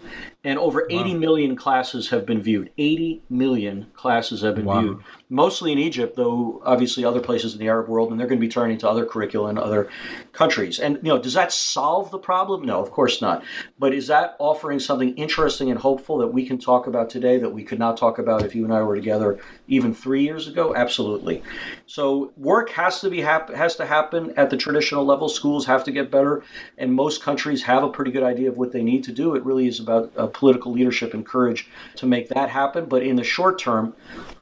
and 0.44 0.58
over 0.58 0.86
wow. 0.90 1.00
80 1.00 1.14
million 1.14 1.56
classes 1.56 2.08
have 2.08 2.26
been 2.26 2.42
viewed. 2.42 2.70
80 2.76 3.22
million 3.30 3.86
classes 3.94 4.40
have 4.42 4.56
been 4.56 4.64
wow. 4.64 4.80
viewed, 4.80 4.98
mostly 5.28 5.70
in 5.70 5.78
Egypt, 5.78 6.16
though 6.16 6.60
obviously 6.64 7.04
other 7.04 7.20
places 7.20 7.52
in 7.52 7.60
the 7.60 7.68
Arab 7.68 7.88
world, 7.88 8.10
and 8.10 8.18
they're 8.18 8.26
going 8.26 8.40
to 8.40 8.46
be 8.46 8.50
turning 8.50 8.76
to 8.78 8.88
other 8.88 9.06
curricula 9.06 9.50
in 9.50 9.58
other 9.58 9.88
countries. 10.32 10.80
And 10.80 10.96
you 10.96 11.10
know, 11.10 11.18
does 11.18 11.34
that 11.34 11.52
solve 11.52 12.10
the 12.10 12.18
problem? 12.18 12.64
No, 12.64 12.80
of 12.80 12.90
course 12.90 13.22
not. 13.22 13.44
But 13.78 13.94
is 13.94 14.08
that 14.08 14.34
offering 14.40 14.80
something 14.80 15.14
interesting 15.14 15.70
and 15.70 15.78
hopeful 15.78 16.18
that 16.18 16.28
we 16.28 16.44
can 16.44 16.58
talk 16.58 16.88
about 16.88 17.08
today 17.08 17.38
that 17.38 17.50
we 17.50 17.62
could 17.62 17.78
not 17.78 17.96
talk 17.96 18.18
about 18.18 18.44
if 18.44 18.54
you 18.54 18.64
and 18.64 18.74
I 18.74 18.82
were 18.82 18.96
together 18.96 19.38
even 19.68 19.94
three 19.94 20.24
years 20.24 20.48
ago? 20.48 20.74
Absolutely. 20.74 21.42
So 21.86 22.32
work 22.36 22.70
has 22.70 23.00
to 23.02 23.10
be 23.10 23.20
hap- 23.20 23.54
has 23.54 23.76
to 23.76 23.86
happen 23.86 24.34
at 24.36 24.50
the 24.50 24.56
traditional 24.56 25.04
level. 25.04 25.28
Schools 25.28 25.66
have 25.66 25.84
to 25.84 25.92
get 25.92 26.10
better, 26.10 26.42
and 26.78 26.92
most 26.92 27.22
countries 27.22 27.62
have 27.62 27.84
a 27.84 27.88
pretty 27.88 28.10
good 28.10 28.24
idea 28.24 28.48
of 28.48 28.56
what 28.56 28.72
they 28.72 28.82
need 28.82 29.04
to 29.04 29.12
do. 29.12 29.36
It 29.36 29.44
really 29.44 29.68
is 29.68 29.78
about 29.78 30.12
uh, 30.16 30.31
political 30.32 30.72
leadership 30.72 31.14
and 31.14 31.26
courage 31.26 31.68
to 31.96 32.06
make 32.06 32.28
that 32.28 32.50
happen. 32.50 32.86
But 32.86 33.02
in 33.02 33.16
the 33.16 33.24
short 33.24 33.58
term, 33.58 33.94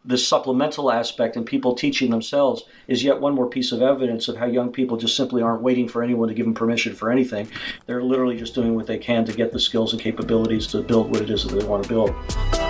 the 0.04 0.18
supplemental 0.18 0.90
aspect 0.90 1.37
and 1.37 1.44
people 1.44 1.75
teaching 1.75 2.11
themselves 2.11 2.64
is 2.88 3.04
yet 3.04 3.20
one 3.20 3.35
more 3.35 3.49
piece 3.49 3.73
of 3.73 3.82
evidence 3.82 4.28
of 4.28 4.37
how 4.37 4.47
young 4.47 4.73
people 4.73 4.97
just 4.97 5.16
simply 5.16 5.42
aren't 5.42 5.62
waiting 5.62 5.88
for 5.88 6.02
anyone 6.02 6.28
to 6.28 6.35
give 6.35 6.47
them 6.47 6.54
permission 6.54 6.94
for 6.94 7.11
anything. 7.11 7.49
They're 7.87 8.02
literally 8.02 8.37
just 8.37 8.54
doing 8.54 8.75
what 8.75 8.87
they 8.87 8.99
can 8.99 9.25
to 9.26 9.32
get 9.32 9.52
the 9.52 9.61
skills 9.61 9.92
and 9.92 10.00
capabilities 10.00 10.66
to 10.68 10.82
build 10.82 11.11
what 11.11 11.23
it 11.23 11.30
is 11.30 11.44
that 11.44 11.59
they 11.59 11.66
want 11.66 11.82
to 11.82 11.88
build. 11.88 12.70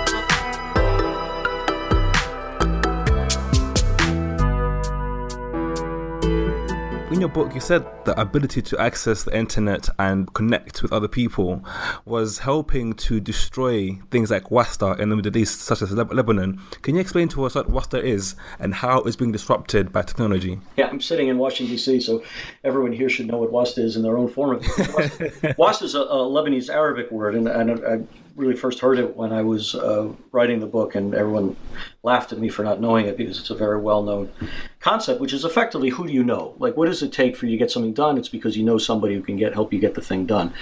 In 7.11 7.19
your 7.19 7.29
book, 7.29 7.53
you 7.53 7.59
said 7.59 7.85
the 8.05 8.19
ability 8.19 8.61
to 8.61 8.79
access 8.79 9.23
the 9.23 9.37
internet 9.37 9.89
and 9.99 10.33
connect 10.33 10.81
with 10.81 10.93
other 10.93 11.07
people 11.09 11.63
was 12.05 12.39
helping 12.39 12.93
to 12.93 13.19
destroy 13.19 13.99
things 14.11 14.31
like 14.31 14.49
Wasta 14.49 14.93
in 14.93 15.09
the 15.09 15.15
Middle 15.15 15.35
East, 15.35 15.61
such 15.61 15.81
as 15.81 15.91
Lebanon. 15.91 16.61
Can 16.81 16.95
you 16.95 17.01
explain 17.01 17.27
to 17.29 17.43
us 17.43 17.55
what 17.55 17.69
Wasta 17.69 18.01
is 18.01 18.35
and 18.59 18.73
how 18.73 18.99
it's 19.01 19.17
being 19.17 19.31
disrupted 19.31 19.91
by 19.91 20.03
technology? 20.03 20.59
Yeah, 20.77 20.87
I'm 20.87 21.01
sitting 21.01 21.27
in 21.27 21.37
Washington, 21.37 21.75
D.C., 21.75 21.99
so 22.01 22.23
everyone 22.63 22.93
here 22.93 23.09
should 23.09 23.27
know 23.27 23.37
what 23.37 23.51
Wasta 23.51 23.81
is 23.83 23.97
in 23.97 24.03
their 24.03 24.17
own 24.17 24.29
form. 24.29 24.61
Wasta 25.57 25.85
is 25.85 25.95
a, 25.95 26.01
a, 26.01 26.17
Lebanese 26.31 26.69
Arabic 26.69 27.11
word, 27.11 27.35
and, 27.35 27.47
and 27.47 27.85
I 27.85 27.99
really 28.35 28.55
first 28.55 28.79
heard 28.79 28.99
it 28.99 29.15
when 29.15 29.31
I 29.31 29.41
was 29.41 29.75
uh, 29.75 30.11
writing 30.31 30.59
the 30.59 30.67
book, 30.67 30.95
and 30.95 31.13
everyone 31.13 31.55
laughed 32.03 32.31
at 32.31 32.39
me 32.39 32.49
for 32.49 32.63
not 32.63 32.81
knowing 32.81 33.05
it 33.05 33.17
because 33.17 33.39
it's 33.39 33.49
a 33.49 33.55
very 33.55 33.79
well 33.79 34.03
known 34.03 34.31
concept, 34.79 35.21
which 35.21 35.33
is 35.33 35.45
effectively 35.45 35.89
who 35.89 36.07
do 36.07 36.13
you 36.13 36.23
know? 36.23 36.55
Like, 36.57 36.77
what 36.77 36.87
does 36.87 37.03
it 37.03 37.11
take 37.11 37.35
for 37.35 37.45
you 37.45 37.51
to 37.53 37.57
get 37.57 37.71
something 37.71 37.93
done? 37.93 38.17
It's 38.17 38.29
because 38.29 38.57
you 38.57 38.63
know 38.63 38.77
somebody 38.77 39.15
who 39.15 39.21
can 39.21 39.37
get 39.37 39.53
help 39.53 39.73
you 39.73 39.79
get 39.79 39.95
the 39.95 40.01
thing 40.01 40.25
done, 40.25 40.53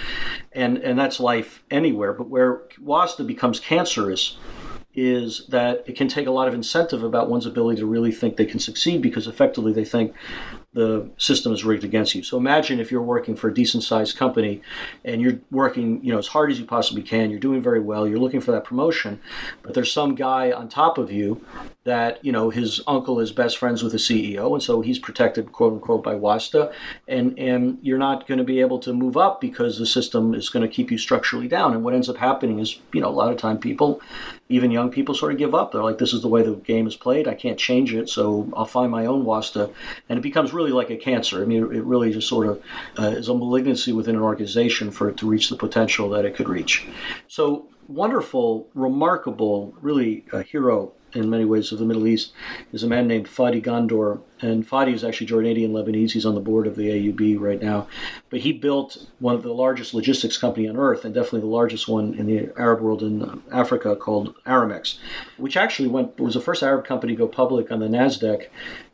and 0.51 0.77
and 0.77 0.97
that's 0.97 1.19
life 1.19 1.63
anywhere. 1.71 2.13
But 2.13 2.29
where 2.29 2.63
WASTA 2.81 3.25
becomes 3.25 3.59
cancerous 3.59 4.37
is 4.95 5.45
that 5.47 5.83
it 5.87 5.95
can 5.95 6.07
take 6.07 6.27
a 6.27 6.31
lot 6.31 6.47
of 6.47 6.53
incentive 6.53 7.03
about 7.03 7.29
one's 7.29 7.45
ability 7.45 7.79
to 7.79 7.85
really 7.85 8.11
think 8.11 8.35
they 8.35 8.45
can 8.45 8.59
succeed 8.59 9.01
because 9.01 9.27
effectively 9.27 9.71
they 9.71 9.85
think 9.85 10.13
the 10.73 11.09
system 11.17 11.51
is 11.51 11.65
rigged 11.65 11.83
against 11.83 12.13
you. 12.13 12.21
So 12.21 12.37
imagine 12.37 12.79
if 12.79 12.91
you're 12.91 13.01
working 13.01 13.35
for 13.35 13.49
a 13.49 13.53
decent 13.53 13.83
sized 13.83 14.17
company 14.17 14.61
and 15.03 15.19
you're 15.19 15.39
working, 15.49 16.03
you 16.03 16.11
know, 16.11 16.19
as 16.19 16.27
hard 16.27 16.51
as 16.51 16.59
you 16.59 16.65
possibly 16.65 17.01
can, 17.01 17.31
you're 17.31 17.39
doing 17.39 17.61
very 17.61 17.79
well, 17.79 18.07
you're 18.07 18.19
looking 18.19 18.39
for 18.39 18.51
that 18.51 18.65
promotion, 18.65 19.19
but 19.63 19.73
there's 19.73 19.91
some 19.91 20.13
guy 20.13 20.51
on 20.51 20.69
top 20.69 20.99
of 20.99 21.11
you 21.11 21.43
that, 21.85 22.23
you 22.23 22.31
know, 22.31 22.51
his 22.51 22.81
uncle 22.85 23.19
is 23.19 23.31
best 23.31 23.57
friends 23.57 23.81
with 23.81 23.93
the 23.93 23.97
CEO 23.97 24.53
and 24.53 24.61
so 24.61 24.81
he's 24.81 24.99
protected 24.99 25.51
quote 25.51 25.73
unquote 25.73 26.03
by 26.03 26.13
WASTA 26.13 26.71
and 27.07 27.37
and 27.39 27.79
you're 27.81 27.97
not 27.97 28.27
going 28.27 28.37
to 28.37 28.43
be 28.43 28.61
able 28.61 28.77
to 28.79 28.93
move 28.93 29.17
up 29.17 29.41
because 29.41 29.79
the 29.79 29.87
system 29.87 30.35
is 30.35 30.49
going 30.49 30.67
to 30.67 30.73
keep 30.73 30.91
you 30.91 30.99
structurally 30.99 31.47
down. 31.47 31.73
And 31.73 31.83
what 31.83 31.95
ends 31.95 32.09
up 32.09 32.17
happening 32.17 32.59
is, 32.59 32.79
you 32.93 33.01
know, 33.01 33.09
a 33.09 33.09
lot 33.09 33.31
of 33.31 33.37
time 33.37 33.57
people 33.57 34.01
even 34.49 34.71
young 34.71 34.89
people 34.89 35.13
sort 35.13 35.31
of 35.31 35.37
give 35.37 35.53
up. 35.53 35.71
They're 35.71 35.83
like, 35.83 35.99
this 35.99 36.11
is 36.11 36.21
the 36.21 36.27
way 36.27 36.41
the 36.41 36.55
game 36.55 36.87
is 36.87 36.95
played. 36.95 37.27
I 37.27 37.35
can't 37.35 37.57
change 37.57 37.93
it, 37.93 38.09
so 38.09 38.51
I'll 38.55 38.65
find 38.65 38.91
my 38.91 39.05
own 39.05 39.23
WASTA. 39.23 39.71
And 40.09 40.17
it 40.17 40.23
becomes 40.23 40.53
really 40.59 40.71
like 40.71 40.89
a 40.89 40.97
cancer. 40.97 41.41
I 41.41 41.45
mean, 41.45 41.63
it 41.73 41.83
really 41.83 42.11
just 42.11 42.27
sort 42.27 42.47
of 42.47 42.61
uh, 42.99 43.17
is 43.19 43.29
a 43.29 43.33
malignancy 43.33 43.93
within 43.93 44.15
an 44.15 44.21
organization 44.21 44.91
for 44.91 45.09
it 45.09 45.15
to 45.17 45.29
reach 45.33 45.49
the 45.49 45.55
potential 45.55 46.09
that 46.09 46.25
it 46.25 46.35
could 46.35 46.49
reach. 46.49 46.85
So 47.27 47.67
wonderful, 47.87 48.67
remarkable, 48.73 49.73
really 49.81 50.25
a 50.33 50.41
hero 50.43 50.91
in 51.13 51.29
many 51.29 51.45
ways 51.45 51.71
of 51.71 51.79
the 51.79 51.85
Middle 51.85 52.07
East 52.07 52.33
is 52.73 52.83
a 52.83 52.87
man 52.87 53.07
named 53.07 53.27
Fadi 53.27 53.63
Ghandour. 53.63 54.19
And 54.41 54.67
Fadi 54.67 54.93
is 54.93 55.03
actually 55.03 55.27
Jordanian 55.27 55.71
Lebanese. 55.71 56.11
He's 56.11 56.25
on 56.25 56.35
the 56.35 56.41
board 56.41 56.67
of 56.67 56.75
the 56.75 56.89
AUB 56.89 57.39
right 57.39 57.61
now. 57.61 57.87
But 58.29 58.39
he 58.41 58.53
built 58.53 59.07
one 59.19 59.35
of 59.35 59.43
the 59.43 59.53
largest 59.53 59.93
logistics 59.93 60.37
company 60.37 60.67
on 60.67 60.77
earth, 60.77 61.03
and 61.05 61.13
definitely 61.13 61.41
the 61.41 61.47
largest 61.47 61.87
one 61.87 62.13
in 62.13 62.25
the 62.25 62.49
Arab 62.57 62.81
world 62.81 63.03
in 63.03 63.41
Africa, 63.51 63.95
called 63.95 64.35
Aramex, 64.45 64.97
which 65.37 65.57
actually 65.57 65.89
went 65.89 66.19
was 66.19 66.35
the 66.35 66.41
first 66.41 66.63
Arab 66.63 66.85
company 66.85 67.13
to 67.13 67.17
go 67.17 67.27
public 67.27 67.71
on 67.71 67.79
the 67.79 67.87
Nasdaq 67.87 68.47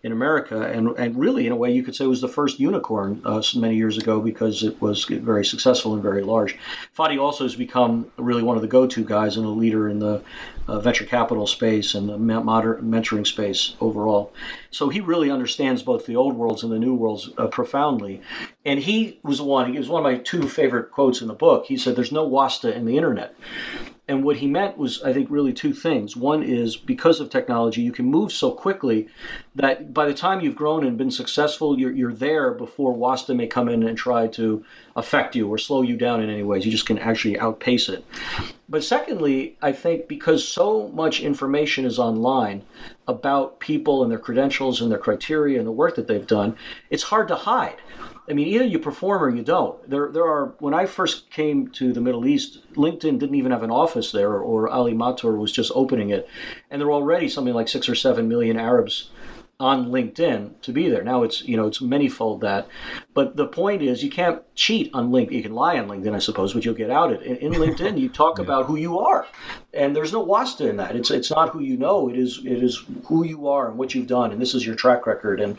in 0.04 0.12
America, 0.12 0.62
and 0.62 0.90
and 0.98 1.18
really 1.18 1.46
in 1.46 1.52
a 1.52 1.56
way 1.56 1.72
you 1.72 1.84
could 1.84 1.96
say 1.96 2.06
it 2.06 2.08
was 2.08 2.22
the 2.22 2.28
first 2.28 2.60
unicorn 2.60 3.22
uh, 3.26 3.42
many 3.56 3.76
years 3.76 3.98
ago 3.98 4.22
because 4.22 4.64
it 4.64 4.80
was 4.82 5.06
very 5.06 5.44
successful 5.44 5.94
and 5.94 6.04
very 6.04 6.24
large. 6.24 6.58
Fadi 6.98 7.20
also 7.20 7.44
has 7.44 7.56
become 7.56 8.12
really 8.18 8.44
one 8.44 8.56
of 8.56 8.62
the 8.62 8.68
go-to 8.68 9.04
guys 9.04 9.38
and 9.38 9.46
a 9.46 9.50
leader 9.50 9.90
in 9.90 10.00
the 10.00 10.22
uh, 10.68 10.80
venture 10.80 11.06
capital 11.06 11.48
space 11.48 11.94
and 11.96 12.10
the 12.10 12.18
mentoring 12.18 13.26
space 13.26 13.76
overall. 13.80 14.34
So 14.72 14.90
he 14.90 15.00
really 15.00 15.30
understands 15.36 15.84
both 15.84 16.06
the 16.06 16.16
old 16.16 16.36
worlds 16.36 16.64
and 16.64 16.72
the 16.72 16.80
new 16.80 16.96
worlds 16.96 17.30
uh, 17.38 17.48
profoundly. 17.48 18.22
And 18.66 18.80
he 18.80 19.20
was 19.22 19.38
the 19.38 19.44
one, 19.44 19.72
he 19.72 19.78
was 19.78 19.90
one 19.90 20.04
of 20.04 20.12
my 20.12 20.18
two 20.18 20.48
favorite 20.48 20.92
quotes 20.92 21.22
in 21.22 21.28
the 21.28 21.34
book. 21.34 21.66
He 21.66 21.78
said, 21.78 21.96
There's 21.96 22.12
no 22.12 22.24
wasta 22.24 22.74
in 22.76 22.86
the 22.86 22.98
internet. 22.98 23.36
And 24.08 24.24
what 24.24 24.38
he 24.38 24.46
meant 24.46 24.78
was, 24.78 25.02
I 25.02 25.14
think, 25.14 25.32
really 25.32 25.52
two 25.52 25.74
things. 25.74 26.16
One 26.16 26.44
is 26.44 26.78
because 26.78 27.20
of 27.20 27.32
technology, 27.32 27.82
you 27.82 27.92
can 27.92 28.06
move 28.06 28.32
so 28.32 28.52
quickly 28.52 29.08
that 29.56 29.96
by 29.96 30.06
the 30.06 30.14
time 30.14 30.42
you've 30.42 30.56
grown 30.56 30.86
and 30.86 30.96
been 30.96 31.10
successful, 31.10 31.80
you're, 31.80 31.92
you're 31.92 32.14
there 32.14 32.52
before 32.52 32.96
WASTA 32.96 33.36
may 33.36 33.48
come 33.48 33.68
in 33.68 33.82
and 33.82 33.98
try 33.98 34.28
to 34.28 34.64
affect 34.96 35.36
you 35.36 35.50
or 35.50 35.58
slow 35.58 35.82
you 35.82 35.98
down 35.98 36.22
in 36.22 36.30
any 36.30 36.44
ways. 36.44 36.66
You 36.66 36.72
just 36.72 36.86
can 36.86 37.00
actually 37.00 37.40
outpace 37.40 37.90
it. 37.90 38.06
But 38.70 38.84
secondly, 38.84 39.58
I 39.62 39.72
think 39.72 40.08
because 40.08 40.48
so 40.48 40.90
much 40.90 41.20
information 41.20 41.84
is 41.86 41.98
online 41.98 42.62
about 43.08 43.60
people 43.60 44.04
and 44.04 44.12
their 44.12 44.20
credentials 44.20 44.82
and 44.82 44.92
their 44.92 45.00
criteria 45.00 45.58
and 45.58 45.68
the 45.68 45.72
work 45.72 45.96
that 45.96 46.08
they've 46.08 46.28
done, 46.28 46.56
it's 46.92 47.04
hard 47.04 47.28
to 47.30 47.36
hide. 47.36 47.78
I 48.30 48.34
mean, 48.34 48.48
either 48.48 48.66
you 48.66 48.80
perform 48.80 49.24
or 49.24 49.30
you 49.30 49.44
don't. 49.44 49.88
There, 49.90 50.12
there 50.12 50.26
are. 50.26 50.56
When 50.60 50.74
I 50.74 50.86
first 50.86 51.30
came 51.30 51.68
to 51.72 51.94
the 51.94 52.02
Middle 52.02 52.26
East, 52.26 52.60
LinkedIn 52.74 53.20
didn't 53.20 53.36
even 53.36 53.52
have 53.52 53.64
an 53.64 53.72
office 53.72 54.12
there, 54.12 54.34
or 54.34 54.68
Ali 54.68 54.94
Matar 54.94 55.38
was 55.38 55.52
just 55.52 55.72
opening 55.76 56.10
it, 56.10 56.28
and 56.72 56.82
there 56.82 56.88
were 56.88 56.94
already 56.94 57.30
something 57.30 57.54
like 57.54 57.68
six 57.68 57.88
or 57.88 57.96
seven 57.96 58.28
million 58.28 58.58
Arabs 58.58 59.12
on 59.60 59.88
LinkedIn 59.88 60.60
to 60.62 60.74
be 60.74 60.90
there. 60.90 61.04
Now 61.04 61.24
it's 61.24 61.44
you 61.44 61.56
know 61.56 61.68
it's 61.68 61.80
manyfold 61.80 62.42
that, 62.42 62.68
but 63.14 63.36
the 63.36 63.48
point 63.48 63.82
is 63.82 64.04
you 64.04 64.10
can't 64.10 64.42
cheat 64.56 64.90
on 64.94 65.12
LinkedIn. 65.12 65.32
You 65.32 65.44
can 65.44 65.54
lie 65.54 65.78
on 65.78 65.88
LinkedIn, 65.88 66.14
I 66.14 66.20
suppose, 66.20 66.54
but 66.54 66.66
you'll 66.66 66.74
get 66.74 66.90
outed. 66.90 67.22
In, 67.22 67.38
in 67.38 67.54
LinkedIn, 67.62 68.00
you 68.00 68.10
talk 68.10 68.38
yeah. 68.38 68.44
about 68.44 68.66
who 68.66 68.76
you 68.76 69.00
are, 69.00 69.28
and 69.74 69.96
there's 69.96 70.12
no 70.12 70.22
wasta 70.22 70.68
in 70.68 70.78
that. 70.78 70.96
It's 70.96 71.12
it's 71.12 71.32
not 71.32 71.50
who 71.50 71.62
you 71.62 71.78
know. 71.78 72.10
It 72.10 72.18
is 72.18 72.40
it 72.44 72.64
is 72.64 72.84
who 73.06 73.24
you 73.24 73.48
are 73.48 73.70
and 73.70 73.78
what 73.78 73.96
you've 73.96 74.08
done, 74.08 74.32
and 74.32 74.42
this 74.42 74.54
is 74.54 74.66
your 74.66 74.76
track 74.76 75.06
record. 75.06 75.40
And 75.40 75.58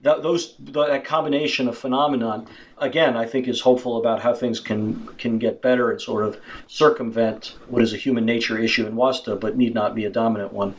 that, 0.00 0.22
those 0.22 0.54
that 0.60 1.04
combination 1.04 1.68
of 1.68 1.76
phenomenon 1.76 2.46
again 2.78 3.16
i 3.16 3.26
think 3.26 3.48
is 3.48 3.60
hopeful 3.60 3.98
about 3.98 4.20
how 4.20 4.32
things 4.32 4.60
can 4.60 5.06
can 5.18 5.38
get 5.38 5.60
better 5.60 5.90
and 5.90 6.00
sort 6.00 6.24
of 6.24 6.40
circumvent 6.66 7.56
what 7.68 7.82
is 7.82 7.92
a 7.92 7.96
human 7.96 8.24
nature 8.24 8.58
issue 8.58 8.86
in 8.86 8.94
wasta 8.94 9.34
but 9.34 9.56
need 9.56 9.74
not 9.74 9.94
be 9.94 10.04
a 10.04 10.10
dominant 10.10 10.52
one 10.52 10.74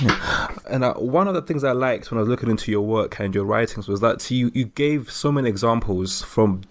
yeah. 0.00 0.48
And 0.70 0.84
uh, 0.84 0.94
one 0.94 1.28
of 1.28 1.34
the 1.34 1.42
things 1.42 1.64
I 1.64 1.72
liked 1.72 2.10
when 2.10 2.18
I 2.18 2.20
was 2.20 2.28
looking 2.28 2.50
into 2.50 2.70
your 2.70 2.82
work 2.82 3.18
and 3.18 3.34
your 3.34 3.44
writings 3.44 3.88
was 3.88 4.00
that 4.00 4.30
you, 4.30 4.50
you 4.54 4.66
gave 4.66 5.10
so 5.10 5.32
many 5.32 5.48
examples 5.48 6.22
from 6.22 6.62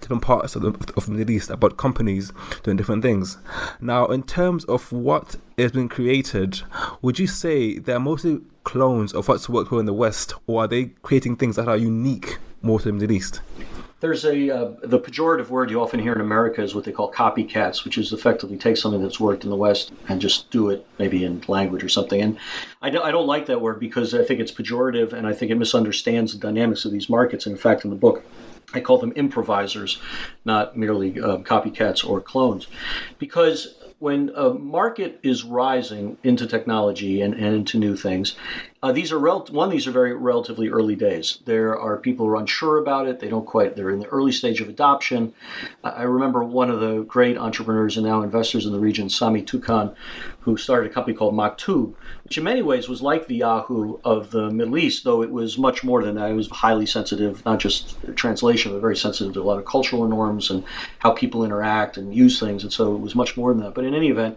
different 0.00 0.22
parts 0.22 0.56
of 0.56 0.62
the, 0.62 0.70
of 0.96 1.06
the 1.06 1.12
Middle 1.12 1.34
East 1.34 1.50
about 1.50 1.76
companies 1.76 2.32
doing 2.62 2.76
different 2.76 3.02
things. 3.02 3.38
Now, 3.80 4.06
in 4.06 4.22
terms 4.22 4.64
of 4.64 4.90
what 4.92 5.36
has 5.58 5.72
been 5.72 5.88
created, 5.88 6.62
would 7.02 7.18
you 7.18 7.26
say 7.26 7.78
they're 7.78 8.00
mostly 8.00 8.40
clones 8.64 9.12
of 9.12 9.28
what's 9.28 9.48
worked 9.48 9.70
well 9.70 9.80
in 9.80 9.86
the 9.86 9.92
West, 9.92 10.34
or 10.46 10.64
are 10.64 10.68
they 10.68 10.86
creating 11.02 11.36
things 11.36 11.56
that 11.56 11.68
are 11.68 11.76
unique 11.76 12.38
more 12.62 12.80
to 12.80 12.86
the 12.86 12.92
Middle 12.92 13.12
East? 13.12 13.40
There's 14.00 14.24
a 14.26 14.50
uh, 14.50 14.72
the 14.82 14.98
pejorative 15.00 15.48
word 15.48 15.70
you 15.70 15.80
often 15.80 15.98
hear 15.98 16.12
in 16.12 16.20
America 16.20 16.62
is 16.62 16.74
what 16.74 16.84
they 16.84 16.92
call 16.92 17.10
copycats, 17.10 17.84
which 17.84 17.96
is 17.96 18.12
effectively 18.12 18.58
take 18.58 18.76
something 18.76 19.00
that's 19.00 19.18
worked 19.18 19.44
in 19.44 19.50
the 19.50 19.56
West 19.56 19.92
and 20.08 20.20
just 20.20 20.50
do 20.50 20.68
it 20.68 20.84
maybe 20.98 21.24
in 21.24 21.42
language 21.48 21.82
or 21.82 21.88
something. 21.88 22.20
And 22.20 22.38
I 22.82 22.90
don't, 22.90 23.02
I 23.02 23.10
don't 23.10 23.26
like 23.26 23.46
that 23.46 23.62
word 23.62 23.80
because 23.80 24.12
I 24.12 24.22
think 24.22 24.40
it's 24.40 24.52
pejorative 24.52 25.14
and 25.14 25.26
I 25.26 25.32
think 25.32 25.50
it 25.50 25.54
misunderstands 25.54 26.32
the 26.32 26.38
dynamics 26.38 26.84
of 26.84 26.92
these 26.92 27.08
markets. 27.08 27.46
And 27.46 27.54
in 27.54 27.62
fact, 27.62 27.84
in 27.84 27.90
the 27.90 27.96
book, 27.96 28.22
I 28.74 28.80
call 28.80 28.98
them 28.98 29.12
improvisers, 29.16 29.98
not 30.44 30.76
merely 30.76 31.18
uh, 31.18 31.38
copycats 31.38 32.06
or 32.06 32.20
clones, 32.20 32.66
because 33.18 33.74
when 34.04 34.30
a 34.36 34.50
market 34.50 35.18
is 35.22 35.44
rising 35.44 36.18
into 36.22 36.46
technology 36.46 37.22
and, 37.22 37.32
and 37.32 37.56
into 37.56 37.78
new 37.78 37.96
things, 37.96 38.36
uh, 38.84 38.92
these 38.92 39.12
are 39.12 39.18
rel- 39.18 39.46
one. 39.50 39.70
These 39.70 39.86
are 39.86 39.92
very 39.92 40.12
relatively 40.12 40.68
early 40.68 40.94
days. 40.94 41.38
There 41.46 41.78
are 41.78 41.96
people 41.96 42.26
who 42.26 42.32
are 42.32 42.36
unsure 42.36 42.76
about 42.76 43.08
it. 43.08 43.18
They 43.18 43.28
don't 43.28 43.46
quite. 43.46 43.76
They're 43.76 43.88
in 43.88 44.00
the 44.00 44.08
early 44.08 44.30
stage 44.30 44.60
of 44.60 44.68
adoption. 44.68 45.32
Uh, 45.82 45.94
I 45.96 46.02
remember 46.02 46.44
one 46.44 46.68
of 46.68 46.80
the 46.80 47.02
great 47.04 47.38
entrepreneurs 47.38 47.96
and 47.96 48.04
now 48.04 48.20
investors 48.20 48.66
in 48.66 48.72
the 48.72 48.78
region, 48.78 49.08
Samih 49.08 49.46
Toukan, 49.46 49.94
who 50.40 50.58
started 50.58 50.90
a 50.90 50.94
company 50.94 51.16
called 51.16 51.32
Maktoob, 51.32 51.94
which 52.24 52.36
in 52.36 52.44
many 52.44 52.60
ways 52.60 52.86
was 52.86 53.00
like 53.00 53.26
the 53.26 53.36
Yahoo 53.36 54.00
of 54.04 54.32
the 54.32 54.50
Middle 54.50 54.76
East, 54.76 55.04
though 55.04 55.22
it 55.22 55.30
was 55.30 55.56
much 55.56 55.82
more 55.82 56.02
than 56.02 56.16
that. 56.16 56.30
It 56.30 56.34
was 56.34 56.50
highly 56.50 56.84
sensitive, 56.84 57.42
not 57.46 57.60
just 57.60 57.96
translation, 58.16 58.72
but 58.72 58.82
very 58.82 58.98
sensitive 58.98 59.32
to 59.32 59.40
a 59.40 59.44
lot 59.44 59.58
of 59.58 59.64
cultural 59.64 60.06
norms 60.06 60.50
and 60.50 60.62
how 60.98 61.12
people 61.12 61.42
interact 61.42 61.96
and 61.96 62.14
use 62.14 62.38
things. 62.38 62.62
And 62.62 62.70
so 62.70 62.94
it 62.94 63.00
was 63.00 63.14
much 63.14 63.34
more 63.34 63.54
than 63.54 63.62
that. 63.62 63.72
But 63.72 63.86
in 63.86 63.94
any 63.94 64.10
event, 64.10 64.36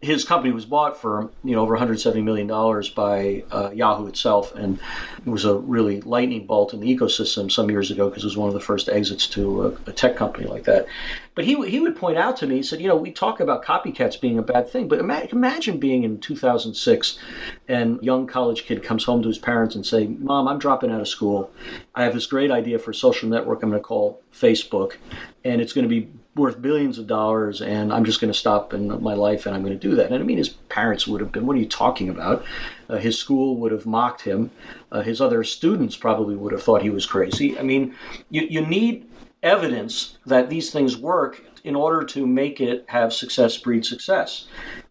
his 0.00 0.24
company 0.24 0.52
was 0.52 0.64
bought 0.64 1.00
for 1.00 1.28
you 1.42 1.56
know 1.56 1.62
over 1.62 1.72
170 1.72 2.22
million 2.22 2.46
dollars 2.46 2.88
by 2.88 3.42
uh, 3.50 3.70
Yahoo 3.74 4.06
itself, 4.06 4.54
and 4.54 4.78
it 5.26 5.28
was 5.28 5.44
a 5.44 5.54
really 5.54 6.00
lightning 6.02 6.46
bolt 6.46 6.72
in 6.72 6.80
the 6.80 6.96
ecosystem 6.96 7.50
some 7.50 7.68
years 7.68 7.90
ago 7.90 8.08
because 8.08 8.22
it 8.22 8.26
was 8.26 8.36
one 8.36 8.48
of 8.48 8.54
the 8.54 8.60
first 8.60 8.88
exits 8.88 9.26
to 9.26 9.66
a, 9.66 9.90
a, 9.90 9.92
tech 9.92 10.14
company 10.14 10.46
like 10.46 10.64
that. 10.64 10.86
But 11.34 11.46
he 11.46 11.68
he 11.68 11.80
would 11.80 11.96
point 11.96 12.16
out 12.16 12.36
to 12.38 12.46
me, 12.46 12.56
he 12.56 12.62
said, 12.62 12.80
you 12.80 12.86
know, 12.86 12.96
we 12.96 13.10
talk 13.10 13.40
about 13.40 13.64
copycats 13.64 14.20
being 14.20 14.38
a 14.38 14.42
bad 14.42 14.70
thing, 14.70 14.86
but 14.86 15.00
imagine, 15.00 15.30
imagine 15.36 15.78
being 15.78 16.04
in 16.04 16.20
2006, 16.20 17.18
and 17.66 18.00
young 18.00 18.28
college 18.28 18.64
kid 18.64 18.84
comes 18.84 19.02
home 19.02 19.22
to 19.22 19.28
his 19.28 19.38
parents 19.38 19.74
and 19.74 19.84
say, 19.84 20.06
Mom, 20.06 20.46
I'm 20.46 20.60
dropping 20.60 20.92
out 20.92 21.00
of 21.00 21.08
school. 21.08 21.50
I 21.96 22.04
have 22.04 22.14
this 22.14 22.26
great 22.26 22.52
idea 22.52 22.78
for 22.78 22.92
a 22.92 22.94
social 22.94 23.28
network 23.28 23.64
I'm 23.64 23.70
going 23.70 23.82
to 23.82 23.86
call 23.86 24.22
Facebook, 24.32 24.92
and 25.44 25.60
it's 25.60 25.72
going 25.72 25.88
to 25.88 25.88
be 25.88 26.08
worth 26.38 26.62
billions 26.62 26.98
of 26.98 27.06
dollars 27.06 27.60
and 27.60 27.92
I'm 27.92 28.04
just 28.04 28.20
going 28.20 28.32
to 28.32 28.38
stop 28.38 28.72
in 28.72 29.02
my 29.02 29.14
life 29.14 29.46
and 29.46 29.54
I'm 29.54 29.62
going 29.62 29.78
to 29.78 29.88
do 29.88 29.94
that. 29.96 30.06
And 30.06 30.14
I 30.14 30.18
mean, 30.18 30.38
his 30.38 30.48
parents 30.48 31.06
would 31.06 31.20
have 31.20 31.32
been, 31.32 31.46
what 31.46 31.56
are 31.56 31.60
you 31.60 31.68
talking 31.68 32.08
about? 32.08 32.44
Uh, 32.88 32.96
his 32.96 33.18
school 33.18 33.56
would 33.56 33.72
have 33.72 33.84
mocked 33.84 34.22
him. 34.22 34.50
Uh, 34.90 35.02
his 35.02 35.20
other 35.20 35.44
students 35.44 35.96
probably 35.96 36.36
would 36.36 36.52
have 36.52 36.62
thought 36.62 36.82
he 36.82 36.90
was 36.90 37.04
crazy. 37.04 37.58
I 37.58 37.62
mean, 37.62 37.94
you, 38.30 38.42
you 38.42 38.64
need 38.64 39.06
evidence 39.42 40.18
that 40.26 40.48
these 40.48 40.70
things 40.70 40.96
work 40.96 41.44
in 41.64 41.74
order 41.74 42.04
to 42.04 42.26
make 42.26 42.60
it 42.60 42.84
have 42.88 43.12
success 43.12 43.56
breed 43.56 43.84
success. 43.84 44.46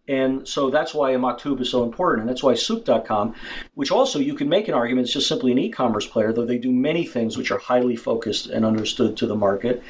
And 0.06 0.46
so 0.46 0.70
that's 0.70 0.94
why 0.94 1.12
Maktoob 1.14 1.60
is 1.60 1.70
so 1.70 1.82
important. 1.82 2.22
And 2.22 2.30
that's 2.30 2.42
why 2.42 2.54
Souq.com, 2.54 3.34
which 3.74 3.90
also 3.90 4.18
you 4.18 4.34
can 4.34 4.48
make 4.48 4.68
an 4.68 4.74
argument, 4.74 5.06
it's 5.06 5.12
just 5.12 5.28
simply 5.28 5.52
an 5.52 5.58
e 5.58 5.70
commerce 5.70 6.06
player, 6.06 6.32
though 6.32 6.46
they 6.46 6.58
do 6.58 6.72
many 6.72 7.04
things 7.04 7.36
which 7.36 7.50
are 7.50 7.58
highly 7.58 7.96
focused 7.96 8.46
and 8.46 8.64
understood 8.64 9.16
to 9.18 9.26
the 9.26 9.36
market. 9.36 9.82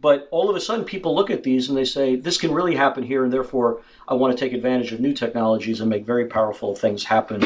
But 0.00 0.28
all 0.30 0.48
of 0.48 0.56
a 0.56 0.60
sudden, 0.60 0.84
people 0.84 1.14
look 1.14 1.30
at 1.30 1.42
these 1.42 1.68
and 1.68 1.76
they 1.76 1.84
say, 1.84 2.16
this 2.16 2.38
can 2.38 2.52
really 2.52 2.74
happen 2.74 3.04
here, 3.04 3.22
and 3.22 3.32
therefore 3.32 3.82
I 4.08 4.14
want 4.14 4.36
to 4.36 4.42
take 4.42 4.54
advantage 4.54 4.92
of 4.92 5.00
new 5.00 5.12
technologies 5.12 5.80
and 5.80 5.90
make 5.90 6.06
very 6.06 6.26
powerful 6.26 6.74
things 6.74 7.04
happen 7.04 7.44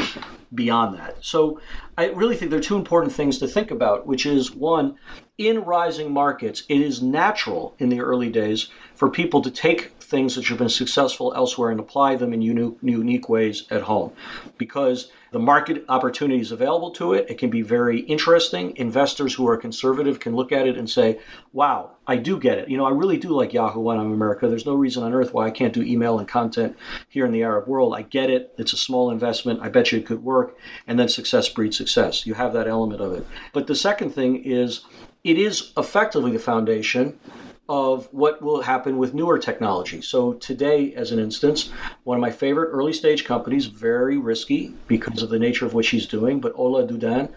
beyond 0.55 0.97
that. 0.97 1.17
So 1.25 1.61
I 1.99 2.11
really 2.11 2.37
think 2.37 2.51
there 2.51 2.61
are 2.61 2.63
two 2.63 2.77
important 2.77 3.13
things 3.13 3.39
to 3.39 3.49
think 3.49 3.73
about, 3.73 4.07
which 4.07 4.25
is 4.25 4.53
one, 4.53 4.97
in 5.37 5.65
rising 5.65 6.13
markets, 6.13 6.63
it 6.69 6.81
is 6.81 7.03
natural 7.03 7.75
in 7.79 7.89
the 7.89 8.01
early 8.01 8.31
days 8.31 8.69
for 8.95 9.11
people 9.11 9.43
to 9.43 9.51
take 9.51 9.93
things 10.01 10.37
that 10.37 10.47
have 10.47 10.59
been 10.59 10.69
successful 10.69 11.33
elsewhere 11.35 11.71
and 11.71 11.81
apply 11.81 12.15
them 12.15 12.33
in 12.33 12.41
unique, 12.41 12.77
unique 12.83 13.29
ways 13.29 13.65
at 13.71 13.83
home 13.83 14.13
because 14.59 15.11
the 15.33 15.39
market 15.41 15.85
opportunities 15.89 16.53
available 16.53 16.93
to 16.93 17.13
it. 17.13 17.29
It 17.29 17.39
can 17.39 17.51
be 17.51 17.63
very 17.63 18.01
interesting. 18.03 18.77
Investors 18.77 19.35
who 19.35 19.49
are 19.49 19.57
conservative 19.57 20.21
can 20.21 20.37
look 20.37 20.53
at 20.53 20.69
it 20.69 20.79
and 20.79 20.89
say, 20.89 21.19
wow, 21.53 21.91
I 22.07 22.15
do 22.17 22.39
get 22.39 22.59
it. 22.59 22.69
You 22.69 22.77
know, 22.77 22.85
I 22.85 22.91
really 22.91 23.17
do 23.17 23.31
like 23.31 23.53
Yahoo 23.53 23.81
when 23.81 23.99
I'm 23.99 24.13
America. 24.13 24.47
There's 24.47 24.67
no 24.67 24.75
reason 24.75 25.03
on 25.03 25.13
earth 25.13 25.35
why 25.35 25.47
I 25.47 25.51
can't 25.51 25.73
do 25.73 25.83
email 25.83 26.21
and 26.21 26.29
content 26.29 26.77
here 27.09 27.27
in 27.27 27.33
the 27.33 27.43
Arab 27.43 27.67
world. 27.67 27.95
I 27.97 28.03
get 28.03 28.31
it. 28.31 28.55
It's 28.57 28.73
a 28.73 28.77
small 28.77 29.11
investment. 29.11 29.59
I 29.61 29.71
bet 29.71 29.91
you 29.91 29.99
it 29.99 30.07
could 30.07 30.23
work. 30.23 30.57
And 30.87 30.97
then 30.97 31.09
success 31.09 31.49
breeds 31.49 31.77
success. 31.77 32.25
You 32.25 32.35
have 32.35 32.53
that 32.53 32.69
element 32.69 33.01
of 33.01 33.15
it. 33.15 33.27
But 33.53 33.67
the 33.67 33.75
second 33.75 34.11
thing 34.11 34.45
is, 34.45 34.83
it 35.25 35.39
is 35.39 35.73
effectively 35.77 36.31
the 36.31 36.39
foundation 36.39 37.19
of 37.67 38.07
what 38.13 38.43
will 38.43 38.61
happen 38.61 38.99
with 38.99 39.15
newer 39.15 39.39
technology. 39.39 40.03
So 40.03 40.35
today, 40.35 40.93
as 40.95 41.13
an 41.13 41.19
instance, 41.19 41.71
one 42.03 42.19
of 42.19 42.21
my 42.21 42.31
favorite 42.31 42.69
early 42.69 42.93
stage 42.93 43.25
companies, 43.25 43.67
very 43.67 44.19
risky 44.19 44.75
because 44.87 45.23
of 45.23 45.31
the 45.31 45.39
nature 45.39 45.65
of 45.65 45.73
what 45.73 45.87
she's 45.87 46.07
doing, 46.07 46.41
but 46.41 46.53
Ola 46.57 46.87
Doudin 46.87 47.31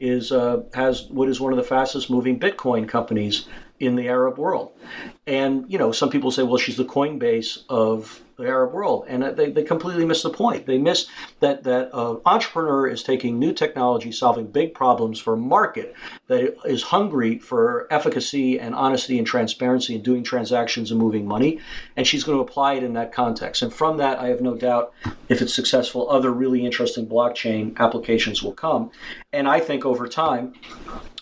is 0.00 0.32
uh, 0.32 0.64
has 0.74 1.06
what 1.10 1.28
is 1.28 1.40
one 1.40 1.52
of 1.52 1.56
the 1.56 1.62
fastest 1.62 2.10
moving 2.10 2.40
Bitcoin 2.40 2.88
companies 2.88 3.46
in 3.80 3.96
the 3.96 4.08
Arab 4.08 4.38
world. 4.38 4.72
And, 5.26 5.70
you 5.70 5.78
know, 5.78 5.92
some 5.92 6.10
people 6.10 6.30
say, 6.30 6.42
well, 6.42 6.58
she's 6.58 6.76
the 6.76 6.84
Coinbase 6.84 7.64
of 7.68 8.22
the 8.38 8.46
Arab 8.46 8.72
world. 8.72 9.04
And 9.08 9.36
they, 9.36 9.50
they 9.50 9.64
completely 9.64 10.04
miss 10.04 10.22
the 10.22 10.30
point. 10.30 10.64
They 10.64 10.78
miss 10.78 11.06
that, 11.40 11.64
that 11.64 11.92
uh, 11.92 12.18
entrepreneur 12.24 12.86
is 12.86 13.02
taking 13.02 13.38
new 13.38 13.52
technology, 13.52 14.12
solving 14.12 14.46
big 14.46 14.74
problems 14.74 15.18
for 15.18 15.34
a 15.34 15.36
market 15.36 15.94
that 16.28 16.56
is 16.64 16.84
hungry 16.84 17.38
for 17.38 17.86
efficacy 17.90 18.58
and 18.58 18.74
honesty 18.74 19.18
and 19.18 19.26
transparency 19.26 19.96
and 19.96 20.04
doing 20.04 20.22
transactions 20.22 20.90
and 20.90 21.00
moving 21.00 21.26
money. 21.26 21.60
And 21.96 22.06
she's 22.06 22.24
going 22.24 22.38
to 22.38 22.42
apply 22.42 22.74
it 22.74 22.84
in 22.84 22.94
that 22.94 23.12
context. 23.12 23.62
And 23.62 23.72
from 23.72 23.96
that, 23.98 24.18
I 24.18 24.28
have 24.28 24.40
no 24.40 24.54
doubt, 24.54 24.94
if 25.28 25.42
it's 25.42 25.54
successful, 25.54 26.08
other 26.08 26.30
really 26.30 26.64
interesting 26.64 27.06
blockchain 27.06 27.76
applications 27.76 28.42
will 28.42 28.54
come. 28.54 28.92
And 29.32 29.48
I 29.48 29.60
think 29.60 29.84
over 29.84 30.06
time, 30.06 30.54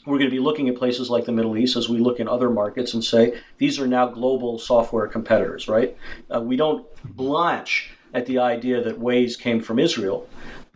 we're 0.07 0.19
going 0.19 0.31
to 0.31 0.35
be 0.37 0.41
looking 0.41 0.69
at 0.69 0.77
places 0.77 1.11
like 1.11 1.25
the 1.25 1.33
Middle 1.33 1.57
East 1.57 1.77
as 1.77 1.89
we 1.89 1.99
look 1.99 2.21
in 2.21 2.29
other 2.29 2.49
markets 2.49 2.95
and 2.95 3.05
say 3.05 3.39
these 3.59 3.79
are 3.79 3.87
now 3.87 4.07
global 4.07 4.59
software 4.59 5.07
competitors, 5.07 5.69
right? 5.69 5.97
Uh, 6.33 6.41
we 6.41 6.57
don't 6.57 6.87
blanch 7.05 7.91
at 8.15 8.25
the 8.27 8.39
idea 8.39 8.83
that 8.83 8.99
Waze 8.99 9.39
came 9.39 9.61
from 9.61 9.79
Israel 9.79 10.29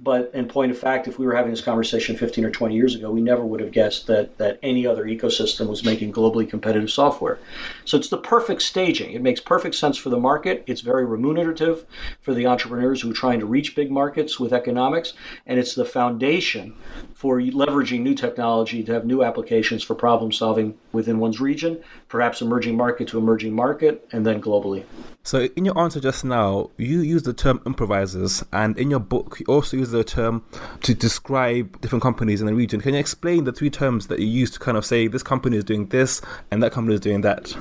But 0.02 0.30
in 0.32 0.48
point 0.48 0.70
of 0.70 0.78
fact, 0.78 1.08
if 1.08 1.18
we 1.18 1.26
were 1.26 1.36
having 1.36 1.50
this 1.50 1.60
conversation 1.60 2.16
15 2.16 2.46
or 2.46 2.50
20 2.50 2.74
years 2.74 2.94
ago, 2.94 3.10
we 3.10 3.20
never 3.20 3.44
would 3.44 3.60
have 3.60 3.70
guessed 3.70 4.06
that, 4.06 4.38
that 4.38 4.58
any 4.62 4.86
other 4.86 5.04
ecosystem 5.04 5.68
was 5.68 5.84
making 5.84 6.10
globally 6.10 6.48
competitive 6.48 6.90
software. 6.90 7.38
So 7.84 7.98
it's 7.98 8.08
the 8.08 8.16
perfect 8.16 8.62
staging. 8.62 9.12
It 9.12 9.20
makes 9.20 9.40
perfect 9.40 9.74
sense 9.74 9.98
for 9.98 10.08
the 10.08 10.18
market. 10.18 10.64
It's 10.66 10.80
very 10.80 11.04
remunerative 11.04 11.84
for 12.22 12.32
the 12.32 12.46
entrepreneurs 12.46 13.02
who 13.02 13.10
are 13.10 13.14
trying 13.14 13.40
to 13.40 13.46
reach 13.46 13.76
big 13.76 13.90
markets 13.90 14.40
with 14.40 14.54
economics. 14.54 15.12
And 15.46 15.58
it's 15.58 15.74
the 15.74 15.84
foundation 15.84 16.74
for 17.20 17.38
leveraging 17.38 18.00
new 18.00 18.14
technology 18.14 18.82
to 18.82 18.94
have 18.94 19.04
new 19.04 19.22
applications 19.22 19.82
for 19.82 19.94
problem 19.94 20.32
solving 20.32 20.74
within 20.92 21.18
one's 21.18 21.38
region, 21.38 21.78
perhaps 22.08 22.40
emerging 22.40 22.74
market 22.74 23.06
to 23.06 23.18
emerging 23.18 23.54
market, 23.54 24.08
and 24.10 24.26
then 24.26 24.40
globally. 24.40 24.84
So, 25.22 25.40
in 25.54 25.66
your 25.66 25.78
answer 25.78 26.00
just 26.00 26.24
now, 26.24 26.70
you 26.78 27.00
use 27.00 27.24
the 27.24 27.34
term 27.34 27.60
improvisers, 27.66 28.42
and 28.54 28.78
in 28.78 28.88
your 28.88 29.00
book, 29.00 29.36
you 29.38 29.44
also 29.50 29.76
use 29.76 29.90
the 29.90 30.02
term 30.02 30.42
to 30.80 30.94
describe 30.94 31.78
different 31.82 32.02
companies 32.02 32.40
in 32.40 32.46
the 32.46 32.54
region. 32.54 32.80
Can 32.80 32.94
you 32.94 33.00
explain 33.00 33.44
the 33.44 33.52
three 33.52 33.68
terms 33.68 34.06
that 34.06 34.20
you 34.20 34.26
use 34.26 34.50
to 34.52 34.58
kind 34.58 34.78
of 34.78 34.86
say 34.86 35.06
this 35.06 35.22
company 35.22 35.58
is 35.58 35.64
doing 35.64 35.88
this 35.88 36.22
and 36.50 36.62
that 36.62 36.72
company 36.72 36.94
is 36.94 37.00
doing 37.00 37.20
that? 37.20 37.54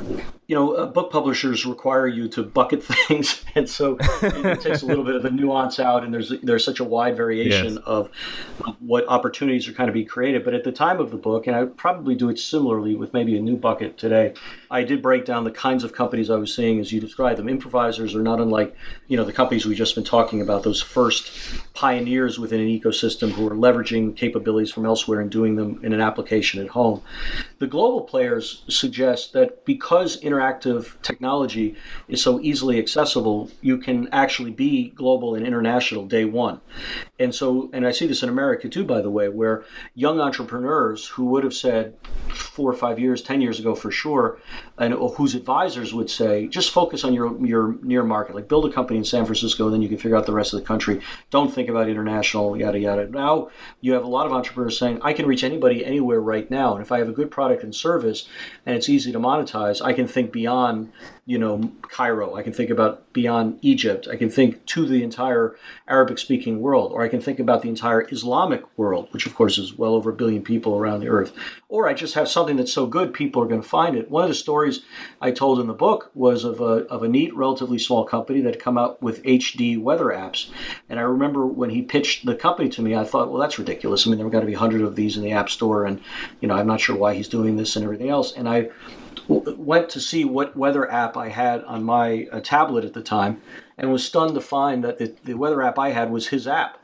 You 0.50 0.56
know, 0.56 0.74
uh, 0.74 0.88
book 0.88 1.12
publishers 1.12 1.64
require 1.64 2.08
you 2.08 2.28
to 2.30 2.42
bucket 2.42 2.84
things, 3.08 3.46
and 3.54 3.70
so 3.70 3.98
it, 4.00 4.46
it, 4.46 4.62
takes 4.62 4.82
a 4.82 4.86
little 4.88 5.04
bit 5.04 5.16
of 5.16 5.22
the 5.22 5.30
nuance 5.30 5.80
out. 5.80 6.04
And 6.04 6.12
there's 6.12 6.34
there's 6.42 6.66
such 6.66 6.80
a 6.80 6.84
wide 6.84 7.16
variation 7.16 7.76
yes. 7.76 7.84
of, 7.86 8.10
of 8.66 8.76
what 8.80 9.08
opportunities 9.08 9.68
are 9.68 9.74
kind 9.74 9.90
of 9.90 9.94
be 9.94 10.04
created. 10.04 10.44
But 10.44 10.56
at 10.56 10.64
the 10.64 10.72
time 10.72 11.00
of 11.00 11.12
the 11.12 11.18
book, 11.18 11.46
and 11.46 11.56
I 11.56 11.62
would 11.66 11.78
probably 11.78 12.16
do 12.16 12.30
it 12.30 12.40
similarly 12.40 12.96
with 12.96 13.14
maybe 13.14 13.38
a 13.38 13.42
new 13.42 13.58
bucket 13.58 13.98
today, 14.00 14.34
I 14.72 14.84
did 14.84 15.04
break 15.04 15.26
down 15.26 15.44
the 15.44 15.52
kinds 15.52 15.84
of 15.84 15.94
companies 15.94 16.32
I 16.32 16.38
was 16.38 16.56
seeing 16.56 16.80
as 16.80 16.92
you 16.92 17.00
described 17.00 17.38
them 17.38 17.48
improvisers 17.48 18.16
are 18.16 18.22
not 18.22 18.40
unlike, 18.40 18.76
you 19.08 19.18
know, 19.18 19.24
the 19.24 19.34
companies 19.34 19.66
we've 19.66 19.78
just 19.78 19.96
been 19.96 20.04
talking 20.04 20.42
about, 20.42 20.64
those 20.64 20.82
first 20.82 21.32
pioneers 21.74 22.40
within 22.40 22.60
an 22.60 22.68
ecosystem 22.68 23.32
who 23.32 23.48
are 23.48 23.56
leveraging 23.56 24.16
capabilities 24.16 24.72
from 24.72 24.86
elsewhere 24.86 25.22
and 25.22 25.30
doing 25.30 25.56
them 25.56 25.80
in 25.84 25.94
an 25.94 26.02
application 26.02 26.62
at 26.62 26.70
home. 26.70 27.02
The 27.60 27.68
global 27.68 28.02
players 28.02 28.64
suggest 28.68 29.34
that 29.34 29.66
because 29.66 30.18
interactive 30.40 31.02
technology 31.02 31.76
is 32.08 32.22
so 32.22 32.40
easily 32.42 32.80
accessible, 32.80 33.52
you 33.62 33.78
can 33.78 34.08
actually 34.12 34.52
be 34.52 34.90
global 34.90 35.36
and 35.36 35.46
international 35.46 36.06
day 36.06 36.26
one. 36.26 36.62
And 37.20 37.36
so, 37.36 37.70
and 37.74 37.86
I 37.86 37.92
see 37.92 38.08
this 38.08 38.24
in 38.24 38.30
America 38.30 38.70
too, 38.70 38.86
by 38.86 39.02
the 39.02 39.10
way, 39.10 39.28
where 39.28 39.66
young 39.94 40.22
entrepreneurs 40.22 41.06
who 41.06 41.26
would 41.26 41.44
have 41.44 41.54
said 41.54 41.96
four 42.30 42.72
or 42.72 42.76
five 42.76 42.98
years, 42.98 43.22
10 43.22 43.42
years 43.42 43.60
ago 43.60 43.76
for 43.76 43.92
sure, 43.92 44.40
and 44.78 44.94
whose 44.94 45.36
advisors 45.36 45.94
would 45.94 46.10
say, 46.10 46.48
just 46.48 46.72
focus 46.72 47.04
on 47.04 47.14
your 47.14 47.46
your 47.46 47.78
near 47.82 48.04
market. 48.04 48.36
Like 48.36 48.48
build 48.48 48.66
a 48.66 48.72
company 48.72 48.98
in 48.98 49.04
San 49.04 49.26
Francisco, 49.26 49.70
then 49.70 49.82
you 49.82 49.90
can 49.90 49.98
figure 49.98 50.16
out 50.16 50.26
the 50.26 50.34
rest 50.34 50.54
of 50.54 50.62
the 50.62 50.66
country. 50.66 51.02
Don't 51.30 51.54
think 51.54 51.68
about 51.68 51.90
international, 51.90 52.58
yada 52.58 52.80
yada. 52.80 53.10
Now 53.10 53.50
you 53.82 53.94
have 53.94 54.06
a 54.06 54.08
lot 54.08 54.26
of 54.26 54.32
entrepreneurs 54.32 54.80
saying, 54.80 55.00
I 55.02 55.12
can 55.12 55.26
reach 55.26 55.44
anybody 55.44 55.86
anywhere 55.86 56.22
right 56.22 56.50
now, 56.50 56.74
and 56.74 56.82
if 56.82 56.92
I 56.92 57.00
have 57.00 57.10
a 57.10 57.14
good 57.14 57.32
product 57.32 57.64
and 57.64 57.76
service, 57.76 58.30
and 58.66 58.78
it's 58.78 58.88
easy 58.88 59.12
to 59.12 59.20
monetize, 59.20 59.82
I 59.84 59.92
can 59.92 60.08
think 60.08 60.32
beyond 60.32 60.92
you 61.30 61.38
know 61.38 61.72
Cairo. 61.84 62.34
I 62.34 62.42
can 62.42 62.54
think 62.54 62.72
about 62.72 63.14
beyond 63.14 63.60
Egypt. 63.62 64.08
I 64.12 64.16
can 64.16 64.32
think 64.32 64.66
to 64.66 64.88
the 64.88 65.04
entire 65.04 65.56
Arabic-speaking 65.88 66.60
world, 66.60 66.92
or 66.92 67.04
I 67.04 67.08
can 67.08 67.22
think 67.22 67.40
about 67.40 67.62
the 67.62 67.70
entire 67.70 68.08
Islamic 68.12 68.64
world, 68.80 69.10
which 69.12 69.28
of 69.28 69.36
course 69.36 69.60
is 69.60 69.78
well 69.78 69.94
over 69.94 70.10
a 70.10 70.16
billion 70.16 70.42
people 70.42 70.76
around 70.76 71.02
the 71.02 71.08
earth. 71.08 71.32
Or 71.68 71.88
I 71.88 71.94
just 71.94 72.16
have 72.16 72.28
something 72.28 72.56
that's 72.56 72.74
so 72.74 72.88
good 72.88 73.14
people 73.14 73.44
are 73.44 73.48
going 73.48 73.62
to 73.62 73.68
find 73.68 73.96
it. 73.96 74.10
One 74.10 74.24
of 74.24 74.30
the 74.30 74.34
stories 74.34 74.82
I 75.22 75.30
told 75.30 75.60
in 75.60 75.68
the 75.68 75.74
book 75.74 76.10
was 76.16 76.44
of 76.44 76.62
a 76.62 76.88
of 76.90 77.04
a 77.04 77.08
neat, 77.08 77.36
relatively 77.36 77.78
small 77.78 78.06
company 78.06 78.42
that 78.42 78.56
had 78.56 78.64
come 78.64 78.80
out 78.80 79.00
with 79.00 79.22
HD 79.22 79.80
weather 79.80 80.06
apps. 80.06 80.50
And 80.90 81.00
I 81.00 81.04
remember 81.04 81.46
when 81.46 81.70
he 81.70 81.84
pitched 81.84 82.26
the 82.26 82.34
company 82.34 82.70
to 82.70 82.82
me, 82.82 82.96
I 82.96 83.04
thought, 83.04 83.30
well, 83.30 83.40
that's 83.40 83.60
ridiculous. 83.60 84.08
I 84.08 84.10
mean, 84.10 84.18
there 84.18 84.26
are 84.26 84.32
going 84.32 84.46
to 84.46 84.48
be 84.48 84.56
hundred 84.56 84.82
of 84.82 84.96
these 84.96 85.16
in 85.16 85.22
the 85.22 85.34
App 85.34 85.52
Store, 85.52 85.86
and 85.86 86.02
you 86.42 86.48
know, 86.48 86.56
I'm 86.56 86.66
not 86.66 86.82
sure 86.82 86.96
why 86.96 87.14
he's 87.14 87.28
doing 87.28 87.56
this 87.56 87.76
and 87.76 87.86
everything 87.86 88.10
else. 88.10 88.34
And 88.34 88.50
I 88.50 88.70
went 89.30 89.90
to 89.90 90.00
see 90.00 90.26
what 90.26 90.58
weather 90.58 90.90
app 90.92 91.16
I 91.16 91.30
had 91.30 91.64
on 91.66 91.84
my 91.84 92.28
uh, 92.32 92.40
tablet 92.40 92.84
at 92.84 92.94
the 92.94 93.04
time 93.04 93.42
and 93.78 93.92
was 93.92 94.04
stunned 94.04 94.34
to 94.36 94.42
find 94.42 94.84
that 94.84 94.98
the, 94.98 95.16
the 95.24 95.36
weather 95.36 95.62
app 95.62 95.78
I 95.78 95.92
had 95.92 96.12
was 96.12 96.28
his 96.28 96.48
app. 96.48 96.78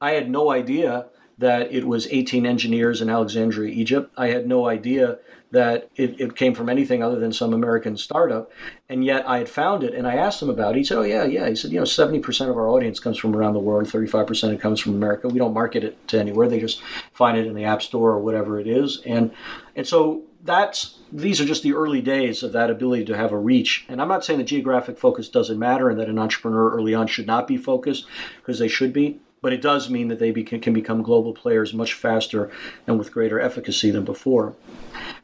I 0.00 0.12
had 0.12 0.28
no 0.28 0.50
idea 0.50 1.06
that 1.38 1.72
it 1.72 1.86
was 1.86 2.06
18 2.08 2.46
engineers 2.46 3.00
in 3.00 3.10
Alexandria, 3.10 3.72
Egypt. 3.72 4.12
I 4.16 4.28
had 4.28 4.46
no 4.46 4.66
idea 4.68 5.18
that 5.50 5.88
it, 5.94 6.20
it, 6.20 6.36
came 6.36 6.52
from 6.52 6.68
anything 6.68 7.00
other 7.02 7.18
than 7.18 7.32
some 7.32 7.54
American 7.54 7.96
startup. 7.96 8.50
And 8.88 9.04
yet 9.04 9.28
I 9.28 9.38
had 9.38 9.48
found 9.48 9.84
it 9.84 9.94
and 9.94 10.06
I 10.06 10.16
asked 10.16 10.42
him 10.42 10.50
about 10.50 10.74
it. 10.74 10.78
He 10.78 10.84
said, 10.84 10.98
Oh, 10.98 11.02
yeah, 11.02 11.24
yeah. 11.24 11.48
He 11.48 11.54
said, 11.54 11.70
You 11.70 11.78
know, 11.78 11.84
70% 11.84 12.50
of 12.50 12.56
our 12.56 12.68
audience 12.68 12.98
comes 12.98 13.18
from 13.18 13.36
around 13.36 13.54
the 13.54 13.60
world, 13.60 13.86
35% 13.86 14.52
it 14.52 14.60
comes 14.60 14.80
from 14.80 14.94
America. 14.94 15.28
We 15.28 15.38
don't 15.38 15.54
market 15.54 15.84
it 15.84 16.08
to 16.08 16.18
anywhere. 16.18 16.48
They 16.48 16.58
just 16.58 16.82
find 17.12 17.38
it 17.38 17.46
in 17.46 17.54
the 17.54 17.64
App 17.64 17.82
Store 17.82 18.10
or 18.10 18.18
whatever 18.18 18.58
it 18.58 18.66
is. 18.66 19.00
And, 19.06 19.30
and 19.76 19.86
so 19.86 20.24
that's 20.44 20.98
these 21.10 21.40
are 21.40 21.46
just 21.46 21.62
the 21.62 21.74
early 21.74 22.02
days 22.02 22.42
of 22.42 22.52
that 22.52 22.70
ability 22.70 23.04
to 23.06 23.16
have 23.16 23.32
a 23.32 23.38
reach. 23.38 23.86
And 23.88 24.00
I'm 24.00 24.08
not 24.08 24.24
saying 24.24 24.38
that 24.38 24.44
geographic 24.44 24.98
focus 24.98 25.28
doesn't 25.28 25.58
matter 25.58 25.88
and 25.88 25.98
that 25.98 26.08
an 26.08 26.18
entrepreneur 26.18 26.70
early 26.70 26.94
on 26.94 27.06
should 27.06 27.26
not 27.26 27.48
be 27.48 27.56
focused 27.56 28.06
because 28.38 28.58
they 28.58 28.68
should 28.68 28.92
be, 28.92 29.20
but 29.40 29.52
it 29.52 29.62
does 29.62 29.88
mean 29.88 30.08
that 30.08 30.18
they 30.18 30.32
can 30.32 30.74
become 30.74 31.02
global 31.02 31.32
players 31.32 31.72
much 31.72 31.94
faster 31.94 32.50
and 32.86 32.98
with 32.98 33.12
greater 33.12 33.40
efficacy 33.40 33.90
than 33.90 34.04
before. 34.04 34.54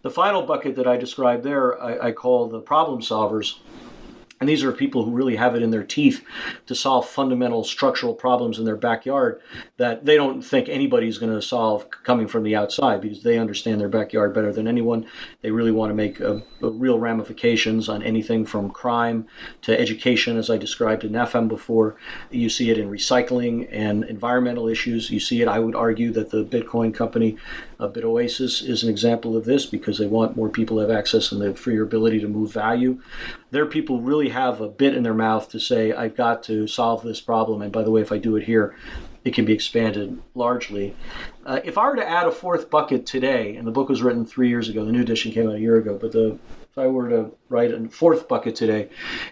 The 0.03 0.11
final 0.11 0.43
bucket 0.43 0.77
that 0.77 0.87
I 0.87 0.97
described 0.97 1.43
there, 1.45 1.81
I, 1.81 2.09
I 2.09 2.13
call 2.13 2.49
the 2.49 2.61
problem 2.61 3.01
solvers. 3.01 3.59
And 4.41 4.49
these 4.49 4.65
are 4.65 4.73
people 4.73 5.05
who 5.05 5.11
really 5.11 5.37
have 5.37 5.55
it 5.55 5.63
in 5.63 5.71
their 5.71 5.85
teeth 5.85 6.25
to 6.65 6.75
solve 6.75 7.07
fundamental 7.07 7.63
structural 7.63 8.15
problems 8.15 8.59
in 8.59 8.65
their 8.65 8.75
backyard 8.75 9.43
that 9.77 10.07
they 10.07 10.17
don't 10.17 10.41
think 10.41 10.67
anybody's 10.67 11.19
going 11.19 11.35
to 11.35 11.43
solve 11.43 11.91
coming 11.91 12.27
from 12.27 12.43
the 12.43 12.57
outside 12.57 13.03
because 13.03 13.23
they 13.23 13.39
understand 13.39 13.79
their 13.79 13.91
backyard 13.91 14.33
better 14.33 14.51
than 14.51 14.67
anyone. 14.67 15.05
They 15.43 15.51
really 15.51 15.73
want 15.73 15.91
to 15.91 15.95
make 15.95 16.21
a, 16.21 16.43
a 16.63 16.71
real 16.71 16.99
ramifications 16.99 17.91
on 17.91 18.03
anything 18.03 18.47
from 18.47 18.71
crime 18.71 19.27
to 19.61 19.79
education, 19.79 20.39
as 20.39 20.49
I 20.49 20.57
described 20.57 21.05
in 21.05 21.13
NAFHAM 21.13 21.47
before. 21.47 21.97
You 22.31 22.49
see 22.49 22.71
it 22.71 22.79
in 22.79 22.91
recycling 22.91 23.69
and 23.71 24.05
environmental 24.05 24.69
issues. 24.69 25.11
You 25.11 25.21
see 25.21 25.43
it, 25.43 25.49
I 25.49 25.59
would 25.59 25.75
argue, 25.75 26.13
that 26.13 26.31
the 26.31 26.47
Bitcoin 26.47 26.95
company 26.95 27.37
uh, 27.81 27.89
BitOasis 27.89 28.63
is 28.63 28.83
an 28.83 28.91
example 28.91 29.37
of 29.37 29.45
this 29.45 29.67
because 29.67 29.99
they 29.99 30.07
want 30.07 30.37
more 30.37 30.49
people 30.49 30.77
to 30.77 30.83
have 30.83 30.91
access 30.91 31.33
and 31.33 31.41
the 31.41 31.55
freer 31.55 31.83
ability 31.83 32.21
to 32.21 32.29
move 32.29 32.53
value. 32.53 33.01
Their 33.51 33.67
people 33.67 34.01
really 34.01 34.29
have 34.29 34.61
a 34.61 34.69
bit 34.69 34.95
in 34.95 35.03
their 35.03 35.15
mouth 35.15 35.49
to 35.51 35.59
say, 35.59 35.93
I've 35.93 36.17
got 36.17 36.43
to 36.45 36.67
solve 36.67 37.03
this 37.03 37.21
problem. 37.21 37.63
And 37.63 37.73
by 37.73 37.83
the 37.83 37.91
way, 37.91 38.03
if 38.03 38.13
I 38.13 38.19
do 38.19 38.37
it 38.37 38.45
here, 38.45 38.77
it 39.25 39.35
can 39.35 39.45
be 39.45 39.53
expanded 39.53 40.21
largely. 40.35 40.95
Uh, 41.45 41.61
if 41.65 41.77
I 41.77 41.89
were 41.89 41.97
to 41.97 42.09
add 42.09 42.27
a 42.27 42.33
fourth 42.33 42.71
bucket 42.71 43.07
today, 43.07 43.57
and 43.57 43.67
the 43.67 43.71
book 43.71 43.89
was 43.89 44.03
written 44.03 44.25
three 44.25 44.49
years 44.49 44.69
ago, 44.69 44.85
the 44.85 44.93
new 44.93 45.03
edition 45.03 45.33
came 45.33 45.49
out 45.49 45.57
a 45.57 45.61
year 45.61 45.77
ago, 45.77 45.99
but 46.01 46.13
the 46.13 46.39
if 46.71 46.79
I 46.79 46.87
were 46.87 47.09
to 47.09 47.33
write 47.49 47.73
a 47.73 47.89
fourth 47.89 48.29
bucket 48.29 48.55
today, 48.55 48.89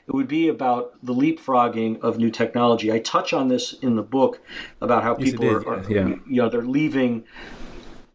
it 0.09 0.13
would 0.13 0.27
be 0.27 0.49
about 0.49 0.95
the 1.05 1.15
leapfrogging 1.15 2.01
of 2.01 2.19
new 2.19 2.31
technology. 2.31 2.93
I 2.93 2.99
touch 2.99 3.33
on 3.33 3.47
this 3.47 3.75
in 3.75 3.95
the 3.95 4.03
book 4.03 4.41
about 4.81 5.05
how 5.05 5.15
people 5.15 5.45
yes, 5.45 5.65
are, 5.65 5.75
are 5.77 5.93
yeah. 5.93 6.09
you 6.09 6.43
know, 6.43 6.49
they're 6.49 6.63
leaving 6.63 7.23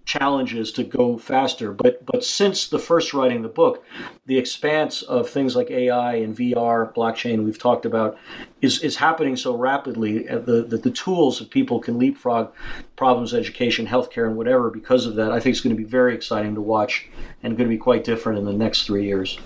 challenges 0.05 0.71
to 0.73 0.83
go 0.83 1.17
faster. 1.17 1.71
But 1.71 2.05
but 2.05 2.23
since 2.23 2.67
the 2.67 2.79
first 2.79 3.13
writing 3.13 3.41
the 3.41 3.47
book, 3.47 3.83
the 4.25 4.37
expanse 4.37 5.01
of 5.01 5.29
things 5.29 5.55
like 5.55 5.71
AI 5.71 6.15
and 6.15 6.35
VR, 6.35 6.93
blockchain 6.93 7.43
we've 7.43 7.59
talked 7.59 7.85
about, 7.85 8.17
is, 8.61 8.81
is 8.81 8.97
happening 8.97 9.35
so 9.35 9.55
rapidly 9.55 10.23
that 10.23 10.45
the, 10.45 10.63
the, 10.63 10.77
the 10.77 10.91
tools 10.91 11.39
that 11.39 11.49
people 11.49 11.79
can 11.79 11.97
leapfrog 11.97 12.51
problems, 12.95 13.33
education, 13.33 13.87
healthcare, 13.87 14.27
and 14.27 14.35
whatever 14.35 14.69
because 14.69 15.05
of 15.05 15.15
that, 15.15 15.31
I 15.31 15.39
think 15.39 15.53
it's 15.53 15.61
going 15.61 15.75
to 15.75 15.81
be 15.81 15.87
very 15.89 16.13
exciting 16.13 16.55
to 16.55 16.61
watch 16.61 17.07
and 17.41 17.57
going 17.57 17.69
to 17.69 17.73
be 17.73 17.79
quite 17.79 18.03
different 18.03 18.39
in 18.39 18.45
the 18.45 18.53
next 18.53 18.85
three 18.85 19.05
years 19.05 19.39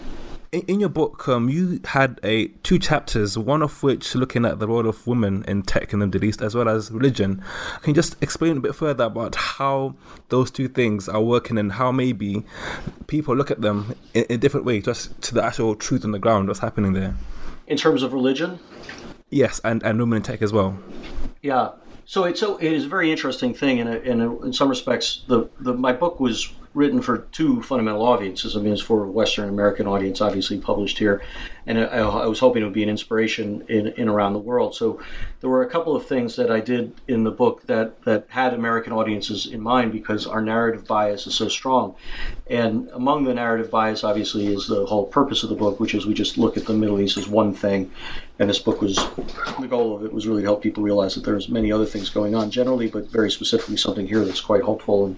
in, 0.51 0.61
in 0.61 0.79
your 0.79 0.89
book, 0.89 1.27
um, 1.27 1.49
you 1.49 1.79
had 1.85 2.19
a 2.23 2.47
two 2.63 2.79
chapters, 2.79 3.37
one 3.37 3.61
of 3.61 3.83
which 3.83 4.15
looking 4.15 4.45
at 4.45 4.59
the 4.59 4.67
role 4.67 4.87
of 4.87 5.05
women 5.05 5.43
in 5.47 5.61
tech 5.63 5.93
in 5.93 5.99
the 5.99 6.07
Middle 6.07 6.23
East 6.23 6.41
as 6.41 6.55
well 6.55 6.69
as 6.69 6.91
religion. 6.91 7.43
Can 7.81 7.91
you 7.91 7.95
just 7.95 8.15
explain 8.21 8.57
a 8.57 8.59
bit 8.59 8.75
further 8.75 9.05
about 9.05 9.35
how 9.35 9.95
those 10.29 10.51
two 10.51 10.67
things 10.67 11.09
are 11.09 11.21
working 11.21 11.57
and 11.57 11.73
how 11.73 11.91
maybe 11.91 12.43
people 13.07 13.35
look 13.35 13.51
at 13.51 13.61
them 13.61 13.95
in, 14.13 14.23
in 14.25 14.35
a 14.35 14.37
different 14.37 14.65
way, 14.65 14.81
just 14.81 15.21
to 15.23 15.33
the 15.33 15.43
actual 15.43 15.75
truth 15.75 16.05
on 16.05 16.11
the 16.11 16.19
ground, 16.19 16.47
what's 16.47 16.59
happening 16.59 16.93
there? 16.93 17.15
In 17.67 17.77
terms 17.77 18.03
of 18.03 18.13
religion? 18.13 18.59
Yes, 19.29 19.59
and, 19.63 19.83
and 19.83 19.99
women 19.99 20.17
in 20.17 20.23
tech 20.23 20.41
as 20.41 20.53
well. 20.53 20.77
Yeah. 21.41 21.71
So 22.05 22.23
it's 22.23 22.39
so 22.39 22.55
it 22.55 22.71
is 22.71 22.85
a 22.85 22.87
very 22.87 23.11
interesting 23.11 23.53
thing, 23.53 23.81
and 23.81 23.89
in, 23.89 24.21
in, 24.21 24.43
in 24.45 24.53
some 24.53 24.69
respects, 24.69 25.25
the, 25.27 25.49
the 25.59 25.73
my 25.73 25.91
book 25.91 26.21
was 26.21 26.53
written 26.77 27.01
for 27.01 27.17
two 27.31 27.59
fundamental 27.63 28.03
audiences. 28.03 28.55
I 28.55 28.59
mean, 28.59 28.71
it's 28.71 28.83
for 28.83 29.03
a 29.03 29.09
Western 29.09 29.49
American 29.49 29.87
audience, 29.87 30.21
obviously 30.21 30.59
published 30.59 30.99
here, 30.99 31.23
and 31.65 31.79
I, 31.79 31.85
I, 31.85 32.25
was 32.27 32.39
hoping 32.39 32.61
it 32.61 32.65
would 32.65 32.73
be 32.73 32.83
an 32.83 32.89
inspiration 32.89 33.65
in, 33.67 33.87
in 33.87 34.07
around 34.07 34.33
the 34.33 34.39
world. 34.39 34.75
So 34.75 35.01
there 35.41 35.49
were 35.49 35.63
a 35.63 35.69
couple 35.69 35.95
of 35.95 36.05
things 36.05 36.35
that 36.35 36.51
I 36.51 36.59
did 36.59 36.93
in 37.07 37.23
the 37.23 37.31
book 37.31 37.65
that 37.65 38.03
that 38.03 38.25
had 38.29 38.53
American 38.53 38.93
audiences 38.93 39.47
in 39.47 39.59
mind 39.59 39.91
because 39.91 40.27
our 40.27 40.39
narrative 40.39 40.85
bias 40.85 41.25
is 41.25 41.33
so 41.33 41.49
strong. 41.49 41.95
And 42.47 42.89
among 42.93 43.23
the 43.23 43.33
narrative 43.33 43.71
bias, 43.71 44.03
obviously, 44.03 44.45
is 44.53 44.67
the 44.67 44.85
whole 44.85 45.07
purpose 45.07 45.41
of 45.41 45.49
the 45.49 45.55
book, 45.55 45.79
which 45.79 45.95
is 45.95 46.05
we 46.05 46.13
just 46.13 46.37
look 46.37 46.57
at 46.57 46.67
the 46.67 46.73
Middle 46.73 47.01
East 47.01 47.17
as 47.17 47.27
one 47.27 47.55
thing, 47.55 47.91
And 48.37 48.47
this 48.47 48.59
book 48.59 48.81
was 48.81 48.97
the 49.59 49.67
goal 49.67 49.95
of 49.95 50.05
it 50.05 50.13
was 50.13 50.27
really 50.27 50.43
to 50.43 50.47
help 50.47 50.61
people 50.61 50.83
realize 50.83 51.15
that 51.15 51.25
there's 51.25 51.49
many 51.49 51.71
other 51.71 51.87
things 51.87 52.11
going 52.11 52.35
on 52.35 52.51
generally, 52.51 52.87
but 52.87 53.09
very 53.09 53.31
specifically 53.31 53.77
something 53.77 54.07
here 54.07 54.23
that's 54.23 54.41
quite 54.41 54.61
hopeful 54.61 55.07
and 55.07 55.17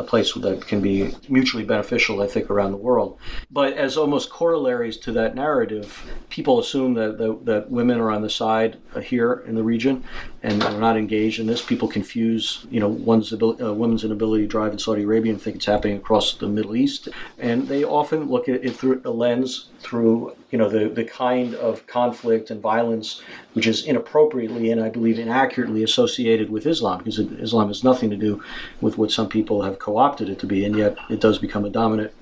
a 0.00 0.04
place 0.04 0.32
that 0.34 0.66
can 0.66 0.80
be 0.80 1.14
mutually 1.28 1.64
beneficial, 1.64 2.22
I 2.22 2.26
think, 2.26 2.50
around 2.50 2.72
the 2.72 2.78
world. 2.78 3.18
But 3.50 3.74
as 3.74 3.96
almost 3.96 4.30
corollaries 4.30 4.96
to 4.98 5.12
that 5.12 5.34
narrative, 5.34 6.10
people 6.30 6.58
assume 6.58 6.94
that, 6.94 7.18
that, 7.18 7.44
that 7.44 7.70
women 7.70 8.00
are 8.00 8.10
on 8.10 8.22
the 8.22 8.30
side 8.30 8.78
here 9.02 9.44
in 9.46 9.54
the 9.54 9.62
region 9.62 10.04
and 10.42 10.62
are 10.62 10.80
not 10.80 10.96
engaged 10.96 11.38
in 11.38 11.46
this. 11.46 11.62
People 11.62 11.88
confuse, 11.88 12.66
you 12.70 12.80
know, 12.80 12.88
one's 12.88 13.32
ability, 13.32 13.62
uh, 13.62 13.72
women's 13.72 14.04
inability 14.04 14.44
to 14.44 14.48
drive 14.48 14.72
in 14.72 14.78
Saudi 14.78 15.02
Arabia 15.02 15.32
and 15.32 15.40
think 15.40 15.56
it's 15.56 15.66
happening 15.66 15.98
across 15.98 16.34
the 16.34 16.48
Middle 16.48 16.76
East. 16.76 17.08
And 17.38 17.68
they 17.68 17.84
often 17.84 18.28
look 18.28 18.48
at 18.48 18.64
it 18.64 18.74
through 18.76 19.02
a 19.04 19.10
lens 19.10 19.66
through 19.80 20.36
you 20.50 20.58
know 20.58 20.68
the, 20.68 20.88
the 20.88 21.04
kind 21.04 21.54
of 21.54 21.86
conflict 21.86 22.50
and 22.50 22.60
violence 22.60 23.22
which 23.54 23.66
is 23.66 23.84
inappropriately 23.84 24.70
and 24.70 24.82
I 24.82 24.90
believe 24.90 25.18
inaccurately 25.18 25.82
associated 25.82 26.50
with 26.50 26.66
Islam 26.66 26.98
because 26.98 27.18
Islam 27.18 27.68
has 27.68 27.82
nothing 27.82 28.10
to 28.10 28.16
do 28.16 28.42
with 28.80 28.98
what 28.98 29.10
some 29.10 29.28
people 29.28 29.62
have 29.62 29.78
co-opted 29.90 30.28
it 30.28 30.38
to 30.38 30.46
be 30.46 30.64
and 30.64 30.76
yet 30.76 30.96
it 31.08 31.20
does 31.20 31.38
become 31.38 31.64
a 31.64 31.70
dominant 31.70 32.12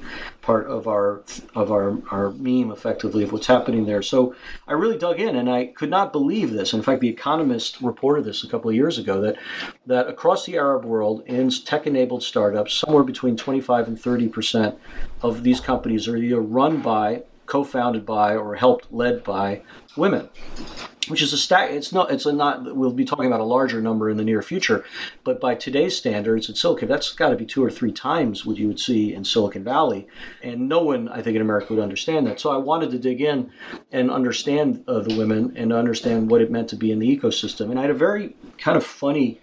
part 0.40 0.66
of 0.66 0.88
our 0.88 1.22
of 1.54 1.70
our, 1.70 1.98
our 2.10 2.30
meme 2.30 2.70
effectively 2.70 3.22
of 3.22 3.30
what's 3.30 3.46
happening 3.46 3.84
there. 3.84 4.00
So 4.00 4.34
I 4.66 4.72
really 4.72 4.96
dug 4.96 5.20
in 5.20 5.36
and 5.36 5.50
I 5.50 5.66
could 5.66 5.90
not 5.90 6.10
believe 6.10 6.52
this. 6.52 6.72
In 6.72 6.82
fact 6.82 7.02
the 7.02 7.08
Economist 7.08 7.82
reported 7.82 8.24
this 8.24 8.42
a 8.42 8.48
couple 8.48 8.70
of 8.70 8.76
years 8.76 8.96
ago 8.96 9.20
that 9.20 9.36
that 9.86 10.08
across 10.08 10.46
the 10.46 10.56
Arab 10.56 10.86
world 10.86 11.22
in 11.26 11.50
tech 11.50 11.86
enabled 11.86 12.22
startups 12.22 12.72
somewhere 12.72 13.04
between 13.04 13.36
25 13.36 13.88
and 13.88 14.00
30 14.00 14.28
percent 14.28 14.78
of 15.20 15.42
these 15.42 15.60
companies 15.60 16.08
are 16.08 16.16
either 16.16 16.40
run 16.40 16.80
by 16.80 17.22
co-founded 17.44 18.06
by 18.06 18.34
or 18.34 18.54
helped 18.54 18.90
led 18.90 19.22
by 19.24 19.60
women 19.96 20.28
which 21.08 21.22
is 21.22 21.32
a 21.32 21.38
stat 21.38 21.70
it's 21.70 21.92
not 21.92 22.10
it's 22.10 22.26
a 22.26 22.32
not 22.32 22.74
we'll 22.76 22.92
be 22.92 23.04
talking 23.04 23.26
about 23.26 23.40
a 23.40 23.44
larger 23.44 23.80
number 23.80 24.08
in 24.10 24.16
the 24.16 24.24
near 24.24 24.42
future 24.42 24.84
but 25.24 25.40
by 25.40 25.54
today's 25.54 25.96
standards 25.96 26.48
in 26.48 26.54
silicon 26.54 26.88
that's 26.88 27.12
got 27.12 27.30
to 27.30 27.36
be 27.36 27.44
two 27.44 27.64
or 27.64 27.70
three 27.70 27.92
times 27.92 28.44
what 28.44 28.56
you 28.56 28.66
would 28.66 28.80
see 28.80 29.12
in 29.12 29.24
silicon 29.24 29.64
valley 29.64 30.06
and 30.42 30.68
no 30.68 30.82
one 30.82 31.08
i 31.08 31.22
think 31.22 31.34
in 31.36 31.42
america 31.42 31.72
would 31.72 31.82
understand 31.82 32.26
that. 32.26 32.40
So 32.40 32.50
i 32.50 32.56
wanted 32.56 32.90
to 32.92 32.98
dig 32.98 33.20
in 33.20 33.50
and 33.92 34.10
understand 34.10 34.84
uh, 34.88 35.00
the 35.00 35.16
women 35.16 35.52
and 35.56 35.72
understand 35.72 36.30
what 36.30 36.40
it 36.40 36.50
meant 36.50 36.68
to 36.70 36.76
be 36.76 36.92
in 36.92 36.98
the 36.98 37.16
ecosystem 37.16 37.70
and 37.70 37.78
i 37.78 37.82
had 37.82 37.90
a 37.90 37.94
very 37.94 38.36
kind 38.58 38.76
of 38.76 38.84
funny 38.84 39.40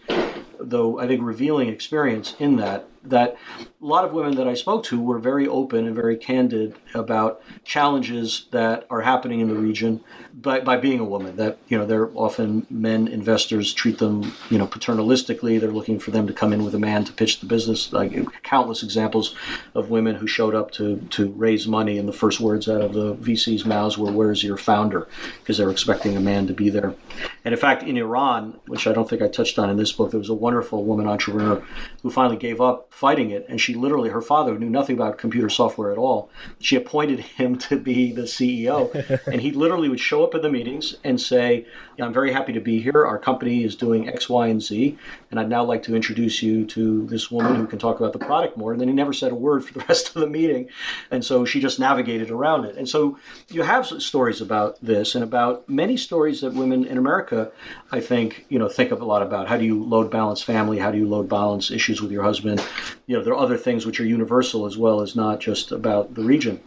though 0.60 1.00
I 1.00 1.08
think 1.08 1.22
revealing 1.24 1.70
experience 1.70 2.36
in 2.40 2.58
that 2.58 2.88
that 3.10 3.38
a 3.60 3.86
lot 3.86 4.04
of 4.04 4.14
women 4.14 4.36
that 4.36 4.48
I 4.48 4.56
spoke 4.56 4.84
to 4.86 5.00
were 5.00 5.20
very 5.20 5.48
open 5.48 5.86
and 5.86 5.96
very 5.96 6.18
candid 6.18 6.76
about 6.94 7.42
challenges 7.64 8.48
that 8.52 8.88
are 8.90 9.02
happening 9.02 9.42
in 9.42 9.48
the 9.48 9.56
region 9.56 10.04
by, 10.34 10.60
by 10.62 10.78
being 10.78 11.00
a 11.00 11.06
woman. 11.06 11.36
That 11.36 11.60
you 11.68 11.78
know, 11.78 11.86
they're 11.86 12.10
often 12.16 12.66
men 12.70 13.08
investors 13.08 13.74
treat 13.74 14.00
them 14.00 14.34
you 14.50 14.58
know 14.58 14.68
paternalistically. 14.68 15.60
They're 15.60 15.72
looking 15.72 16.00
for 16.00 16.12
them 16.12 16.26
to 16.28 16.34
come 16.34 16.52
in 16.52 16.64
with 16.64 16.74
a 16.74 16.80
man 16.80 17.06
to 17.06 17.14
pitch 17.14 17.40
the 17.40 17.46
business. 17.46 17.94
Like 17.94 18.14
countless 18.44 18.82
examples 18.82 19.36
of 19.76 19.90
women 19.90 20.16
who 20.16 20.28
showed 20.28 20.56
up 20.56 20.72
to 20.72 20.98
to 21.12 21.32
raise 21.34 21.68
money, 21.68 21.98
and 21.98 22.08
the 22.08 22.14
first 22.14 22.40
words 22.40 22.68
out 22.68 22.82
of 22.82 22.94
the 22.94 23.16
VC's 23.16 23.66
mouths 23.66 23.98
were, 23.98 24.12
"Where's 24.12 24.44
your 24.44 24.58
founder?" 24.58 25.08
Because 25.40 25.58
they're 25.58 25.72
expecting 25.72 26.18
a 26.18 26.22
man 26.22 26.48
to 26.48 26.54
be 26.54 26.70
there. 26.70 26.96
And 27.44 27.54
in 27.54 27.60
fact, 27.60 27.84
in 27.84 27.98
Iran, 27.98 28.60
which 28.68 28.88
I 28.88 28.94
don't 28.94 29.08
think 29.08 29.22
I 29.22 29.28
touched 29.28 29.60
on 29.60 29.70
in 29.70 29.78
this 29.78 29.92
book, 29.92 30.12
there 30.12 30.20
was 30.20 30.30
a 30.30 30.34
wonderful 30.34 30.84
woman 30.84 31.08
entrepreneur 31.08 31.64
who 32.02 32.10
finally 32.10 32.38
gave 32.38 32.60
up 32.60 32.92
fighting 32.96 33.30
it, 33.30 33.46
and 33.50 33.60
she 33.60 33.74
literally, 33.74 34.10
her 34.10 34.22
father 34.22 34.58
knew 34.58 34.70
nothing 34.70 34.96
about 34.96 35.18
computer 35.18 35.50
software 35.50 35.92
at 35.92 35.98
all. 35.98 36.30
She 36.62 36.78
appointed 36.78 37.20
him 37.20 37.58
to 37.58 37.78
be 37.78 38.14
the 38.14 38.22
CEO, 38.22 38.90
and 39.28 39.42
he 39.42 39.52
literally 39.52 39.90
would 39.90 40.00
show 40.00 40.24
up 40.24 40.34
at 40.34 40.42
the 40.42 40.50
meetings 40.50 40.96
and 41.04 41.20
say, 41.20 41.66
I'm 42.00 42.14
very 42.14 42.32
happy 42.32 42.54
to 42.54 42.62
be 42.62 42.82
here. 42.82 43.06
Our 43.06 43.20
company 43.20 43.66
is 43.66 43.76
doing 43.76 44.08
X, 44.08 44.30
Y, 44.30 44.48
and 44.48 44.64
Z, 44.64 44.98
and 45.30 45.42
I'd 45.42 45.50
now 45.50 45.66
like 45.66 45.84
to 45.84 45.96
introduce 45.96 46.42
you 46.42 46.66
to 46.68 47.06
this 47.08 47.30
woman 47.30 47.56
who 47.56 47.68
can 47.68 47.80
talk 47.80 48.00
about 48.00 48.14
the 48.14 48.20
product 48.20 48.56
more. 48.56 48.72
And 48.72 48.80
then 48.80 48.88
he 48.88 48.94
never 48.94 49.12
said 49.12 49.34
a 49.34 49.36
word 49.36 49.66
for 49.66 49.74
the 49.74 49.86
rest 49.90 50.16
of 50.16 50.22
the 50.22 50.28
meeting, 50.28 50.70
and 51.12 51.24
so 51.24 51.44
she 51.44 51.60
just 51.60 51.82
navigated 51.82 52.32
around 52.32 52.64
it. 52.64 52.78
And 52.78 52.88
so 52.88 53.20
you 53.50 53.64
have 53.64 53.86
stories 53.88 54.40
about 54.40 54.80
this 54.82 55.16
and 55.16 55.24
about 55.24 55.68
many 55.68 55.98
stories 55.98 56.40
that 56.40 56.54
women 56.54 56.86
in 56.86 56.98
America, 56.98 57.52
I 57.92 58.00
think, 58.00 58.46
you 58.48 58.58
know, 58.58 58.70
think 58.70 58.92
of 58.92 59.02
a 59.02 59.06
lot 59.06 59.22
about. 59.22 59.50
How 59.50 59.58
do 59.58 59.66
you 59.66 59.84
load 59.84 60.10
balance 60.10 60.42
family? 60.42 60.80
How 60.80 60.92
do 60.92 60.98
you 60.98 61.10
load 61.10 61.28
balance 61.28 61.72
issues 61.72 62.02
with 62.02 62.14
your 62.14 62.24
husband? 62.24 62.64
You 63.08 63.18
know, 63.18 63.24
there 63.24 63.34
are 63.34 63.40
other 63.40 63.58
things 63.58 63.86
which 63.86 64.00
are 64.00 64.06
universal 64.06 64.66
as 64.66 64.78
well 64.78 65.02
as 65.02 65.16
not 65.16 65.40
just 65.40 65.72
about 65.72 66.16
the 66.16 66.24
region. 66.24 66.60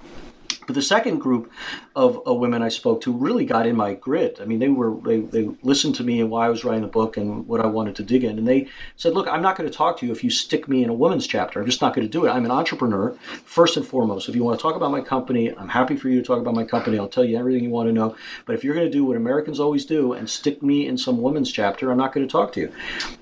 But 0.69 0.75
the 0.75 0.83
second 0.83 1.21
group 1.21 1.51
of 1.97 2.21
women 2.27 2.63
I 2.63 2.69
spoke 2.69 3.01
to 3.01 3.13
really 3.13 3.47
got 3.47 3.67
in 3.67 3.75
my 3.75 3.95
grid. 3.95 4.39
I 4.39 4.45
mean, 4.45 4.59
they 4.59 4.69
were 4.69 5.01
they, 5.01 5.21
they 5.21 5.49
listened 5.63 5.95
to 5.95 6.05
me 6.05 6.21
and 6.21 6.31
why 6.31 6.45
I 6.45 6.51
was 6.51 6.63
writing 6.63 6.83
the 6.83 6.89
book 6.89 7.17
and 7.17 7.49
what 7.49 7.63
I 7.63 7.67
wanted 7.67 7.97
to 7.97 8.03
dig 8.03 8.23
in, 8.23 8.39
and 8.39 8.47
they 8.47 8.69
said, 8.95 9.15
"Look, 9.15 9.27
I'm 9.29 9.41
not 9.41 9.57
going 9.57 9.69
to 9.69 9.75
talk 9.75 9.99
to 9.99 10.07
you 10.07 10.13
if 10.13 10.23
you 10.23 10.29
stick 10.29 10.69
me 10.69 10.85
in 10.85 10.91
a 10.91 10.93
women's 10.93 11.27
chapter. 11.27 11.59
I'm 11.59 11.65
just 11.65 11.81
not 11.81 11.95
going 11.95 12.07
to 12.07 12.11
do 12.11 12.27
it. 12.27 12.31
I'm 12.31 12.45
an 12.45 12.51
entrepreneur 12.51 13.17
first 13.47 13.79
and 13.79 13.87
foremost. 13.87 14.29
If 14.29 14.37
you 14.37 14.45
want 14.45 14.59
to 14.59 14.63
talk 14.63 14.77
about 14.77 14.91
my 14.91 15.01
company, 15.01 15.57
I'm 15.57 15.71
happy 15.71 15.97
for 15.97 16.11
you 16.11 16.21
to 16.21 16.27
talk 16.27 16.39
about 16.39 16.55
my 16.55 16.65
company. 16.65 16.99
I'll 16.99 17.09
tell 17.09 17.25
you 17.25 17.39
everything 17.39 17.65
you 17.65 17.71
want 17.71 17.89
to 17.89 17.95
know. 17.95 18.15
But 18.45 18.55
if 18.55 18.63
you're 18.63 18.75
going 18.75 18.87
to 18.87 18.93
do 18.93 19.07
what 19.07 19.17
Americans 19.17 19.61
always 19.61 19.87
do 19.87 20.13
and 20.13 20.29
stick 20.29 20.63
me 20.63 20.87
in 20.87 20.99
some 20.99 21.23
women's 21.23 21.51
chapter, 21.51 21.91
I'm 21.91 21.97
not 21.97 22.13
going 22.13 22.29
to 22.29 22.31
talk 22.31 22.53
to 22.53 22.61
you." 22.61 22.73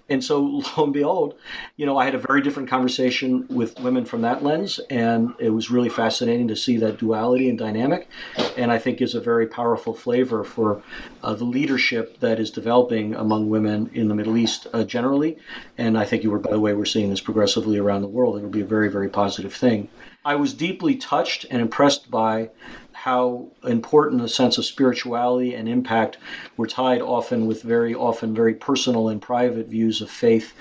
And 0.08 0.22
so, 0.22 0.40
lo 0.76 0.84
and 0.84 0.92
behold, 0.92 1.34
you 1.76 1.86
know, 1.86 1.98
I 1.98 2.04
had 2.04 2.14
a 2.14 2.18
very 2.18 2.40
different 2.42 2.68
conversation 2.68 3.46
with 3.48 3.78
women 3.80 4.04
from 4.04 4.22
that 4.22 4.42
lens, 4.42 4.78
and 4.90 5.34
it 5.38 5.50
was 5.50 5.70
really 5.70 5.88
fascinating 5.88 6.48
to 6.48 6.56
see 6.56 6.76
that 6.78 6.98
duality 6.98 7.48
and 7.48 7.58
dynamic. 7.58 8.08
And 8.56 8.70
I 8.70 8.78
think 8.78 9.00
is 9.00 9.14
a 9.14 9.20
very 9.20 9.46
powerful 9.46 9.94
flavor 9.94 10.44
for 10.44 10.82
uh, 11.22 11.34
the 11.34 11.44
leadership 11.44 12.20
that 12.20 12.38
is 12.38 12.50
developing 12.50 13.14
among 13.14 13.48
women 13.48 13.90
in 13.94 14.08
the 14.08 14.14
Middle 14.14 14.36
East 14.36 14.66
uh, 14.72 14.84
generally. 14.84 15.38
And 15.76 15.98
I 15.98 16.04
think 16.04 16.22
you 16.22 16.30
were, 16.30 16.38
by 16.38 16.50
the 16.50 16.60
way, 16.60 16.72
we're 16.74 16.84
seeing 16.84 17.10
this 17.10 17.20
progressively 17.20 17.78
around 17.78 18.02
the 18.02 18.08
world. 18.08 18.36
It'll 18.36 18.48
be 18.48 18.60
a 18.60 18.66
very, 18.66 18.90
very 18.90 19.08
positive 19.08 19.54
thing. 19.54 19.88
I 20.24 20.34
was 20.34 20.54
deeply 20.54 20.96
touched 20.96 21.46
and 21.50 21.62
impressed 21.62 22.10
by 22.10 22.50
how 23.06 23.46
important 23.62 24.20
a 24.20 24.28
sense 24.28 24.58
of 24.58 24.64
spirituality 24.64 25.54
and 25.54 25.68
impact 25.68 26.18
were 26.56 26.66
tied 26.66 27.00
often 27.00 27.46
with 27.46 27.62
very 27.62 27.94
often 27.94 28.34
very 28.34 28.52
personal 28.52 29.08
and 29.08 29.22
private 29.22 29.68
views 29.68 30.00
of 30.02 30.10
faith 30.10 30.54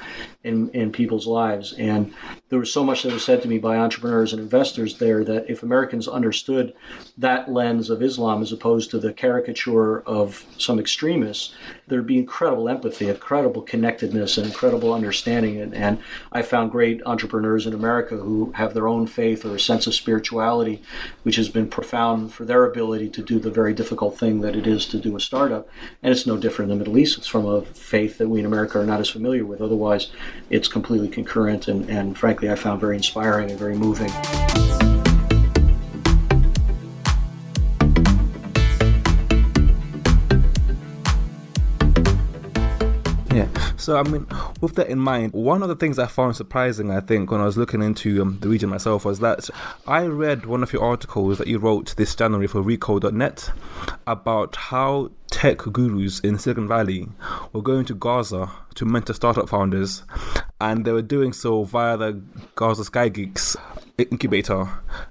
in, 0.43 0.69
in 0.69 0.91
people's 0.91 1.25
lives. 1.25 1.73
And 1.73 2.13
there 2.49 2.59
was 2.59 2.71
so 2.71 2.83
much 2.83 3.01
that 3.01 3.11
was 3.11 3.25
said 3.25 3.41
to 3.41 3.47
me 3.47 3.57
by 3.57 3.77
entrepreneurs 3.77 4.31
and 4.31 4.39
investors 4.39 4.99
there 4.99 5.23
that 5.23 5.49
if 5.49 5.63
Americans 5.63 6.07
understood 6.07 6.75
that 7.17 7.51
lens 7.51 7.89
of 7.89 8.03
Islam 8.03 8.43
as 8.43 8.51
opposed 8.51 8.91
to 8.91 8.99
the 8.99 9.11
caricature 9.11 10.01
of 10.01 10.45
some 10.59 10.77
extremists, 10.77 11.55
there'd 11.87 12.05
be 12.05 12.19
incredible 12.19 12.69
empathy, 12.69 13.09
incredible 13.09 13.63
connectedness, 13.63 14.37
and 14.37 14.45
incredible 14.45 14.93
understanding. 14.93 15.59
And, 15.59 15.73
and 15.73 15.97
I 16.31 16.43
found 16.43 16.71
great 16.71 17.01
entrepreneurs 17.07 17.65
in 17.65 17.73
America 17.73 18.15
who 18.15 18.51
have 18.51 18.75
their 18.75 18.87
own 18.87 19.07
faith 19.07 19.45
or 19.45 19.55
a 19.55 19.59
sense 19.59 19.87
of 19.87 19.95
spirituality, 19.95 20.83
which 21.23 21.37
has 21.37 21.49
been 21.49 21.67
profound 21.67 22.34
for 22.35 22.43
their 22.43 22.65
ability 22.65 23.09
to 23.09 23.23
do 23.23 23.39
the 23.39 23.49
very 23.49 23.73
difficult 23.73 24.19
thing 24.19 24.41
that 24.41 24.57
it 24.57 24.67
is 24.67 24.85
to 24.87 24.99
do 24.99 25.15
a 25.15 25.19
startup. 25.21 25.69
And 26.03 26.11
it's 26.11 26.27
no 26.27 26.35
different 26.35 26.69
in 26.69 26.77
the 26.77 26.83
Middle 26.83 26.99
East. 26.99 27.17
It's 27.17 27.27
from 27.27 27.45
a 27.45 27.61
faith 27.61 28.17
that 28.17 28.27
we 28.27 28.41
in 28.41 28.45
America 28.45 28.77
are 28.79 28.85
not 28.85 28.99
as 28.99 29.09
familiar 29.09 29.45
with. 29.45 29.61
Otherwise, 29.61 30.11
it's 30.49 30.67
completely 30.67 31.07
concurrent 31.07 31.69
and, 31.69 31.89
and 31.89 32.17
frankly, 32.17 32.51
I 32.51 32.55
found 32.55 32.81
very 32.81 32.97
inspiring 32.97 33.49
and 33.49 33.57
very 33.57 33.75
moving. 33.75 34.11
So, 43.85 43.97
I 43.97 44.01
mean, 44.01 44.25
with 44.61 44.73
that 44.77 44.89
in 44.89 44.97
mind, 44.97 45.33
one 45.33 45.61
of 45.61 45.69
the 45.69 45.75
things 45.75 45.99
I 45.99 46.07
found 46.07 46.35
surprising, 46.35 46.89
I 46.89 47.01
think, 47.01 47.29
when 47.29 47.39
I 47.39 47.45
was 47.45 47.55
looking 47.55 47.83
into 47.83 48.19
um, 48.19 48.39
the 48.41 48.49
region 48.49 48.67
myself, 48.67 49.05
was 49.05 49.19
that 49.19 49.47
I 49.85 50.07
read 50.07 50.47
one 50.47 50.63
of 50.63 50.73
your 50.73 50.83
articles 50.83 51.37
that 51.37 51.45
you 51.45 51.59
wrote 51.59 51.95
this 51.95 52.15
January 52.15 52.47
for 52.47 52.63
Recode.net 52.63 53.51
about 54.07 54.55
how 54.55 55.11
tech 55.29 55.59
gurus 55.59 56.19
in 56.21 56.39
Silicon 56.39 56.67
Valley 56.67 57.09
were 57.53 57.61
going 57.61 57.85
to 57.85 57.93
Gaza 57.93 58.49
to 58.73 58.85
mentor 58.85 59.13
startup 59.13 59.47
founders, 59.47 60.01
and 60.59 60.83
they 60.83 60.91
were 60.91 61.03
doing 61.03 61.31
so 61.31 61.63
via 61.63 61.95
the 61.95 62.19
Gaza 62.55 62.85
Sky 62.85 63.09
Geeks 63.09 63.55
incubator. 63.99 64.67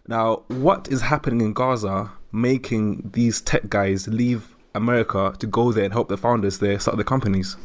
Now, 0.09 0.43
what 0.49 0.89
is 0.89 1.01
happening 1.01 1.43
in 1.43 1.53
Gaza 1.53 2.11
making 2.33 3.13
these 3.15 3.41
tech 3.41 3.69
guys 3.69 4.09
leave 4.09 4.57
America 4.75 5.33
to 5.39 5.47
go 5.47 5.71
there 5.71 5.85
and 5.85 5.93
help 5.93 6.09
the 6.09 6.17
founders 6.17 6.59
there 6.59 6.81
start 6.81 6.97
their 6.97 7.05
companies? 7.05 7.57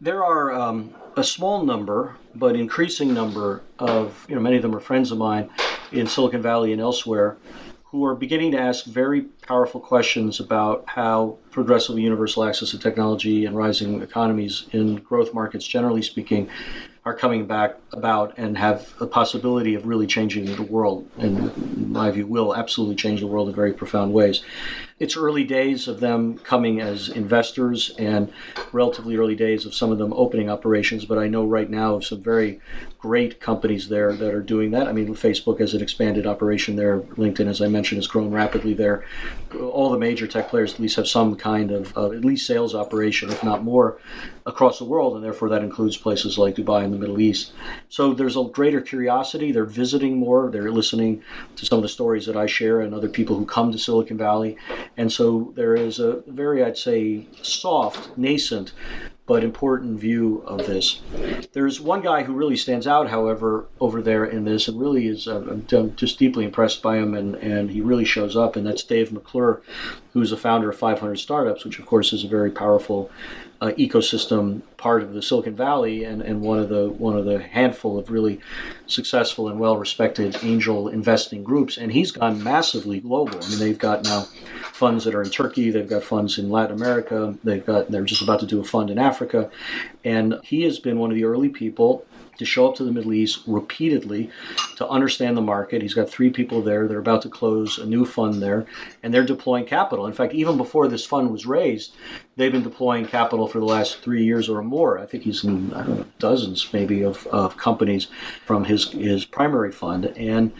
There 0.00 0.22
are 0.22 0.52
um, 0.52 0.94
a 1.16 1.24
small 1.24 1.64
number, 1.64 2.16
but 2.34 2.54
increasing 2.54 3.14
number 3.14 3.62
of, 3.78 4.26
you 4.28 4.34
know, 4.34 4.42
many 4.42 4.56
of 4.56 4.62
them 4.62 4.74
are 4.74 4.80
friends 4.80 5.10
of 5.10 5.16
mine 5.16 5.48
in 5.90 6.06
Silicon 6.06 6.42
Valley 6.42 6.72
and 6.72 6.82
elsewhere 6.82 7.38
who 7.84 8.04
are 8.04 8.14
beginning 8.14 8.50
to 8.50 8.58
ask 8.58 8.84
very 8.84 9.22
powerful 9.22 9.80
questions 9.80 10.38
about 10.38 10.84
how 10.86 11.38
progressive 11.50 11.98
universal 11.98 12.44
access 12.44 12.72
to 12.72 12.78
technology 12.78 13.46
and 13.46 13.56
rising 13.56 14.02
economies 14.02 14.66
in 14.72 14.96
growth 14.96 15.32
markets, 15.32 15.66
generally 15.66 16.02
speaking, 16.02 16.50
are 17.06 17.14
coming 17.14 17.46
back 17.46 17.76
about 17.92 18.34
and 18.36 18.58
have 18.58 18.92
a 19.00 19.06
possibility 19.06 19.74
of 19.76 19.86
really 19.86 20.06
changing 20.06 20.44
the 20.56 20.62
world, 20.62 21.08
and 21.16 21.38
in 21.38 21.90
my 21.90 22.10
view, 22.10 22.26
will 22.26 22.54
absolutely 22.54 22.96
change 22.96 23.20
the 23.20 23.26
world 23.26 23.48
in 23.48 23.54
very 23.54 23.72
profound 23.72 24.12
ways. 24.12 24.42
It's 24.98 25.16
early 25.16 25.44
days 25.44 25.88
of 25.88 26.00
them 26.00 26.38
coming 26.38 26.80
as 26.80 27.10
investors 27.10 27.94
and 27.98 28.32
relatively 28.72 29.16
early 29.16 29.34
days 29.34 29.66
of 29.66 29.74
some 29.74 29.92
of 29.92 29.98
them 29.98 30.12
opening 30.14 30.48
operations. 30.48 31.04
But 31.04 31.18
I 31.18 31.28
know 31.28 31.44
right 31.44 31.68
now 31.68 31.96
of 31.96 32.04
some 32.04 32.22
very 32.22 32.60
great 32.98 33.38
companies 33.38 33.88
there 33.88 34.14
that 34.14 34.32
are 34.32 34.40
doing 34.40 34.70
that. 34.70 34.88
I 34.88 34.92
mean, 34.92 35.14
Facebook 35.14 35.60
has 35.60 35.74
an 35.74 35.82
expanded 35.82 36.26
operation 36.26 36.76
there. 36.76 37.00
LinkedIn, 37.00 37.46
as 37.46 37.60
I 37.60 37.68
mentioned, 37.68 37.98
has 37.98 38.06
grown 38.06 38.30
rapidly 38.30 38.72
there. 38.72 39.04
All 39.60 39.90
the 39.90 39.98
major 39.98 40.26
tech 40.26 40.48
players 40.48 40.74
at 40.74 40.80
least 40.80 40.96
have 40.96 41.06
some 41.06 41.36
kind 41.36 41.70
of, 41.72 41.96
at 41.96 42.24
least 42.24 42.46
sales 42.46 42.74
operation, 42.74 43.28
if 43.30 43.44
not 43.44 43.62
more, 43.62 43.98
across 44.46 44.78
the 44.78 44.84
world, 44.84 45.14
and 45.14 45.24
therefore 45.24 45.50
that 45.50 45.62
includes 45.62 45.96
places 45.96 46.38
like 46.38 46.54
Dubai 46.54 46.84
and 46.84 46.92
the 46.92 46.98
Middle 46.98 47.20
East. 47.20 47.52
So 47.90 48.14
there's 48.14 48.36
a 48.36 48.44
greater 48.44 48.80
curiosity. 48.80 49.52
They're 49.52 49.64
visiting 49.64 50.16
more. 50.16 50.50
They're 50.50 50.72
listening 50.72 51.22
to 51.56 51.66
some 51.66 51.78
of 51.78 51.82
the 51.82 51.88
stories 51.88 52.26
that 52.26 52.36
I 52.36 52.46
share 52.46 52.80
and 52.80 52.94
other 52.94 53.08
people 53.08 53.36
who 53.36 53.44
come 53.44 53.72
to 53.72 53.78
Silicon 53.78 54.16
Valley. 54.16 54.56
And 54.96 55.12
so 55.12 55.52
there 55.56 55.74
is 55.74 55.98
a 55.98 56.22
very, 56.26 56.64
I'd 56.64 56.78
say, 56.78 57.26
soft, 57.42 58.16
nascent 58.16 58.72
but 59.26 59.42
important 59.42 59.98
view 59.98 60.42
of 60.46 60.58
this. 60.66 61.00
There's 61.52 61.80
one 61.80 62.00
guy 62.00 62.22
who 62.22 62.32
really 62.32 62.56
stands 62.56 62.86
out, 62.86 63.10
however, 63.10 63.66
over 63.80 64.00
there 64.00 64.24
in 64.24 64.44
this, 64.44 64.68
and 64.68 64.80
really 64.80 65.08
is 65.08 65.26
uh, 65.26 65.42
I'm 65.48 65.96
just 65.96 66.18
deeply 66.18 66.44
impressed 66.44 66.80
by 66.80 66.98
him, 66.98 67.14
and, 67.14 67.34
and 67.36 67.70
he 67.70 67.80
really 67.80 68.04
shows 68.04 68.36
up, 68.36 68.54
and 68.54 68.64
that's 68.64 68.84
Dave 68.84 69.12
McClure, 69.12 69.62
who's 70.12 70.30
the 70.30 70.36
founder 70.36 70.70
of 70.70 70.78
500 70.78 71.16
Startups, 71.16 71.64
which 71.64 71.80
of 71.80 71.86
course 71.86 72.12
is 72.12 72.22
a 72.22 72.28
very 72.28 72.52
powerful 72.52 73.10
uh, 73.60 73.72
ecosystem 73.78 74.62
part 74.76 75.02
of 75.02 75.12
the 75.12 75.22
Silicon 75.22 75.54
Valley 75.54 76.04
and, 76.04 76.22
and 76.22 76.40
one 76.42 76.58
of 76.58 76.68
the 76.68 76.88
one 76.88 77.16
of 77.16 77.24
the 77.24 77.42
handful 77.42 77.98
of 77.98 78.10
really 78.10 78.40
successful 78.86 79.48
and 79.48 79.58
well 79.58 79.76
respected 79.76 80.36
angel 80.42 80.88
investing 80.88 81.42
groups. 81.42 81.76
And 81.76 81.92
he's 81.92 82.10
gone 82.10 82.42
massively 82.42 83.00
global. 83.00 83.38
I 83.42 83.48
mean, 83.48 83.58
they've 83.58 83.78
got 83.78 84.04
now 84.04 84.22
funds 84.72 85.04
that 85.04 85.14
are 85.14 85.22
in 85.22 85.30
Turkey, 85.30 85.70
they've 85.70 85.88
got 85.88 86.02
funds 86.02 86.38
in 86.38 86.50
Latin 86.50 86.76
America, 86.76 87.36
they've 87.44 87.64
got 87.64 87.90
they're 87.90 88.04
just 88.04 88.22
about 88.22 88.40
to 88.40 88.46
do 88.46 88.60
a 88.60 88.64
fund 88.64 88.90
in 88.90 88.98
Africa, 88.98 89.50
and 90.04 90.38
he 90.42 90.62
has 90.64 90.78
been 90.78 90.98
one 90.98 91.10
of 91.10 91.16
the 91.16 91.24
early 91.24 91.48
people 91.48 92.04
to 92.38 92.44
show 92.44 92.68
up 92.68 92.76
to 92.76 92.84
the 92.84 92.92
Middle 92.92 93.12
East 93.12 93.42
repeatedly 93.46 94.30
to 94.76 94.88
understand 94.88 95.36
the 95.36 95.42
market. 95.42 95.82
He's 95.82 95.94
got 95.94 96.08
three 96.08 96.30
people 96.30 96.62
there. 96.62 96.86
They're 96.86 96.98
about 96.98 97.22
to 97.22 97.28
close 97.28 97.78
a 97.78 97.86
new 97.86 98.04
fund 98.04 98.42
there, 98.42 98.66
and 99.02 99.12
they're 99.12 99.24
deploying 99.24 99.66
capital. 99.66 100.06
In 100.06 100.12
fact, 100.12 100.34
even 100.34 100.56
before 100.56 100.88
this 100.88 101.04
fund 101.04 101.30
was 101.30 101.46
raised, 101.46 101.94
they've 102.36 102.52
been 102.52 102.62
deploying 102.62 103.06
capital 103.06 103.46
for 103.46 103.58
the 103.58 103.64
last 103.64 104.00
three 104.00 104.24
years 104.24 104.48
or 104.48 104.62
more. 104.62 104.98
I 104.98 105.06
think 105.06 105.24
he's 105.24 105.44
in 105.44 105.68
know, 105.68 106.04
dozens 106.18 106.72
maybe 106.72 107.02
of, 107.02 107.26
of 107.28 107.56
companies 107.56 108.08
from 108.44 108.64
his 108.64 108.90
his 108.92 109.24
primary 109.24 109.72
fund, 109.72 110.06
and 110.16 110.52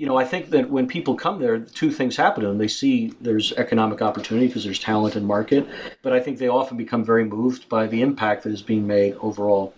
you 0.00 0.06
know, 0.06 0.16
I 0.16 0.24
think 0.24 0.48
that 0.48 0.70
when 0.70 0.86
people 0.86 1.14
come 1.14 1.40
there, 1.40 1.58
two 1.58 1.90
things 1.90 2.16
happen 2.16 2.42
to 2.42 2.48
them. 2.48 2.56
They 2.56 2.68
see 2.68 3.12
there's 3.20 3.52
economic 3.52 4.00
opportunity 4.00 4.46
because 4.46 4.64
there's 4.64 4.78
talent 4.78 5.14
and 5.14 5.26
market, 5.26 5.68
but 6.00 6.14
I 6.14 6.20
think 6.20 6.38
they 6.38 6.48
often 6.48 6.78
become 6.78 7.04
very 7.04 7.22
moved 7.22 7.68
by 7.68 7.86
the 7.86 8.00
impact 8.00 8.44
that 8.44 8.52
is 8.52 8.62
being 8.62 8.86
made 8.86 9.14
overall. 9.16 9.74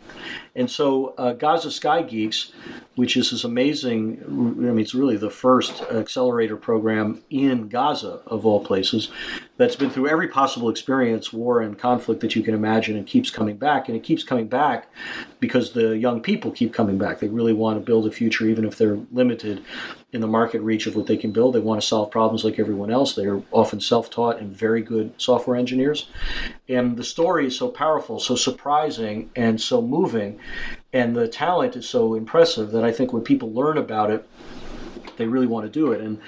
And 0.54 0.70
so, 0.70 1.14
uh, 1.16 1.32
Gaza 1.32 1.70
Sky 1.70 2.02
Geeks, 2.02 2.52
which 2.96 3.16
is 3.16 3.30
this 3.30 3.44
amazing, 3.44 4.22
I 4.26 4.30
mean, 4.30 4.78
it's 4.80 4.94
really 4.94 5.16
the 5.16 5.30
first 5.30 5.82
accelerator 5.84 6.56
program 6.56 7.22
in 7.30 7.68
Gaza, 7.68 8.20
of 8.26 8.44
all 8.44 8.62
places, 8.62 9.10
that's 9.56 9.76
been 9.76 9.88
through 9.88 10.08
every 10.08 10.28
possible 10.28 10.68
experience, 10.68 11.32
war 11.32 11.60
and 11.60 11.78
conflict 11.78 12.20
that 12.20 12.36
you 12.36 12.42
can 12.42 12.54
imagine, 12.54 12.96
and 12.96 13.06
keeps 13.06 13.30
coming 13.30 13.56
back. 13.56 13.88
And 13.88 13.96
it 13.96 14.02
keeps 14.02 14.24
coming 14.24 14.46
back 14.46 14.88
because 15.40 15.72
the 15.72 15.96
young 15.96 16.20
people 16.20 16.50
keep 16.50 16.74
coming 16.74 16.98
back. 16.98 17.20
They 17.20 17.28
really 17.28 17.54
want 17.54 17.78
to 17.78 17.84
build 17.84 18.06
a 18.06 18.10
future, 18.10 18.46
even 18.46 18.66
if 18.66 18.76
they're 18.76 18.98
limited 19.10 19.64
in 20.12 20.20
the 20.20 20.26
market 20.26 20.60
reach 20.60 20.86
of 20.86 20.94
what 20.94 21.06
they 21.06 21.16
can 21.16 21.32
build. 21.32 21.54
They 21.54 21.60
want 21.60 21.80
to 21.80 21.86
solve 21.86 22.10
problems 22.10 22.44
like 22.44 22.58
everyone 22.58 22.90
else. 22.90 23.14
They 23.14 23.24
are 23.24 23.42
often 23.50 23.80
self 23.80 24.10
taught 24.10 24.38
and 24.38 24.54
very 24.54 24.82
good 24.82 25.14
software 25.16 25.56
engineers. 25.56 26.08
And 26.68 26.96
the 26.96 27.04
story 27.04 27.46
is 27.46 27.56
so 27.56 27.68
powerful, 27.68 28.20
so 28.20 28.36
surprising, 28.36 29.30
and 29.36 29.60
so 29.60 29.82
moving 29.82 30.38
and 30.92 31.16
the 31.16 31.26
talent 31.26 31.76
is 31.76 31.88
so 31.88 32.14
impressive 32.14 32.70
that 32.72 32.84
I 32.84 32.92
think 32.92 33.12
when 33.12 33.22
people 33.22 33.52
learn 33.52 33.78
about 33.78 34.10
it, 34.10 34.28
they 35.16 35.26
really 35.26 35.46
want 35.46 35.66
to 35.66 35.70
do 35.70 35.92
it. 35.92 36.00
And 36.00 36.20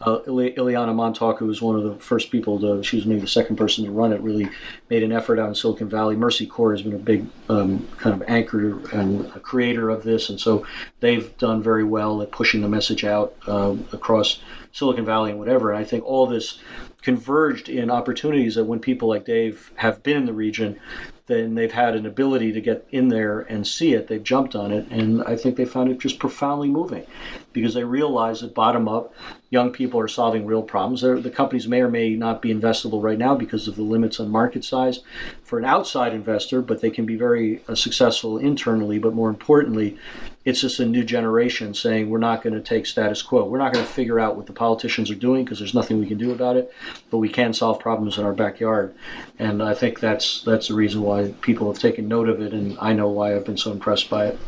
uh, 0.00 0.20
Iliana 0.26 0.94
Montauk, 0.94 1.38
who 1.38 1.46
was 1.46 1.60
one 1.60 1.76
of 1.76 1.84
the 1.84 1.94
first 1.96 2.30
people 2.30 2.58
to, 2.60 2.82
she 2.82 2.96
was 2.96 3.06
maybe 3.06 3.20
the 3.20 3.28
second 3.28 3.56
person 3.56 3.84
to 3.84 3.90
run 3.90 4.12
it, 4.12 4.20
really 4.20 4.48
made 4.88 5.02
an 5.02 5.12
effort 5.12 5.38
out 5.38 5.48
in 5.48 5.54
Silicon 5.54 5.88
Valley. 5.88 6.16
Mercy 6.16 6.46
Corps 6.46 6.72
has 6.72 6.82
been 6.82 6.94
a 6.94 6.98
big 6.98 7.26
um, 7.48 7.86
kind 7.98 8.20
of 8.20 8.28
anchor 8.28 8.78
and 8.94 9.30
creator 9.42 9.90
of 9.90 10.02
this, 10.02 10.30
and 10.30 10.40
so 10.40 10.66
they've 11.00 11.36
done 11.38 11.62
very 11.62 11.84
well 11.84 12.22
at 12.22 12.30
pushing 12.30 12.62
the 12.62 12.68
message 12.68 13.04
out 13.04 13.34
uh, 13.46 13.74
across 13.92 14.40
Silicon 14.72 15.04
Valley 15.04 15.30
and 15.30 15.38
whatever. 15.38 15.70
And 15.70 15.78
I 15.78 15.84
think 15.84 16.04
all 16.04 16.26
this 16.26 16.60
converged 17.02 17.68
in 17.68 17.90
opportunities 17.90 18.54
that 18.54 18.64
when 18.64 18.78
people 18.78 19.08
like 19.08 19.24
Dave 19.24 19.72
have 19.76 20.02
been 20.02 20.16
in 20.16 20.26
the 20.26 20.32
region, 20.32 20.78
then 21.26 21.54
they've 21.54 21.72
had 21.72 21.94
an 21.94 22.06
ability 22.06 22.52
to 22.52 22.60
get 22.60 22.86
in 22.90 23.08
there 23.08 23.40
and 23.40 23.64
see 23.64 23.94
it. 23.94 24.08
They've 24.08 24.22
jumped 24.22 24.56
on 24.56 24.72
it, 24.72 24.88
and 24.90 25.22
I 25.22 25.36
think 25.36 25.56
they 25.56 25.64
found 25.64 25.90
it 25.90 26.00
just 26.00 26.18
profoundly 26.18 26.68
moving 26.68 27.06
because 27.52 27.72
they 27.72 27.84
realize 27.84 28.40
that 28.40 28.54
bottom 28.54 28.88
up, 28.88 29.14
young 29.48 29.70
people 29.70 30.00
are 30.00 30.08
solving 30.08 30.44
real 30.44 30.62
problems. 30.62 31.02
They're, 31.02 31.20
the 31.20 31.30
companies 31.30 31.68
may 31.68 31.82
or 31.82 31.88
may 31.88 32.16
not 32.16 32.42
be 32.42 32.52
investable 32.52 33.02
right 33.02 33.18
now 33.18 33.36
because 33.36 33.68
of 33.68 33.76
the 33.76 33.82
limits 33.82 34.18
on 34.18 34.28
market 34.28 34.64
size 34.64 35.00
for 35.44 35.58
an 35.58 35.64
outside 35.64 36.12
investor, 36.12 36.60
but 36.60 36.80
they 36.80 36.90
can 36.90 37.06
be 37.06 37.16
very 37.16 37.62
uh, 37.68 37.76
successful 37.76 38.36
internally. 38.36 38.98
But 38.98 39.14
more 39.14 39.30
importantly, 39.30 39.98
it's 40.44 40.60
just 40.60 40.80
a 40.80 40.86
new 40.86 41.04
generation 41.04 41.74
saying 41.74 42.08
we're 42.08 42.18
not 42.18 42.42
going 42.42 42.54
to 42.54 42.62
take 42.62 42.86
status 42.86 43.20
quo. 43.20 43.44
We're 43.44 43.58
not 43.58 43.74
going 43.74 43.84
to 43.84 43.90
figure 43.90 44.18
out 44.18 44.36
what 44.36 44.46
the 44.46 44.54
politicians 44.54 45.10
are 45.10 45.14
doing 45.14 45.44
because 45.44 45.58
there's 45.58 45.74
nothing 45.74 46.00
we 46.00 46.06
can 46.06 46.16
do 46.16 46.32
about 46.32 46.56
it, 46.56 46.72
but 47.10 47.18
we 47.18 47.28
can 47.28 47.52
solve 47.52 47.78
problems 47.78 48.16
in 48.16 48.24
our 48.24 48.32
backyard. 48.32 48.94
And 49.38 49.62
I 49.62 49.74
think 49.74 50.00
that's 50.00 50.42
that's 50.42 50.68
the 50.68 50.74
reason 50.74 51.02
why 51.02 51.34
people 51.42 51.70
have 51.70 51.80
taken 51.80 52.08
note 52.08 52.28
of 52.28 52.40
it, 52.40 52.54
and 52.54 52.78
I 52.80 52.94
know 52.94 53.08
why 53.08 53.36
I've 53.36 53.44
been 53.44 53.58
so 53.58 53.70
impressed 53.70 54.08
by 54.08 54.28
it. 54.28 54.38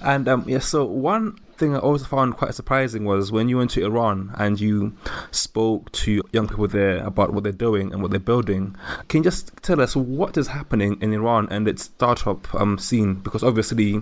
And 0.00 0.26
um, 0.28 0.48
yeah, 0.48 0.60
so 0.60 0.84
one 0.84 1.38
thing 1.56 1.74
I 1.74 1.78
always 1.78 2.04
found 2.04 2.36
quite 2.36 2.54
surprising 2.54 3.04
was 3.04 3.32
when 3.32 3.48
you 3.48 3.58
went 3.58 3.70
to 3.72 3.84
Iran 3.84 4.32
and 4.38 4.60
you 4.60 4.94
spoke 5.30 5.90
to 5.92 6.22
young 6.32 6.48
people 6.48 6.68
there 6.68 7.04
about 7.04 7.32
what 7.32 7.42
they're 7.44 7.52
doing 7.52 7.92
and 7.92 8.02
what 8.02 8.10
they're 8.10 8.20
building. 8.20 8.76
Can 9.08 9.18
you 9.18 9.24
just 9.24 9.56
tell 9.62 9.80
us 9.80 9.96
what 9.96 10.36
is 10.36 10.48
happening 10.48 10.98
in 11.00 11.12
Iran 11.12 11.48
and 11.50 11.66
its 11.68 11.84
startup 11.84 12.52
um, 12.54 12.78
scene? 12.78 13.14
Because 13.14 13.42
obviously, 13.42 14.00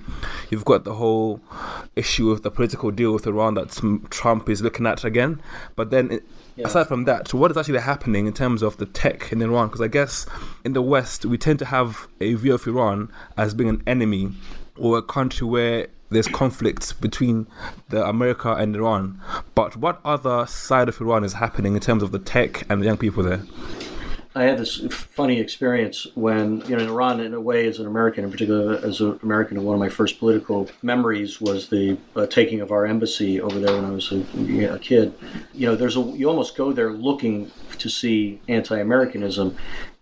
you've 0.50 0.64
got 0.64 0.84
the 0.84 0.94
whole 0.94 1.40
issue 1.96 2.30
of 2.30 2.42
the 2.42 2.50
political 2.50 2.90
deal 2.90 3.12
with 3.12 3.26
Iran 3.26 3.55
that 3.55 3.70
Trump 4.11 4.48
is 4.48 4.62
looking 4.62 4.86
at 4.86 5.05
again. 5.05 5.40
But 5.76 5.90
then, 5.90 6.20
yeah. 6.57 6.66
aside 6.66 6.88
from 6.88 7.05
that, 7.05 7.32
what 7.34 7.50
is 7.50 7.57
actually 7.57 7.80
happening 7.80 8.26
in 8.26 8.32
terms 8.32 8.62
of 8.62 8.76
the 8.78 8.86
tech 8.86 9.32
in 9.32 9.42
Iran? 9.42 9.68
Because 9.68 9.80
I 9.80 9.88
guess 9.88 10.26
in 10.64 10.72
the 10.72 10.82
West, 10.82 11.24
we 11.24 11.38
tend 11.38 11.59
to 11.61 11.66
have 11.66 12.09
a 12.20 12.34
view 12.34 12.55
of 12.55 12.66
Iran 12.66 13.11
as 13.36 13.55
being 13.55 13.68
an 13.68 13.82
enemy 13.86 14.32
or 14.76 14.98
a 14.98 15.03
country 15.03 15.46
where 15.46 15.88
there's 16.12 16.28
conflict 16.28 17.00
between 17.00 17.46
the 17.88 18.06
America 18.06 18.52
and 18.52 18.76
Iran. 18.76 19.20
But 19.54 19.76
what 19.76 20.00
other 20.04 20.46
side 20.46 20.88
of 20.88 21.00
Iran 21.00 21.24
is 21.24 21.34
happening 21.34 21.74
in 21.74 21.80
terms 21.80 22.02
of 22.02 22.12
the 22.12 22.18
tech 22.18 22.64
and 22.70 22.80
the 22.80 22.86
young 22.86 22.98
people 22.98 23.22
there? 23.22 23.42
I 24.34 24.44
had 24.44 24.58
this 24.58 24.78
funny 24.90 25.40
experience 25.40 26.06
when, 26.14 26.62
you 26.62 26.74
know, 26.74 26.82
in 26.82 26.88
Iran, 26.88 27.20
in 27.20 27.34
a 27.34 27.40
way, 27.40 27.66
as 27.66 27.78
an 27.78 27.86
American, 27.86 28.24
in 28.24 28.30
particular 28.30 28.80
as 28.82 29.02
an 29.02 29.20
American, 29.22 29.62
one 29.62 29.74
of 29.74 29.80
my 29.80 29.90
first 29.90 30.18
political 30.18 30.70
memories 30.80 31.38
was 31.38 31.68
the 31.68 31.98
uh, 32.16 32.26
taking 32.26 32.62
of 32.62 32.72
our 32.72 32.86
embassy 32.86 33.42
over 33.42 33.58
there 33.58 33.76
when 33.76 33.84
I 33.84 33.90
was 33.90 34.10
a, 34.10 34.74
a, 34.74 34.78
kid. 34.78 35.12
You 35.52 35.66
know, 35.66 35.76
there's 35.76 35.98
a 35.98 36.00
you 36.00 36.30
almost 36.30 36.56
go 36.56 36.72
there 36.72 36.92
looking 36.92 37.50
to 37.78 37.90
see 37.90 38.40
anti-Americanism, 38.48 39.54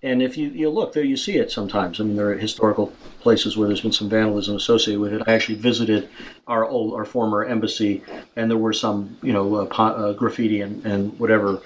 and 0.03 0.23
if 0.23 0.37
you, 0.37 0.49
you 0.49 0.71
look 0.71 0.93
there, 0.93 1.05
you 1.05 1.17
see 1.17 1.37
it 1.37 1.51
sometimes. 1.51 2.01
I 2.01 2.05
mean, 2.05 2.17
there 2.17 2.31
are 2.31 2.35
historical 2.35 2.93
places 3.21 3.57
where 3.57 3.69
there's 3.69 3.83
been 3.83 3.93
some 3.93 4.09
vandalism 4.09 4.57
associated 4.57 5.01
with 5.01 5.13
it. 5.13 5.23
I 5.27 5.35
actually 5.35 5.57
visited 5.57 6.09
our 6.47 6.67
old, 6.67 6.95
our 6.95 7.05
former 7.05 7.45
embassy, 7.45 8.03
and 8.37 8.51
there 8.51 8.59
were 8.59 8.73
some, 8.73 9.19
you 9.23 9.33
know, 9.33 9.55
uh, 9.57 9.65
uh, 9.65 10.13
graffiti 10.15 10.63
and, 10.63 10.85
and 10.87 11.19
whatever 11.19 11.61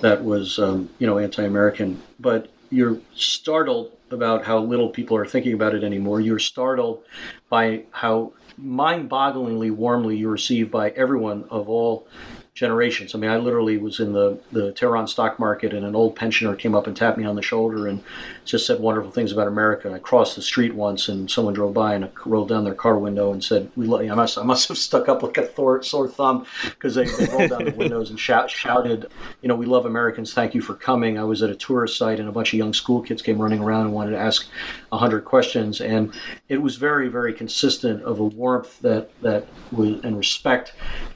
that 0.00 0.24
was, 0.24 0.58
um, 0.58 0.88
you 0.98 1.06
know, 1.06 1.18
anti-American. 1.18 2.00
But 2.18 2.50
you're 2.70 2.98
startled 3.14 3.92
about 4.10 4.44
how 4.44 4.58
little 4.58 4.88
people 4.88 5.16
are 5.16 5.26
thinking 5.26 5.52
about 5.52 5.74
it 5.74 5.84
anymore. 5.84 6.20
You're 6.20 6.38
startled 6.38 7.04
by 7.48 7.84
how 7.90 8.32
mind-bogglingly 8.56 9.72
warmly 9.72 10.16
you're 10.16 10.30
received 10.30 10.70
by 10.70 10.90
everyone 10.90 11.44
of 11.50 11.68
all 11.68 12.06
generations. 12.54 13.14
I 13.14 13.18
mean, 13.18 13.30
I 13.30 13.36
literally 13.36 13.78
was 13.78 13.98
in 13.98 14.12
the, 14.12 14.38
the 14.52 14.72
Tehran 14.72 15.08
stock 15.08 15.38
market 15.40 15.74
and 15.74 15.84
an 15.84 15.96
old 15.96 16.14
pensioner 16.14 16.54
came 16.54 16.74
up 16.74 16.86
and 16.86 16.96
tapped 16.96 17.18
me 17.18 17.24
on 17.24 17.34
the 17.34 17.42
shoulder 17.42 17.88
and 17.88 18.02
just 18.44 18.66
said 18.66 18.80
wonderful 18.80 19.10
things 19.10 19.32
about 19.32 19.48
America. 19.48 19.92
I 19.92 19.98
crossed 19.98 20.36
the 20.36 20.42
street 20.42 20.74
once 20.74 21.08
and 21.08 21.30
someone 21.30 21.54
drove 21.54 21.74
by 21.74 21.94
and 21.94 22.10
rolled 22.24 22.48
down 22.48 22.64
their 22.64 22.74
car 22.74 22.98
window 22.98 23.32
and 23.32 23.42
said, 23.42 23.70
"We 23.76 23.86
love 23.86 24.04
you." 24.04 24.12
I 24.12 24.14
must, 24.14 24.38
I 24.38 24.42
must 24.42 24.68
have 24.68 24.78
stuck 24.88 25.08
up 25.08 25.22
like 25.22 25.36
a 25.38 25.42
Thor, 25.42 25.82
sore 25.82 26.08
thumb 26.08 26.46
because 26.64 26.94
they, 26.94 27.04
they, 27.04 27.26
rolled 27.26 27.50
down 27.50 27.64
the 27.64 27.74
windows 27.76 28.10
and 28.10 28.18
shout, 28.18 28.50
shouted, 28.50 29.06
you 29.42 29.48
know, 29.48 29.56
we 29.56 29.66
love 29.66 29.86
Americans. 29.86 30.34
Thank 30.34 30.54
you 30.54 30.60
for 30.60 30.74
coming. 30.74 31.18
I 31.18 31.24
was 31.24 31.42
at 31.42 31.50
a 31.50 31.54
tourist 31.54 31.96
site 31.96 32.20
and 32.20 32.28
a 32.28 32.32
bunch 32.32 32.52
of 32.52 32.58
young 32.58 32.72
school 32.72 33.02
kids 33.02 33.22
came 33.22 33.38
running 33.38 33.60
around 33.60 33.86
and 33.86 33.92
wanted 33.94 34.12
to 34.12 34.18
ask 34.18 34.46
100 34.90 35.24
questions. 35.24 35.80
And 35.80 36.12
it 36.48 36.60
was 36.60 36.76
very, 36.76 37.08
very 37.08 37.32
consistent 37.32 38.02
of 38.02 38.20
a 38.20 38.24
warmth 38.24 38.80
that 38.80 39.10
that 39.22 39.46
was 39.72 40.00
and 40.04 40.16
respect 40.16 40.74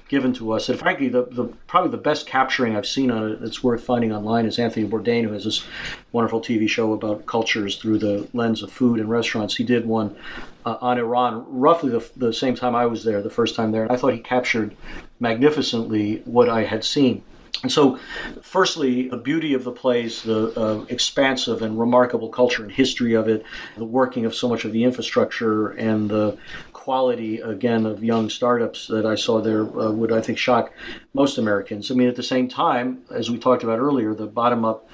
given 0.09 0.33
to 0.33 0.53
us. 0.53 0.69
And 0.69 0.79
frankly, 0.79 1.09
the, 1.09 1.25
the 1.25 1.45
probably 1.67 1.91
the 1.91 1.99
best 1.99 2.27
capturing 2.27 2.77
I've 2.77 2.87
seen 2.87 3.11
on 3.11 3.31
it 3.31 3.41
that's 3.41 3.63
worth 3.63 3.85
finding 3.85 4.13
online 4.13 4.47
is 4.47 4.59
Anthony 4.59 4.89
Bourdain, 4.89 5.25
who 5.25 5.33
has 5.33 5.45
this 5.45 5.65
wonderful 6.13 6.41
TV 6.41 6.69
show 6.69 6.93
about 6.93 7.18
cultures 7.27 7.77
through 7.77 7.99
the 7.99 8.29
lens 8.33 8.63
of 8.63 8.73
food 8.73 9.01
and 9.01 9.09
restaurants. 9.11 9.57
He 9.57 9.65
did 9.65 9.87
one 9.87 10.17
uh, 10.65 10.77
on 10.81 10.99
Iran 10.99 11.45
roughly 11.49 11.91
the, 11.91 12.09
the 12.17 12.33
same 12.33 12.55
time 12.55 12.75
I 12.75 12.87
was 12.87 13.05
there, 13.05 13.23
the 13.23 13.31
first 13.31 13.55
time 13.55 13.73
there. 13.73 13.91
I 13.91 13.97
thought 13.97 14.13
he 14.13 14.21
captured 14.21 14.77
magnificently 15.21 16.23
what 16.25 16.49
I 16.49 16.65
had 16.65 16.85
seen. 16.85 17.23
And 17.63 17.73
so, 17.73 17.99
firstly, 18.41 19.09
the 19.09 19.17
beauty 19.17 19.53
of 19.55 19.65
the 19.65 19.73
place, 19.73 20.23
the 20.23 20.53
uh, 20.59 20.85
expansive 20.89 21.63
and 21.63 21.79
remarkable 21.79 22.29
culture 22.29 22.63
and 22.63 22.71
history 22.71 23.15
of 23.15 23.27
it, 23.27 23.45
the 23.77 23.85
working 23.85 24.25
of 24.27 24.35
so 24.35 24.49
much 24.49 24.65
of 24.65 24.71
the 24.71 24.85
infrastructure, 24.85 25.71
and 25.71 26.09
the 26.09 26.39
quality, 26.73 27.41
again, 27.41 27.85
of 27.85 28.05
young 28.05 28.31
startups 28.31 28.87
that 28.87 29.05
I 29.05 29.17
saw 29.17 29.41
there 29.41 29.63
uh, 29.63 29.91
would, 29.91 30.13
I 30.13 30.21
think, 30.21 30.39
shock 30.39 30.73
most 31.15 31.37
Americans. 31.37 31.91
I 31.91 31.95
mean, 31.95 32.09
at 32.09 32.15
the 32.15 32.23
same 32.23 32.49
time, 32.49 33.03
as 33.11 33.29
we 33.29 33.39
talked 33.39 33.65
about 33.65 33.81
earlier, 33.81 34.15
the 34.15 34.27
bottom 34.27 34.65
up 34.65 34.89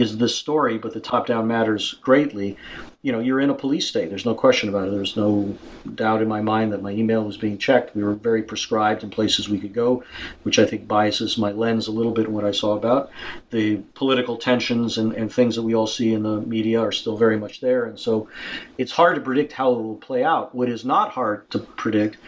is 0.00 0.18
this 0.18 0.34
story, 0.34 0.78
but 0.78 0.94
the 0.94 1.00
top 1.00 1.26
down 1.26 1.46
matters 1.46 1.94
greatly 2.02 2.56
you 3.02 3.12
know, 3.12 3.20
you're 3.20 3.40
in 3.40 3.48
a 3.48 3.54
police 3.54 3.88
state. 3.88 4.10
There's 4.10 4.26
no 4.26 4.34
question 4.34 4.68
about 4.68 4.88
it. 4.88 4.90
There's 4.90 5.16
no 5.16 5.56
doubt 5.94 6.20
in 6.20 6.28
my 6.28 6.42
mind 6.42 6.70
that 6.72 6.82
my 6.82 6.90
email 6.90 7.24
was 7.24 7.38
being 7.38 7.56
checked. 7.56 7.96
We 7.96 8.02
were 8.02 8.12
very 8.12 8.42
prescribed 8.42 9.02
in 9.02 9.08
places 9.08 9.48
we 9.48 9.58
could 9.58 9.72
go, 9.72 10.04
which 10.42 10.58
I 10.58 10.66
think 10.66 10.86
biases 10.86 11.38
my 11.38 11.50
lens 11.50 11.88
a 11.88 11.92
little 11.92 12.12
bit 12.12 12.26
in 12.26 12.34
what 12.34 12.44
I 12.44 12.50
saw 12.50 12.76
about. 12.76 13.10
The 13.50 13.76
political 13.94 14.36
tensions 14.36 14.98
and, 14.98 15.14
and 15.14 15.32
things 15.32 15.56
that 15.56 15.62
we 15.62 15.74
all 15.74 15.86
see 15.86 16.12
in 16.12 16.24
the 16.24 16.42
media 16.42 16.78
are 16.80 16.92
still 16.92 17.16
very 17.16 17.38
much 17.38 17.62
there. 17.62 17.86
And 17.86 17.98
so 17.98 18.28
it's 18.76 18.92
hard 18.92 19.14
to 19.14 19.22
predict 19.22 19.52
how 19.52 19.72
it 19.72 19.80
will 19.80 19.96
play 19.96 20.22
out. 20.22 20.54
What 20.54 20.68
is 20.68 20.84
not 20.84 21.10
hard 21.10 21.50
to 21.52 21.58
predict 21.58 22.18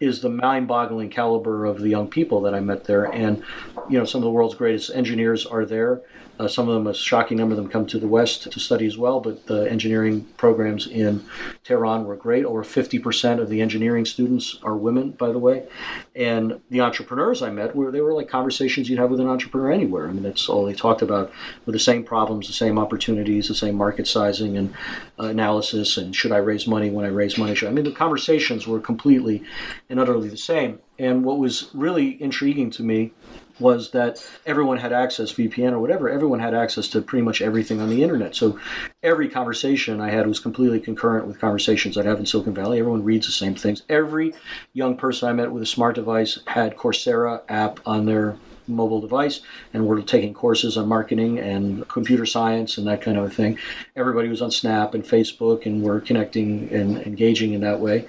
is 0.00 0.20
the 0.20 0.28
mind-boggling 0.28 1.10
caliber 1.10 1.64
of 1.64 1.80
the 1.80 1.88
young 1.88 2.08
people 2.08 2.40
that 2.42 2.54
I 2.54 2.60
met 2.60 2.84
there, 2.84 3.04
and 3.04 3.42
you 3.88 3.98
know 3.98 4.04
some 4.04 4.20
of 4.20 4.24
the 4.24 4.30
world's 4.30 4.54
greatest 4.54 4.90
engineers 4.94 5.46
are 5.46 5.64
there. 5.64 6.02
Uh, 6.38 6.46
some 6.46 6.68
of 6.68 6.74
them, 6.74 6.86
a 6.86 6.94
shocking 6.94 7.36
number 7.36 7.52
of 7.52 7.56
them, 7.56 7.68
come 7.68 7.84
to 7.84 7.98
the 7.98 8.06
West 8.06 8.50
to 8.50 8.60
study 8.60 8.86
as 8.86 8.96
well. 8.96 9.18
But 9.18 9.46
the 9.46 9.68
engineering 9.68 10.24
programs 10.36 10.86
in 10.86 11.24
Tehran 11.64 12.04
were 12.04 12.16
great. 12.16 12.44
Over 12.44 12.62
50% 12.62 13.40
of 13.40 13.48
the 13.48 13.60
engineering 13.60 14.04
students 14.04 14.58
are 14.62 14.76
women, 14.76 15.10
by 15.10 15.32
the 15.32 15.38
way. 15.38 15.66
And 16.14 16.60
the 16.70 16.80
entrepreneurs 16.80 17.42
I 17.42 17.50
met 17.50 17.74
were 17.74 17.90
they 17.90 18.00
were 18.00 18.12
like 18.12 18.28
conversations 18.28 18.88
you'd 18.88 19.00
have 19.00 19.10
with 19.10 19.20
an 19.20 19.26
entrepreneur 19.26 19.72
anywhere. 19.72 20.08
I 20.08 20.12
mean, 20.12 20.22
that's 20.22 20.48
all 20.48 20.64
they 20.64 20.74
talked 20.74 21.02
about 21.02 21.32
were 21.66 21.72
the 21.72 21.78
same 21.78 22.04
problems, 22.04 22.46
the 22.46 22.52
same 22.52 22.78
opportunities, 22.78 23.48
the 23.48 23.54
same 23.54 23.74
market 23.74 24.06
sizing 24.06 24.56
and 24.56 24.72
uh, 25.18 25.24
analysis, 25.24 25.96
and 25.96 26.14
should 26.14 26.32
I 26.32 26.38
raise 26.38 26.68
money 26.68 26.90
when 26.90 27.04
I 27.04 27.08
raise 27.08 27.36
money? 27.36 27.54
Should, 27.54 27.68
I 27.68 27.72
mean, 27.72 27.84
the 27.84 27.90
conversations 27.90 28.66
were 28.66 28.78
completely 28.78 29.42
and 29.90 29.98
utterly 29.98 30.28
the 30.28 30.36
same. 30.36 30.78
And 30.98 31.24
what 31.24 31.38
was 31.38 31.70
really 31.74 32.20
intriguing 32.22 32.70
to 32.72 32.82
me 32.82 33.12
was 33.60 33.90
that 33.90 34.24
everyone 34.46 34.78
had 34.78 34.92
access 34.92 35.32
VPN 35.32 35.72
or 35.72 35.80
whatever 35.80 36.08
everyone 36.08 36.38
had 36.38 36.54
access 36.54 36.88
to 36.88 37.00
pretty 37.00 37.22
much 37.22 37.42
everything 37.42 37.80
on 37.80 37.88
the 37.88 38.02
internet. 38.02 38.36
So 38.36 38.58
every 39.02 39.28
conversation 39.28 40.00
I 40.00 40.10
had 40.10 40.26
was 40.26 40.38
completely 40.40 40.80
concurrent 40.80 41.26
with 41.26 41.40
conversations 41.40 41.96
I'd 41.96 42.04
have 42.06 42.20
in 42.20 42.26
Silicon 42.26 42.54
Valley. 42.54 42.78
Everyone 42.78 43.02
reads 43.02 43.26
the 43.26 43.32
same 43.32 43.54
things. 43.54 43.82
Every 43.88 44.34
young 44.74 44.96
person 44.96 45.28
I 45.28 45.32
met 45.32 45.50
with 45.50 45.62
a 45.62 45.66
smart 45.66 45.96
device 45.96 46.38
had 46.46 46.76
Coursera 46.76 47.42
app 47.48 47.80
on 47.86 48.06
their 48.06 48.36
mobile 48.68 49.00
device, 49.00 49.40
and 49.72 49.86
we're 49.86 50.00
taking 50.02 50.34
courses 50.34 50.76
on 50.76 50.88
marketing 50.88 51.38
and 51.38 51.86
computer 51.88 52.26
science 52.26 52.78
and 52.78 52.86
that 52.86 53.02
kind 53.02 53.18
of 53.18 53.24
a 53.24 53.30
thing. 53.30 53.58
Everybody 53.96 54.28
was 54.28 54.42
on 54.42 54.50
Snap 54.50 54.94
and 54.94 55.04
Facebook, 55.04 55.66
and 55.66 55.82
we're 55.82 56.00
connecting 56.00 56.68
and 56.70 56.98
engaging 56.98 57.54
in 57.54 57.60
that 57.62 57.80
way. 57.80 58.06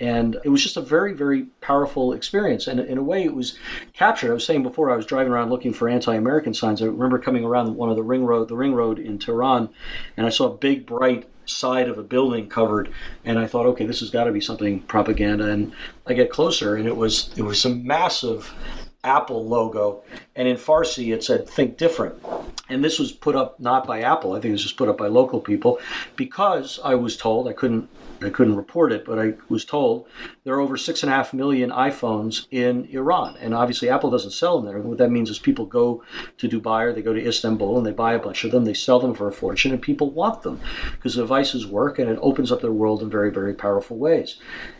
And 0.00 0.36
it 0.44 0.48
was 0.48 0.62
just 0.62 0.76
a 0.76 0.82
very, 0.82 1.12
very 1.12 1.44
powerful 1.60 2.12
experience. 2.12 2.66
And 2.66 2.80
in 2.80 2.98
a 2.98 3.02
way, 3.02 3.24
it 3.24 3.34
was 3.34 3.58
captured. 3.92 4.30
I 4.30 4.34
was 4.34 4.44
saying 4.44 4.62
before, 4.62 4.90
I 4.90 4.96
was 4.96 5.06
driving 5.06 5.32
around 5.32 5.50
looking 5.50 5.72
for 5.72 5.88
anti-American 5.88 6.54
signs. 6.54 6.82
I 6.82 6.86
remember 6.86 7.18
coming 7.18 7.44
around 7.44 7.74
one 7.76 7.90
of 7.90 7.96
the 7.96 8.02
ring 8.02 8.24
road, 8.24 8.48
the 8.48 8.56
ring 8.56 8.74
road 8.74 8.98
in 8.98 9.18
Tehran, 9.18 9.68
and 10.16 10.26
I 10.26 10.30
saw 10.30 10.46
a 10.52 10.56
big, 10.56 10.86
bright 10.86 11.26
side 11.50 11.88
of 11.88 11.98
a 11.98 12.02
building 12.02 12.48
covered 12.48 12.92
and 13.24 13.38
I 13.38 13.46
thought 13.46 13.66
okay 13.66 13.86
this 13.86 14.00
has 14.00 14.10
got 14.10 14.24
to 14.24 14.32
be 14.32 14.40
something 14.40 14.80
propaganda 14.82 15.50
and 15.50 15.72
I 16.06 16.14
get 16.14 16.30
closer 16.30 16.76
and 16.76 16.86
it 16.86 16.96
was 16.96 17.30
it 17.36 17.42
was 17.42 17.60
some 17.60 17.84
massive 17.84 18.54
Apple 19.02 19.46
logo, 19.46 20.02
and 20.36 20.46
in 20.46 20.56
Farsi 20.56 21.12
it 21.14 21.24
said 21.24 21.48
"Think 21.48 21.76
Different." 21.76 22.22
And 22.68 22.84
this 22.84 22.98
was 22.98 23.12
put 23.12 23.34
up 23.34 23.58
not 23.58 23.86
by 23.86 24.02
Apple. 24.02 24.32
I 24.32 24.36
think 24.36 24.50
it 24.50 24.52
was 24.52 24.62
just 24.62 24.76
put 24.76 24.88
up 24.88 24.98
by 24.98 25.08
local 25.08 25.40
people, 25.40 25.78
because 26.16 26.78
I 26.84 26.94
was 26.94 27.16
told 27.16 27.48
I 27.48 27.52
couldn't 27.52 27.88
I 28.22 28.30
couldn't 28.30 28.56
report 28.56 28.92
it, 28.92 29.04
but 29.04 29.18
I 29.18 29.34
was 29.48 29.64
told 29.64 30.06
there 30.44 30.54
are 30.54 30.60
over 30.60 30.76
six 30.76 31.02
and 31.02 31.10
a 31.10 31.14
half 31.14 31.32
million 31.32 31.70
iPhones 31.70 32.46
in 32.50 32.86
Iran, 32.90 33.36
and 33.40 33.54
obviously 33.54 33.88
Apple 33.88 34.10
doesn't 34.10 34.32
sell 34.32 34.60
them 34.60 34.70
there. 34.70 34.80
What 34.80 34.98
that 34.98 35.10
means 35.10 35.30
is 35.30 35.38
people 35.38 35.64
go 35.64 36.04
to 36.38 36.48
Dubai 36.48 36.84
or 36.84 36.92
they 36.92 37.02
go 37.02 37.14
to 37.14 37.26
Istanbul 37.26 37.78
and 37.78 37.86
they 37.86 37.92
buy 37.92 38.14
a 38.14 38.18
bunch 38.18 38.44
of 38.44 38.50
them. 38.50 38.64
They 38.64 38.74
sell 38.74 39.00
them 39.00 39.14
for 39.14 39.28
a 39.28 39.32
fortune, 39.32 39.72
and 39.72 39.80
people 39.80 40.10
want 40.10 40.42
them 40.42 40.60
because 40.92 41.14
the 41.14 41.22
devices 41.22 41.66
work 41.66 41.98
and 41.98 42.10
it 42.10 42.18
opens 42.20 42.52
up 42.52 42.60
their 42.60 42.72
world 42.72 43.02
in 43.02 43.10
very 43.10 43.30
very 43.30 43.54
powerful 43.54 43.96
ways, 43.96 44.38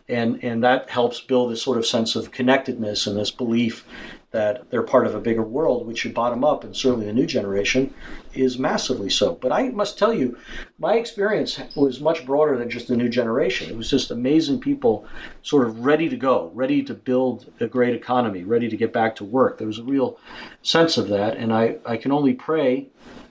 and 0.08 0.42
and 0.44 0.62
that 0.64 0.90
helps 0.90 1.20
build 1.20 1.50
this 1.50 1.62
sort 1.62 1.78
of 1.78 1.86
sense 1.86 2.16
of 2.16 2.30
connectedness 2.32 3.06
and 3.06 3.16
this 3.16 3.30
belief 3.30 3.84
that 4.32 4.70
they're 4.70 4.82
part 4.82 5.06
of 5.06 5.14
a 5.14 5.20
bigger 5.20 5.42
world, 5.42 5.86
which 5.86 5.98
should 5.98 6.14
bottom 6.14 6.44
up, 6.44 6.62
and 6.62 6.76
certainly 6.76 7.06
the 7.06 7.12
new 7.12 7.26
generation 7.26 7.92
is 8.32 8.58
massively 8.58 9.10
so. 9.10 9.34
But 9.34 9.50
I 9.50 9.70
must 9.70 9.98
tell 9.98 10.12
you, 10.12 10.38
my 10.78 10.94
experience 10.94 11.60
was 11.74 12.00
much 12.00 12.24
broader 12.24 12.56
than 12.56 12.70
just 12.70 12.86
the 12.86 12.96
new 12.96 13.08
generation. 13.08 13.68
It 13.68 13.76
was 13.76 13.90
just 13.90 14.12
amazing 14.12 14.60
people 14.60 15.04
sort 15.42 15.66
of 15.66 15.84
ready 15.84 16.08
to 16.08 16.16
go, 16.16 16.52
ready 16.54 16.82
to 16.84 16.94
build 16.94 17.52
a 17.58 17.66
great 17.66 17.94
economy, 17.94 18.44
ready 18.44 18.68
to 18.68 18.76
get 18.76 18.92
back 18.92 19.16
to 19.16 19.24
work. 19.24 19.58
There 19.58 19.66
was 19.66 19.78
a 19.78 19.84
real 19.84 20.18
sense 20.62 20.96
of 20.96 21.08
that, 21.08 21.36
and 21.36 21.52
I, 21.52 21.78
I 21.84 21.96
can 21.96 22.12
only 22.12 22.34
pray 22.34 22.88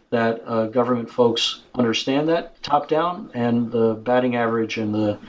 that 0.10 0.42
uh, 0.46 0.66
government 0.66 1.10
folks 1.10 1.62
understand 1.76 2.28
that 2.28 2.62
top 2.62 2.90
down, 2.90 3.32
and 3.34 3.72
the 3.72 3.94
batting 3.94 4.36
average 4.36 4.78
and 4.78 4.94
the 4.94 5.20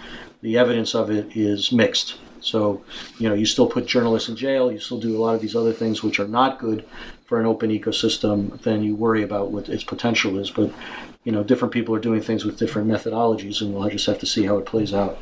the 0.42 0.56
evidence 0.56 0.94
of 0.94 1.10
it 1.10 1.36
is 1.36 1.70
mixed. 1.70 2.16
So, 2.41 2.82
you 3.18 3.28
know, 3.28 3.34
you 3.34 3.47
still 3.47 3.66
put 3.66 3.86
journalists 3.86 4.28
in 4.28 4.36
jail, 4.36 4.72
you 4.72 4.78
still 4.78 4.99
do 5.01 5.16
a 5.16 5.20
lot 5.20 5.34
of 5.34 5.41
these 5.41 5.57
other 5.57 5.72
things 5.72 6.03
which 6.03 6.18
are 6.20 6.28
not 6.28 6.59
good 6.59 6.84
for 7.26 7.38
an 7.38 7.47
open 7.47 7.70
ecosystem, 7.70 8.61
then 8.62 8.82
you 8.82 8.97
worry 8.97 9.22
about 9.22 9.51
what 9.51 9.68
its 9.68 9.84
potential 9.84 10.38
is. 10.38 10.51
But, 10.51 10.72
you 11.24 11.32
know, 11.32 11.45
different 11.45 11.72
people 11.72 11.95
are 11.95 12.01
doing 12.01 12.20
things 12.20 12.45
with 12.45 12.59
different 12.59 12.88
methodologies, 12.88 13.61
and 13.61 13.72
we'll 13.72 13.88
just 13.88 14.07
have 14.07 14.18
to 14.18 14.26
see 14.26 14.45
how 14.45 14.59
it 14.59 14.66
plays 14.66 14.93
out. 14.93 15.18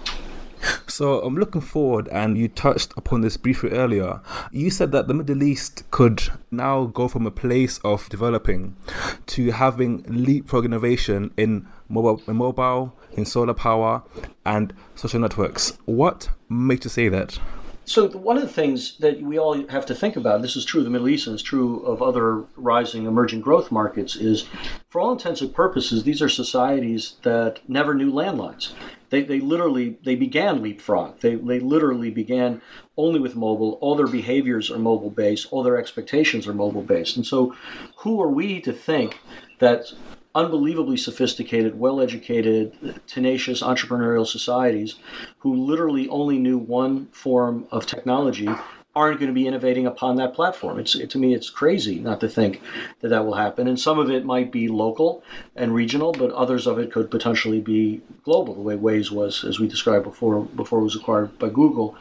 So 0.88 1.20
I'm 1.20 1.36
looking 1.36 1.60
forward, 1.60 2.08
and 2.08 2.36
you 2.36 2.48
touched 2.48 2.92
upon 2.96 3.20
this 3.20 3.36
briefly 3.36 3.70
earlier. 3.70 4.20
You 4.50 4.70
said 4.70 4.90
that 4.92 5.06
the 5.06 5.14
Middle 5.14 5.42
East 5.42 5.88
could 5.90 6.22
now 6.50 6.86
go 6.86 7.06
from 7.08 7.26
a 7.26 7.30
place 7.30 7.78
of 7.84 8.08
developing 8.08 8.74
to 9.26 9.52
having 9.52 10.02
leapfrog 10.08 10.64
innovation 10.64 11.30
in 11.36 11.68
mobile, 11.88 12.22
in 12.26 12.36
mobile 12.36 12.92
in 13.12 13.24
solar 13.24 13.54
power 13.54 14.02
and 14.44 14.72
social 14.94 15.20
networks. 15.20 15.76
What 15.84 16.30
makes 16.48 16.84
you 16.84 16.90
say 16.90 17.08
that? 17.08 17.38
So 17.88 18.06
one 18.08 18.36
of 18.36 18.42
the 18.42 18.52
things 18.52 18.98
that 18.98 19.22
we 19.22 19.38
all 19.38 19.66
have 19.68 19.86
to 19.86 19.94
think 19.94 20.16
about, 20.16 20.42
this 20.42 20.56
is 20.56 20.66
true 20.66 20.80
of 20.80 20.84
the 20.84 20.90
Middle 20.90 21.08
East 21.08 21.26
and 21.26 21.32
it's 21.32 21.42
true 21.42 21.80
of 21.84 22.02
other 22.02 22.44
rising 22.54 23.06
emerging 23.06 23.40
growth 23.40 23.72
markets, 23.72 24.14
is 24.14 24.46
for 24.90 25.00
all 25.00 25.12
intents 25.12 25.40
and 25.40 25.54
purposes, 25.54 26.02
these 26.02 26.20
are 26.20 26.28
societies 26.28 27.14
that 27.22 27.60
never 27.66 27.94
knew 27.94 28.12
landlines. 28.12 28.74
They, 29.08 29.22
they 29.22 29.40
literally 29.40 29.96
they 30.04 30.16
began 30.16 30.62
leapfrog. 30.62 31.20
They, 31.20 31.36
they 31.36 31.60
literally 31.60 32.10
began 32.10 32.60
only 32.98 33.20
with 33.20 33.36
mobile. 33.36 33.78
All 33.80 33.96
their 33.96 34.06
behaviors 34.06 34.70
are 34.70 34.78
mobile 34.78 35.10
based. 35.10 35.48
All 35.50 35.62
their 35.62 35.78
expectations 35.78 36.46
are 36.46 36.52
mobile 36.52 36.82
based. 36.82 37.16
And 37.16 37.26
so, 37.26 37.54
who 37.96 38.20
are 38.20 38.28
we 38.28 38.60
to 38.60 38.72
think 38.74 39.18
that 39.60 39.86
unbelievably 40.38 40.96
sophisticated, 40.96 41.78
well 41.78 42.00
educated, 42.00 43.00
tenacious 43.06 43.60
entrepreneurial 43.60 44.26
societies 44.26 44.94
who 45.38 45.54
literally 45.54 46.08
only 46.08 46.38
knew 46.38 46.56
one 46.56 47.06
form 47.06 47.66
of 47.72 47.86
technology 47.86 48.48
aren't 48.94 49.18
going 49.20 49.28
to 49.28 49.34
be 49.34 49.46
innovating 49.46 49.86
upon 49.86 50.16
that 50.16 50.34
platform. 50.34 50.78
It's 50.78 50.94
it, 50.94 51.10
to 51.10 51.18
me, 51.18 51.34
it's 51.34 51.50
crazy 51.50 51.98
not 51.98 52.20
to 52.20 52.28
think 52.28 52.60
that 53.00 53.08
that 53.08 53.24
will 53.24 53.34
happen. 53.34 53.68
And 53.68 53.78
some 53.78 53.98
of 53.98 54.10
it 54.10 54.24
might 54.24 54.50
be 54.50 54.68
local 54.68 55.22
and 55.54 55.74
regional, 55.74 56.12
but 56.12 56.32
others 56.32 56.66
of 56.66 56.78
it 56.78 56.92
could 56.92 57.10
potentially 57.10 57.60
be 57.60 58.00
global, 58.24 58.54
the 58.54 58.60
way 58.60 58.76
Waze 58.76 59.10
was, 59.10 59.44
as 59.44 59.60
we 59.60 59.68
described 59.68 60.04
before, 60.04 60.44
before 60.44 60.80
it 60.80 60.84
was 60.84 60.96
acquired 60.96 61.38
by 61.38 61.48
Google. 61.48 61.96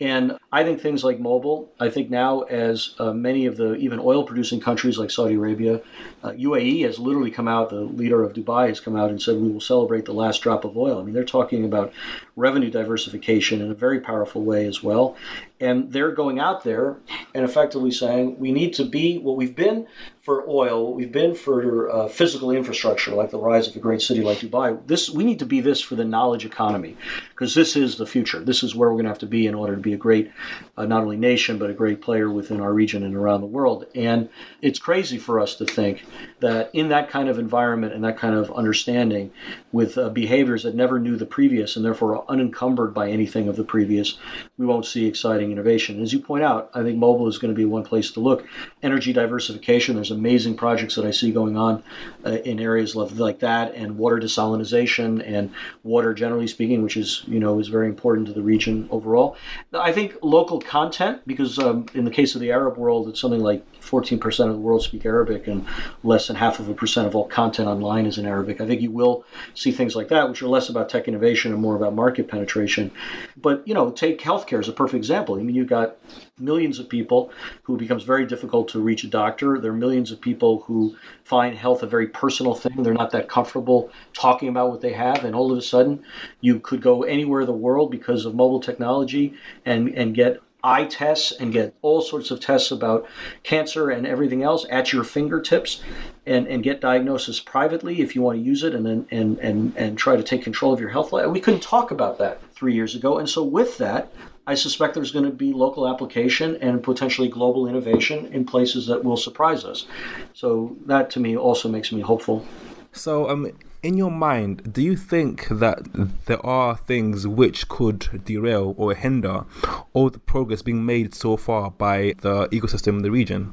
And 0.00 0.38
I 0.52 0.62
think 0.62 0.80
things 0.80 1.02
like 1.02 1.18
mobile, 1.18 1.72
I 1.80 1.90
think 1.90 2.08
now 2.08 2.42
as 2.42 2.94
uh, 3.00 3.12
many 3.12 3.46
of 3.46 3.56
the 3.56 3.74
even 3.74 3.98
oil 3.98 4.22
producing 4.22 4.60
countries 4.60 4.96
like 4.96 5.10
Saudi 5.10 5.34
Arabia, 5.34 5.80
uh, 6.22 6.30
UAE 6.30 6.84
has 6.84 7.00
literally 7.00 7.32
come 7.32 7.48
out, 7.48 7.70
the 7.70 7.80
leader 7.80 8.22
of 8.22 8.32
Dubai 8.32 8.68
has 8.68 8.78
come 8.78 8.94
out 8.94 9.10
and 9.10 9.20
said 9.20 9.36
we 9.36 9.50
will 9.50 9.60
celebrate 9.60 10.04
the 10.04 10.12
last 10.12 10.40
drop 10.40 10.64
of 10.64 10.76
oil. 10.76 11.00
I 11.00 11.02
mean, 11.02 11.14
they're 11.14 11.24
talking 11.24 11.64
about 11.64 11.92
revenue 12.36 12.70
diversification 12.70 13.60
in 13.60 13.72
a 13.72 13.74
very 13.74 13.98
powerful 13.98 14.42
way 14.42 14.66
as 14.66 14.84
well. 14.84 15.16
And 15.58 15.92
they're 15.92 16.12
going 16.12 16.38
out 16.38 16.62
there 16.62 16.96
and 17.34 17.44
effectively 17.44 17.90
saying 17.90 18.38
we 18.38 18.52
need 18.52 18.74
to 18.74 18.84
be 18.84 19.18
what 19.18 19.36
we've 19.36 19.56
been 19.56 19.88
for 20.28 20.44
oil, 20.46 20.84
what 20.84 20.94
we've 20.94 21.10
been 21.10 21.34
for 21.34 21.90
uh, 21.90 22.06
physical 22.06 22.50
infrastructure, 22.50 23.12
like 23.12 23.30
the 23.30 23.38
rise 23.38 23.66
of 23.66 23.74
a 23.74 23.78
great 23.78 24.02
city 24.02 24.20
like 24.20 24.36
Dubai. 24.36 24.78
This 24.86 25.08
we 25.08 25.24
need 25.24 25.38
to 25.38 25.46
be 25.46 25.62
this 25.62 25.80
for 25.80 25.94
the 25.94 26.04
knowledge 26.04 26.44
economy, 26.44 26.98
because 27.30 27.54
this 27.54 27.76
is 27.76 27.96
the 27.96 28.04
future. 28.04 28.38
This 28.38 28.62
is 28.62 28.74
where 28.74 28.90
we're 28.90 28.96
going 28.96 29.04
to 29.04 29.10
have 29.16 29.20
to 29.20 29.26
be 29.26 29.46
in 29.46 29.54
order 29.54 29.74
to 29.74 29.80
be 29.80 29.94
a 29.94 29.96
great, 29.96 30.30
uh, 30.76 30.84
not 30.84 31.02
only 31.02 31.16
nation 31.16 31.56
but 31.56 31.70
a 31.70 31.72
great 31.72 32.02
player 32.02 32.28
within 32.28 32.60
our 32.60 32.74
region 32.74 33.04
and 33.04 33.16
around 33.16 33.40
the 33.40 33.46
world. 33.46 33.86
And 33.94 34.28
it's 34.60 34.78
crazy 34.78 35.16
for 35.16 35.40
us 35.40 35.54
to 35.54 35.64
think 35.64 36.04
that 36.40 36.68
in 36.74 36.90
that 36.90 37.08
kind 37.08 37.30
of 37.30 37.38
environment 37.38 37.94
and 37.94 38.04
that 38.04 38.18
kind 38.18 38.34
of 38.34 38.50
understanding, 38.52 39.32
with 39.72 39.96
uh, 39.96 40.10
behaviors 40.10 40.62
that 40.64 40.74
never 40.74 40.98
knew 40.98 41.16
the 41.16 41.24
previous 41.38 41.74
and 41.74 41.84
therefore 41.86 42.16
are 42.16 42.24
unencumbered 42.28 42.92
by 42.92 43.08
anything 43.08 43.48
of 43.48 43.56
the 43.56 43.64
previous, 43.64 44.18
we 44.58 44.66
won't 44.66 44.84
see 44.84 45.06
exciting 45.06 45.52
innovation. 45.52 46.02
As 46.02 46.12
you 46.12 46.20
point 46.20 46.44
out, 46.44 46.70
I 46.74 46.82
think 46.82 46.98
mobile 46.98 47.28
is 47.28 47.38
going 47.38 47.54
to 47.54 47.56
be 47.56 47.64
one 47.64 47.84
place 47.84 48.10
to 48.10 48.20
look. 48.20 48.46
Energy 48.82 49.12
diversification. 49.12 49.96
There's 49.96 50.10
amazing 50.10 50.56
projects 50.56 50.94
that 50.94 51.04
I 51.04 51.10
see 51.10 51.32
going 51.32 51.56
on 51.56 51.82
uh, 52.24 52.38
in 52.44 52.60
areas 52.60 52.94
like 52.94 53.40
that, 53.40 53.74
and 53.74 53.98
water 53.98 54.18
desalination 54.18 55.22
and 55.26 55.50
water, 55.82 56.14
generally 56.14 56.46
speaking, 56.46 56.82
which 56.82 56.96
is 56.96 57.24
you 57.26 57.40
know 57.40 57.58
is 57.58 57.68
very 57.68 57.88
important 57.88 58.28
to 58.28 58.32
the 58.32 58.42
region 58.42 58.88
overall. 58.90 59.36
I 59.72 59.92
think 59.92 60.16
local 60.22 60.60
content, 60.60 61.22
because 61.26 61.58
um, 61.58 61.86
in 61.94 62.04
the 62.04 62.10
case 62.10 62.34
of 62.34 62.40
the 62.40 62.52
Arab 62.52 62.76
world, 62.76 63.08
it's 63.08 63.20
something 63.20 63.40
like 63.40 63.64
14% 63.80 64.24
of 64.46 64.52
the 64.52 64.58
world 64.58 64.82
speak 64.82 65.04
Arabic, 65.04 65.46
and 65.46 65.66
less 66.04 66.26
than 66.26 66.36
half 66.36 66.60
of 66.60 66.68
a 66.68 66.74
percent 66.74 67.06
of 67.06 67.16
all 67.16 67.26
content 67.26 67.68
online 67.68 68.06
is 68.06 68.18
in 68.18 68.26
Arabic. 68.26 68.60
I 68.60 68.66
think 68.66 68.80
you 68.80 68.90
will 68.90 69.24
see 69.54 69.72
things 69.72 69.96
like 69.96 70.08
that, 70.08 70.28
which 70.28 70.42
are 70.42 70.48
less 70.48 70.68
about 70.68 70.88
tech 70.88 71.08
innovation 71.08 71.52
and 71.52 71.60
more 71.60 71.76
about 71.76 71.94
market 71.94 72.28
penetration. 72.28 72.90
But 73.36 73.66
you 73.66 73.74
know, 73.74 73.90
take 73.90 74.20
healthcare 74.20 74.60
as 74.60 74.68
a 74.68 74.72
perfect 74.72 74.96
example. 74.96 75.36
I 75.36 75.42
mean, 75.42 75.56
you've 75.56 75.68
got 75.68 75.96
millions 76.40 76.78
of 76.78 76.88
people 76.88 77.30
who 77.62 77.76
becomes 77.76 78.02
very 78.02 78.26
difficult 78.26 78.68
to 78.68 78.80
reach 78.80 79.04
a 79.04 79.08
doctor. 79.08 79.58
There 79.58 79.72
are 79.72 79.76
millions 79.76 80.10
of 80.10 80.20
people 80.20 80.60
who 80.60 80.96
find 81.24 81.56
health 81.56 81.82
a 81.82 81.86
very 81.86 82.08
personal 82.08 82.54
thing. 82.54 82.82
They're 82.82 82.94
not 82.94 83.10
that 83.12 83.28
comfortable 83.28 83.90
talking 84.12 84.48
about 84.48 84.70
what 84.70 84.80
they 84.80 84.92
have, 84.92 85.24
and 85.24 85.34
all 85.34 85.52
of 85.52 85.58
a 85.58 85.62
sudden, 85.62 86.02
you 86.40 86.60
could 86.60 86.82
go 86.82 87.02
anywhere 87.02 87.42
in 87.42 87.46
the 87.46 87.52
world 87.52 87.90
because 87.90 88.24
of 88.24 88.34
mobile 88.34 88.60
technology 88.60 89.34
and 89.64 89.88
and 89.88 90.14
get 90.14 90.40
eye 90.62 90.84
tests 90.84 91.32
and 91.32 91.52
get 91.52 91.74
all 91.82 92.00
sorts 92.00 92.30
of 92.30 92.40
tests 92.40 92.70
about 92.70 93.06
cancer 93.44 93.90
and 93.90 94.06
everything 94.06 94.42
else 94.42 94.66
at 94.70 94.92
your 94.92 95.04
fingertips 95.04 95.82
and, 96.26 96.48
and 96.48 96.64
get 96.64 96.80
diagnosis 96.80 97.38
privately 97.38 98.00
if 98.00 98.16
you 98.16 98.22
want 98.22 98.36
to 98.36 98.42
use 98.42 98.64
it 98.64 98.74
and 98.74 98.84
then 98.84 99.06
and, 99.10 99.38
and, 99.38 99.72
and 99.76 99.96
try 99.96 100.16
to 100.16 100.22
take 100.22 100.42
control 100.42 100.72
of 100.72 100.80
your 100.80 100.90
health. 100.90 101.12
We 101.12 101.40
couldn't 101.40 101.62
talk 101.62 101.90
about 101.90 102.18
that 102.18 102.40
three 102.54 102.74
years 102.74 102.96
ago. 102.96 103.18
And 103.18 103.28
so 103.28 103.44
with 103.44 103.78
that, 103.78 104.12
I 104.48 104.54
suspect 104.54 104.94
there's 104.94 105.12
going 105.12 105.26
to 105.26 105.30
be 105.30 105.52
local 105.52 105.86
application 105.86 106.56
and 106.62 106.82
potentially 106.82 107.28
global 107.28 107.68
innovation 107.68 108.18
in 108.32 108.46
places 108.46 108.86
that 108.86 109.04
will 109.04 109.18
surprise 109.18 109.62
us. 109.62 109.86
So 110.32 110.74
that 110.86 111.10
to 111.10 111.20
me 111.20 111.36
also 111.36 111.68
makes 111.68 111.92
me 111.92 112.00
hopeful. 112.00 112.46
So 112.92 113.28
um 113.28 113.52
in 113.82 113.96
your 113.96 114.10
mind, 114.10 114.72
do 114.72 114.82
you 114.82 114.96
think 114.96 115.46
that 115.50 115.78
there 116.24 116.44
are 116.44 116.76
things 116.76 117.26
which 117.26 117.68
could 117.68 118.00
derail 118.24 118.74
or 118.78 118.94
hinder 118.94 119.44
all 119.92 120.08
the 120.10 120.18
progress 120.18 120.62
being 120.62 120.84
made 120.84 121.14
so 121.14 121.36
far 121.36 121.70
by 121.70 122.14
the 122.22 122.48
ecosystem 122.48 122.96
in 122.98 123.02
the 123.02 123.10
region? 123.10 123.52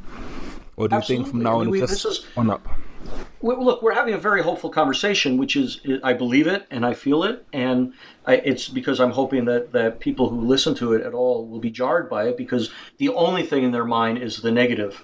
Or 0.78 0.88
do 0.88 0.96
Absolutely. 0.96 1.16
you 1.16 1.24
think 1.24 1.32
from 1.32 1.44
now 1.44 1.60
on 1.60 1.70
we, 1.70 1.80
just 1.80 2.06
is, 2.06 2.26
on 2.38 2.50
up? 2.50 2.68
Look, 3.42 3.82
we're 3.82 3.94
having 3.94 4.14
a 4.14 4.18
very 4.18 4.42
hopeful 4.42 4.70
conversation, 4.70 5.38
which 5.38 5.56
is 5.56 5.80
I 6.04 6.14
believe 6.14 6.48
it 6.48 6.66
and 6.72 6.86
I 6.86 6.94
feel 6.94 7.24
it, 7.24 7.46
and 7.54 7.94
I, 8.26 8.36
it's 8.36 8.70
because 8.70 9.00
I'm 9.00 9.12
hoping 9.12 9.46
that 9.46 9.72
that 9.74 10.00
people 10.00 10.30
who 10.30 10.42
listen 10.42 10.76
to 10.76 10.94
it 10.94 11.02
at 11.02 11.14
all 11.14 11.48
will 11.48 11.60
be 11.60 11.72
jarred 11.72 12.10
by 12.10 12.28
it 12.28 12.38
because 12.38 12.72
the 12.98 13.10
only 13.10 13.44
thing 13.44 13.64
in 13.64 13.72
their 13.72 13.86
mind 13.86 14.20
is 14.20 14.42
the 14.42 14.52
negative 14.52 15.04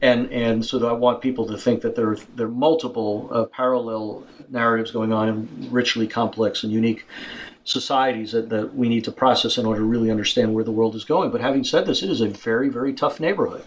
and 0.00 0.30
and 0.32 0.64
so 0.64 0.86
I 0.86 0.92
want 0.92 1.20
people 1.20 1.46
to 1.46 1.58
think 1.58 1.82
that 1.82 1.96
there 1.96 2.10
are, 2.10 2.18
there 2.36 2.46
are 2.46 2.50
multiple 2.50 3.28
uh, 3.32 3.44
parallel 3.46 4.24
narratives 4.48 4.90
going 4.90 5.12
on 5.12 5.28
in 5.28 5.68
richly 5.70 6.06
complex 6.06 6.62
and 6.62 6.72
unique 6.72 7.04
societies 7.64 8.32
that, 8.32 8.48
that 8.48 8.74
we 8.74 8.88
need 8.88 9.04
to 9.04 9.12
process 9.12 9.58
in 9.58 9.66
order 9.66 9.80
to 9.80 9.86
really 9.86 10.10
understand 10.10 10.54
where 10.54 10.64
the 10.64 10.70
world 10.70 10.94
is 10.94 11.04
going. 11.04 11.30
But 11.30 11.40
having 11.40 11.64
said 11.64 11.84
this, 11.86 12.02
it 12.02 12.10
is 12.10 12.20
a 12.20 12.28
very 12.28 12.68
very 12.68 12.92
tough 12.92 13.18
neighborhood. 13.18 13.64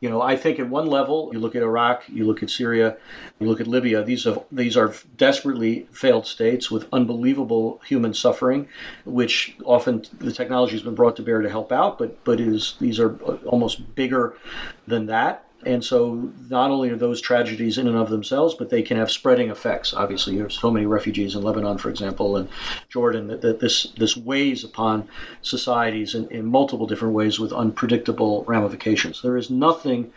You 0.00 0.08
know, 0.08 0.22
I 0.22 0.34
think 0.34 0.58
at 0.58 0.68
one 0.68 0.86
level, 0.86 1.28
you 1.32 1.38
look 1.38 1.54
at 1.54 1.62
Iraq, 1.62 2.04
you 2.08 2.24
look 2.24 2.42
at 2.42 2.48
Syria, 2.48 2.96
you 3.38 3.46
look 3.46 3.60
at 3.60 3.66
Libya. 3.66 4.02
These 4.02 4.24
have 4.24 4.42
these 4.50 4.74
are 4.74 4.94
desperately 5.18 5.86
failed 5.92 6.26
states 6.26 6.70
with 6.70 6.88
unbelievable 6.90 7.82
human 7.84 8.14
suffering, 8.14 8.66
which 9.04 9.56
often 9.64 10.04
the 10.18 10.32
technology 10.32 10.72
has 10.72 10.82
been 10.82 10.94
brought 10.94 11.16
to 11.16 11.22
bear 11.22 11.42
to 11.42 11.50
help 11.50 11.70
out, 11.70 11.98
but 11.98 12.24
but 12.24 12.40
is 12.40 12.76
these 12.80 12.98
are 12.98 13.22
uh, 13.24 13.36
almost 13.44 13.94
bigger 13.94 14.38
than 14.86 15.04
that. 15.06 15.44
And 15.64 15.84
so, 15.84 16.32
not 16.48 16.70
only 16.70 16.88
are 16.90 16.96
those 16.96 17.20
tragedies 17.20 17.76
in 17.76 17.86
and 17.86 17.96
of 17.96 18.08
themselves, 18.08 18.54
but 18.54 18.70
they 18.70 18.82
can 18.82 18.96
have 18.96 19.10
spreading 19.10 19.50
effects. 19.50 19.92
Obviously, 19.92 20.34
you 20.34 20.42
have 20.42 20.52
so 20.52 20.70
many 20.70 20.86
refugees 20.86 21.34
in 21.34 21.42
Lebanon, 21.42 21.76
for 21.76 21.90
example, 21.90 22.36
and 22.36 22.48
Jordan, 22.88 23.26
that, 23.28 23.42
that 23.42 23.60
this, 23.60 23.88
this 23.98 24.16
weighs 24.16 24.64
upon 24.64 25.08
societies 25.42 26.14
in, 26.14 26.28
in 26.28 26.46
multiple 26.46 26.86
different 26.86 27.14
ways 27.14 27.38
with 27.38 27.52
unpredictable 27.52 28.44
ramifications. 28.44 29.20
There 29.20 29.36
is 29.36 29.50
nothing 29.50 30.12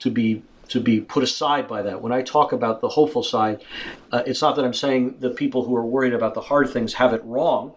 to 0.00 0.10
be 0.10 0.42
to 0.68 0.80
be 0.80 1.00
put 1.00 1.22
aside 1.22 1.68
by 1.68 1.82
that. 1.82 2.00
When 2.00 2.12
I 2.12 2.22
talk 2.22 2.52
about 2.52 2.80
the 2.80 2.88
hopeful 2.88 3.22
side, 3.22 3.62
uh, 4.10 4.22
it's 4.26 4.40
not 4.40 4.56
that 4.56 4.64
I'm 4.64 4.72
saying 4.72 5.16
the 5.18 5.28
people 5.28 5.64
who 5.64 5.76
are 5.76 5.84
worried 5.84 6.14
about 6.14 6.32
the 6.32 6.40
hard 6.40 6.70
things 6.70 6.94
have 6.94 7.12
it 7.12 7.22
wrong 7.24 7.74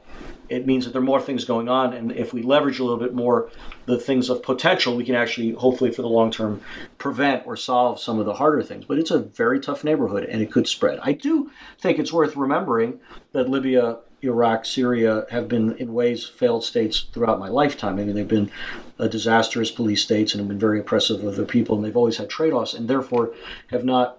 it 0.50 0.66
means 0.66 0.86
that 0.86 0.92
there 0.92 1.02
are 1.02 1.06
more 1.06 1.22
things 1.22 1.46
going 1.46 1.70
on. 1.70 1.94
And 1.94 2.12
if 2.12 2.34
we 2.34 2.42
leverage 2.42 2.80
a 2.80 2.84
little 2.84 3.00
bit 3.00 3.14
more 3.14 3.50
the 3.86 3.98
things 3.98 4.30
of 4.30 4.44
potential, 4.44 4.96
we 4.96 5.06
can 5.06 5.16
actually, 5.16 5.52
hopefully, 5.52 5.92
for 5.92 6.02
the 6.02 6.10
long 6.10 6.32
term, 6.32 6.62
prevent 6.98 7.46
or 7.46 7.56
solve 7.56 8.00
some 8.00 8.20
of 8.20 8.26
the 8.26 8.34
harder 8.34 8.64
things. 8.64 8.86
But 8.86 9.00
it's 9.00 9.12
a 9.12 9.20
very 9.20 9.60
tough 9.60 9.84
neighborhood 9.84 10.24
and 10.24 10.42
it 10.42 10.52
could 10.52 10.68
spread. 10.68 11.00
I 11.02 11.14
do 11.14 11.52
think 11.80 12.00
it's 12.00 12.14
worth 12.14 12.36
remembering 12.36 13.00
that 13.32 13.50
Libya, 13.50 13.98
Iraq, 14.22 14.66
Syria 14.66 15.26
have 15.30 15.48
been, 15.48 15.76
in 15.78 15.94
ways, 15.94 16.26
failed 16.26 16.64
states 16.64 17.06
throughout 17.12 17.40
my 17.40 17.50
lifetime. 17.50 18.00
I 18.00 18.04
mean, 18.04 18.16
they've 18.16 18.28
been 18.28 18.52
disastrous 18.98 19.72
police 19.72 20.02
states 20.02 20.34
and 20.34 20.40
have 20.40 20.48
been 20.48 20.60
very 20.60 20.80
oppressive 20.80 21.24
of 21.24 21.36
their 21.36 21.46
people, 21.46 21.76
and 21.76 21.86
they've 21.86 21.98
always 21.98 22.18
had 22.18 22.30
trade 22.30 22.54
offs 22.54 22.74
and 22.74 22.88
therefore 22.88 23.34
have 23.68 23.84
not 23.84 24.18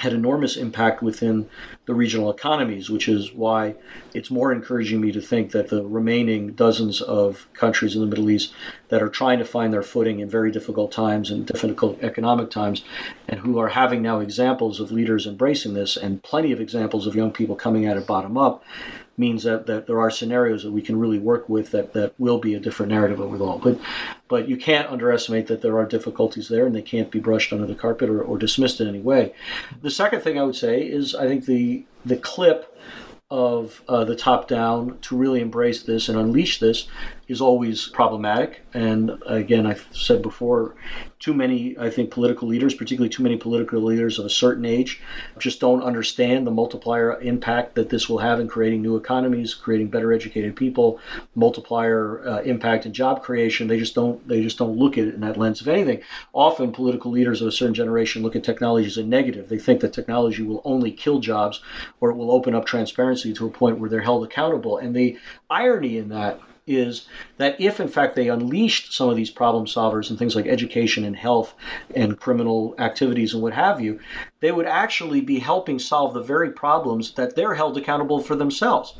had 0.00 0.12
enormous 0.14 0.56
impact 0.56 1.02
within 1.02 1.48
the 1.90 1.96
regional 1.96 2.30
economies, 2.30 2.88
which 2.88 3.08
is 3.08 3.32
why 3.32 3.74
it's 4.14 4.30
more 4.30 4.52
encouraging 4.52 5.00
me 5.00 5.10
to 5.10 5.20
think 5.20 5.50
that 5.50 5.70
the 5.70 5.84
remaining 5.84 6.52
dozens 6.52 7.02
of 7.02 7.48
countries 7.52 7.96
in 7.96 8.00
the 8.00 8.06
Middle 8.06 8.30
East 8.30 8.52
that 8.90 9.02
are 9.02 9.08
trying 9.08 9.40
to 9.40 9.44
find 9.44 9.72
their 9.72 9.82
footing 9.82 10.20
in 10.20 10.30
very 10.30 10.52
difficult 10.52 10.92
times 10.92 11.32
and 11.32 11.46
difficult 11.46 12.00
economic 12.00 12.48
times, 12.48 12.84
and 13.26 13.40
who 13.40 13.58
are 13.58 13.70
having 13.70 14.02
now 14.02 14.20
examples 14.20 14.78
of 14.78 14.92
leaders 14.92 15.26
embracing 15.26 15.74
this 15.74 15.96
and 15.96 16.22
plenty 16.22 16.52
of 16.52 16.60
examples 16.60 17.08
of 17.08 17.16
young 17.16 17.32
people 17.32 17.56
coming 17.56 17.86
at 17.86 17.96
it 17.96 18.06
bottom 18.06 18.38
up, 18.38 18.62
means 19.20 19.44
that, 19.44 19.66
that 19.66 19.86
there 19.86 20.00
are 20.00 20.10
scenarios 20.10 20.64
that 20.64 20.72
we 20.72 20.82
can 20.82 20.98
really 20.98 21.18
work 21.18 21.48
with 21.48 21.70
that, 21.70 21.92
that 21.92 22.14
will 22.18 22.38
be 22.38 22.54
a 22.54 22.60
different 22.60 22.90
narrative 22.90 23.20
overall. 23.20 23.58
But 23.58 23.78
but 24.26 24.48
you 24.48 24.56
can't 24.56 24.88
underestimate 24.88 25.46
that 25.48 25.60
there 25.60 25.76
are 25.76 25.84
difficulties 25.84 26.48
there 26.48 26.66
and 26.66 26.74
they 26.74 26.82
can't 26.82 27.10
be 27.10 27.20
brushed 27.20 27.52
under 27.52 27.66
the 27.66 27.74
carpet 27.74 28.08
or, 28.08 28.22
or 28.22 28.38
dismissed 28.38 28.80
in 28.80 28.88
any 28.88 29.00
way. 29.00 29.34
The 29.82 29.90
second 29.90 30.22
thing 30.22 30.38
I 30.38 30.44
would 30.44 30.56
say 30.56 30.82
is 30.82 31.14
I 31.14 31.28
think 31.28 31.44
the 31.44 31.84
the 32.04 32.16
clip 32.16 32.76
of 33.30 33.82
uh, 33.88 34.04
the 34.04 34.16
top 34.16 34.48
down 34.48 34.98
to 35.02 35.16
really 35.16 35.40
embrace 35.40 35.82
this 35.84 36.08
and 36.08 36.18
unleash 36.18 36.58
this 36.58 36.88
is 37.30 37.40
always 37.40 37.86
problematic. 37.86 38.60
And 38.74 39.12
again, 39.24 39.64
I've 39.64 39.86
said 39.92 40.20
before, 40.20 40.74
too 41.20 41.32
many, 41.32 41.78
I 41.78 41.88
think, 41.88 42.10
political 42.10 42.48
leaders, 42.48 42.74
particularly 42.74 43.08
too 43.08 43.22
many 43.22 43.36
political 43.36 43.80
leaders 43.80 44.18
of 44.18 44.26
a 44.26 44.30
certain 44.30 44.64
age, 44.64 45.00
just 45.38 45.60
don't 45.60 45.84
understand 45.84 46.44
the 46.44 46.50
multiplier 46.50 47.20
impact 47.20 47.76
that 47.76 47.88
this 47.88 48.08
will 48.08 48.18
have 48.18 48.40
in 48.40 48.48
creating 48.48 48.82
new 48.82 48.96
economies, 48.96 49.54
creating 49.54 49.90
better 49.90 50.12
educated 50.12 50.56
people, 50.56 50.98
multiplier 51.36 52.26
uh, 52.26 52.40
impact 52.40 52.84
in 52.84 52.92
job 52.92 53.22
creation. 53.22 53.68
They 53.68 53.78
just 53.78 53.94
don't. 53.94 54.26
They 54.26 54.42
just 54.42 54.58
don't 54.58 54.76
look 54.76 54.98
at 54.98 55.06
it 55.06 55.14
in 55.14 55.20
that 55.20 55.36
lens. 55.36 55.60
If 55.60 55.68
anything, 55.68 56.02
often 56.32 56.72
political 56.72 57.12
leaders 57.12 57.40
of 57.40 57.46
a 57.46 57.52
certain 57.52 57.74
generation 57.74 58.22
look 58.22 58.34
at 58.34 58.42
technology 58.42 58.88
as 58.88 58.96
a 58.96 59.04
negative. 59.04 59.48
They 59.48 59.58
think 59.58 59.82
that 59.82 59.92
technology 59.92 60.42
will 60.42 60.62
only 60.64 60.90
kill 60.90 61.20
jobs, 61.20 61.62
or 62.00 62.10
it 62.10 62.16
will 62.16 62.32
open 62.32 62.56
up 62.56 62.66
transparency 62.66 63.32
to 63.34 63.46
a 63.46 63.50
point 63.50 63.78
where 63.78 63.88
they're 63.88 64.00
held 64.00 64.24
accountable. 64.24 64.78
And 64.78 64.96
the 64.96 65.16
irony 65.48 65.98
in 65.98 66.08
that 66.08 66.40
is 66.70 67.06
that 67.36 67.60
if 67.60 67.80
in 67.80 67.88
fact 67.88 68.14
they 68.14 68.28
unleashed 68.28 68.92
some 68.92 69.08
of 69.08 69.16
these 69.16 69.30
problem 69.30 69.66
solvers 69.66 70.08
and 70.08 70.18
things 70.18 70.36
like 70.36 70.46
education 70.46 71.04
and 71.04 71.16
health 71.16 71.54
and 71.94 72.20
criminal 72.20 72.74
activities 72.78 73.34
and 73.34 73.42
what 73.42 73.52
have 73.52 73.80
you, 73.80 73.98
they 74.40 74.52
would 74.52 74.66
actually 74.66 75.20
be 75.20 75.38
helping 75.38 75.78
solve 75.78 76.14
the 76.14 76.22
very 76.22 76.50
problems 76.50 77.12
that 77.14 77.34
they're 77.34 77.54
held 77.54 77.76
accountable 77.76 78.20
for 78.20 78.36
themselves. 78.36 78.94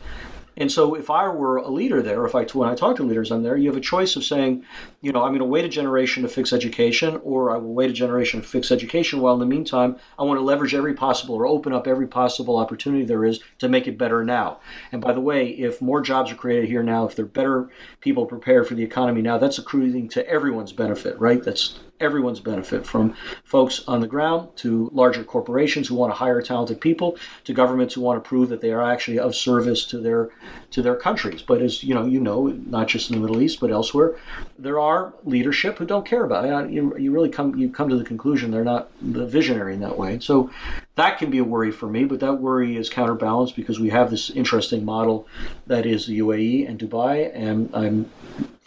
And 0.60 0.70
so 0.70 0.94
if 0.94 1.08
I 1.08 1.26
were 1.26 1.56
a 1.56 1.70
leader 1.70 2.02
there, 2.02 2.26
if 2.26 2.34
I 2.34 2.44
when 2.44 2.68
I 2.68 2.74
talk 2.74 2.96
to 2.96 3.02
leaders 3.02 3.32
I'm 3.32 3.42
there, 3.42 3.56
you 3.56 3.68
have 3.68 3.78
a 3.78 3.80
choice 3.80 4.14
of 4.14 4.24
saying, 4.24 4.62
you 5.00 5.10
know, 5.10 5.22
I'm 5.22 5.30
going 5.30 5.38
to 5.38 5.46
wait 5.46 5.64
a 5.64 5.70
generation 5.70 6.22
to 6.22 6.28
fix 6.28 6.52
education, 6.52 7.18
or 7.24 7.50
I 7.50 7.56
will 7.56 7.72
wait 7.72 7.88
a 7.88 7.94
generation 7.94 8.42
to 8.42 8.46
fix 8.46 8.70
education. 8.70 9.20
While 9.20 9.32
in 9.34 9.40
the 9.40 9.46
meantime, 9.46 9.96
I 10.18 10.22
want 10.22 10.38
to 10.38 10.44
leverage 10.44 10.74
every 10.74 10.92
possible 10.92 11.34
or 11.34 11.46
open 11.46 11.72
up 11.72 11.86
every 11.86 12.06
possible 12.06 12.58
opportunity 12.58 13.06
there 13.06 13.24
is 13.24 13.40
to 13.58 13.70
make 13.70 13.88
it 13.88 13.96
better 13.96 14.22
now. 14.22 14.60
And 14.92 15.00
by 15.00 15.14
the 15.14 15.20
way, 15.20 15.48
if 15.48 15.80
more 15.80 16.02
jobs 16.02 16.30
are 16.30 16.36
created 16.36 16.68
here 16.68 16.82
now, 16.82 17.06
if 17.06 17.16
there 17.16 17.24
are 17.24 17.28
better 17.28 17.70
people 18.02 18.26
prepared 18.26 18.68
for 18.68 18.74
the 18.74 18.84
economy 18.84 19.22
now, 19.22 19.38
that's 19.38 19.58
accruing 19.58 20.10
to 20.10 20.28
everyone's 20.28 20.72
benefit, 20.72 21.18
right? 21.18 21.42
That's 21.42 21.80
everyone's 22.00 22.40
benefit 22.40 22.86
from 22.86 23.14
folks 23.44 23.82
on 23.86 24.00
the 24.00 24.06
ground 24.06 24.48
to 24.56 24.90
larger 24.92 25.22
corporations 25.22 25.88
who 25.88 25.94
want 25.94 26.10
to 26.10 26.16
hire 26.16 26.40
talented 26.40 26.80
people 26.80 27.16
to 27.44 27.52
governments 27.52 27.94
who 27.94 28.00
want 28.00 28.22
to 28.22 28.26
prove 28.26 28.48
that 28.48 28.60
they 28.60 28.72
are 28.72 28.82
actually 28.82 29.18
of 29.18 29.34
service 29.34 29.84
to 29.84 29.98
their 29.98 30.30
to 30.70 30.82
their 30.82 30.96
countries. 30.96 31.42
But 31.42 31.60
as 31.60 31.84
you 31.84 31.94
know 31.94 32.06
you 32.06 32.20
know 32.20 32.46
not 32.66 32.88
just 32.88 33.10
in 33.10 33.16
the 33.16 33.20
middle 33.20 33.42
east 33.42 33.60
but 33.60 33.70
elsewhere 33.70 34.16
there 34.58 34.80
are 34.80 35.14
leadership 35.24 35.78
who 35.78 35.84
don't 35.84 36.06
care 36.06 36.24
about 36.24 36.44
it. 36.44 36.70
You, 36.70 36.96
you 36.96 37.12
really 37.12 37.28
come 37.28 37.56
you 37.56 37.70
come 37.70 37.88
to 37.88 37.96
the 37.96 38.04
conclusion 38.04 38.50
they're 38.50 38.64
not 38.64 38.90
the 39.00 39.26
visionary 39.26 39.74
in 39.74 39.80
that 39.80 39.98
way. 39.98 40.18
So 40.20 40.50
that 40.96 41.18
can 41.18 41.30
be 41.30 41.38
a 41.38 41.44
worry 41.44 41.70
for 41.70 41.86
me 41.86 42.04
but 42.04 42.20
that 42.20 42.34
worry 42.34 42.76
is 42.76 42.88
counterbalanced 42.88 43.56
because 43.56 43.78
we 43.78 43.90
have 43.90 44.10
this 44.10 44.30
interesting 44.30 44.84
model 44.84 45.26
that 45.66 45.86
is 45.86 46.06
the 46.06 46.18
UAE 46.18 46.68
and 46.68 46.78
Dubai 46.78 47.30
and 47.34 47.70
I'm 47.74 48.10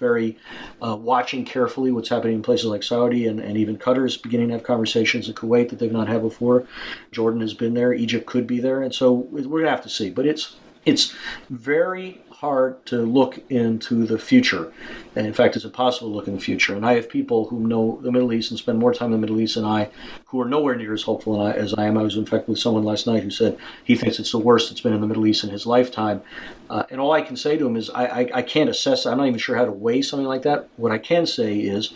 very 0.03 0.37
uh, 0.81 0.95
watching 0.95 1.45
carefully 1.45 1.91
what's 1.91 2.09
happening 2.09 2.35
in 2.35 2.43
places 2.43 2.65
like 2.65 2.83
Saudi 2.83 3.27
and, 3.27 3.39
and 3.39 3.57
even 3.57 3.77
Qatar 3.77 4.05
is 4.05 4.17
beginning 4.17 4.49
to 4.49 4.55
have 4.55 4.63
conversations 4.63 5.29
in 5.29 5.33
Kuwait 5.33 5.69
that 5.69 5.79
they've 5.79 5.99
not 5.99 6.09
had 6.09 6.21
before. 6.21 6.67
Jordan 7.11 7.41
has 7.41 7.53
been 7.53 7.73
there, 7.73 7.93
Egypt 7.93 8.25
could 8.25 8.45
be 8.45 8.59
there, 8.59 8.83
and 8.83 8.93
so 8.93 9.11
we're 9.13 9.61
gonna 9.61 9.71
have 9.71 9.83
to 9.83 9.89
see. 9.89 10.09
But 10.09 10.25
it's 10.25 10.57
it's 10.85 11.15
very 11.49 12.21
hard 12.43 12.85
to 12.85 12.97
look 12.97 13.39
into 13.49 14.05
the 14.05 14.19
future. 14.19 14.73
And 15.15 15.25
in 15.25 15.31
fact, 15.31 15.55
it's 15.55 15.63
impossible 15.63 16.09
to 16.09 16.15
look 16.15 16.27
in 16.27 16.35
the 16.35 16.41
future. 16.41 16.75
And 16.75 16.85
I 16.85 16.95
have 16.95 17.07
people 17.07 17.47
who 17.47 17.65
know 17.65 18.01
the 18.01 18.11
Middle 18.11 18.33
East 18.33 18.51
and 18.51 18.59
spend 18.59 18.79
more 18.79 18.93
time 18.93 19.05
in 19.05 19.11
the 19.13 19.17
Middle 19.17 19.39
East 19.39 19.55
than 19.55 19.63
I, 19.63 19.89
who 20.25 20.41
are 20.41 20.49
nowhere 20.49 20.75
near 20.75 20.93
as 20.93 21.03
hopeful 21.03 21.47
as 21.47 21.73
I 21.73 21.85
am. 21.85 21.97
I 21.97 22.01
was, 22.01 22.17
in 22.17 22.25
fact, 22.25 22.49
with 22.49 22.59
someone 22.59 22.83
last 22.83 23.07
night 23.07 23.23
who 23.23 23.29
said 23.29 23.57
he 23.85 23.95
thinks 23.95 24.19
it's 24.19 24.33
the 24.33 24.39
worst 24.39 24.71
it's 24.71 24.81
been 24.81 24.91
in 24.91 24.99
the 24.99 25.07
Middle 25.07 25.25
East 25.25 25.45
in 25.45 25.51
his 25.51 25.65
lifetime. 25.65 26.21
Uh, 26.69 26.83
and 26.89 26.99
all 26.99 27.13
I 27.13 27.21
can 27.21 27.37
say 27.37 27.55
to 27.55 27.65
him 27.65 27.77
is 27.77 27.89
I, 27.91 28.05
I, 28.07 28.29
I 28.33 28.41
can't 28.41 28.69
assess, 28.69 29.05
I'm 29.05 29.19
not 29.19 29.27
even 29.27 29.39
sure 29.39 29.55
how 29.55 29.63
to 29.63 29.71
weigh 29.71 30.01
something 30.01 30.27
like 30.27 30.41
that. 30.41 30.67
What 30.75 30.91
I 30.91 30.97
can 30.97 31.25
say 31.25 31.59
is 31.59 31.93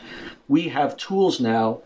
we 0.47 0.69
have 0.69 0.95
tools 0.95 1.41
now 1.41 1.81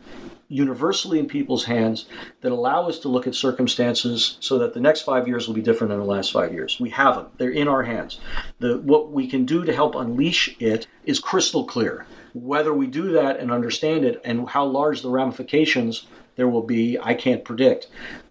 universally 0.52 1.18
in 1.18 1.26
people's 1.28 1.64
hands 1.64 2.06
that 2.42 2.52
allow 2.52 2.88
us 2.88 3.00
to 3.00 3.08
look 3.08 3.26
at 3.26 3.34
circumstances 3.34 4.38
so 4.42 4.60
that 4.60 4.74
the 4.74 4.80
next 4.80 5.02
five 5.02 5.28
years 5.28 5.48
will 5.48 5.56
be 5.56 5.62
different 5.62 5.90
than 5.90 6.00
the 6.00 6.06
last 6.06 6.32
five 6.32 6.54
years. 6.54 6.80
We 6.80 6.90
have 6.90 7.16
them, 7.16 7.28
they're 7.38 7.50
in 7.50 7.68
our 7.68 7.84
hands. 7.84 8.20
The, 8.60 8.78
what 8.80 9.12
we 9.12 9.28
can 9.28 9.46
do 9.46 9.64
to 9.64 9.74
help 9.74 9.96
unleash 9.96 10.56
it 10.60 10.88
is 11.06 11.20
crystal 11.20 11.64
clear. 11.64 12.06
Whether 12.34 12.74
we 12.74 12.88
do 12.88 13.12
that 13.14 13.40
and 13.40 13.52
understand 13.52 14.06
it 14.06 14.22
and 14.26 14.48
how 14.50 14.66
large 14.66 15.02
the 15.02 15.10
ramifications 15.10 16.06
there 16.36 16.50
will 16.50 16.64
be, 16.64 16.98
I 17.00 17.14
can't 17.14 17.46
predict. 17.46 17.88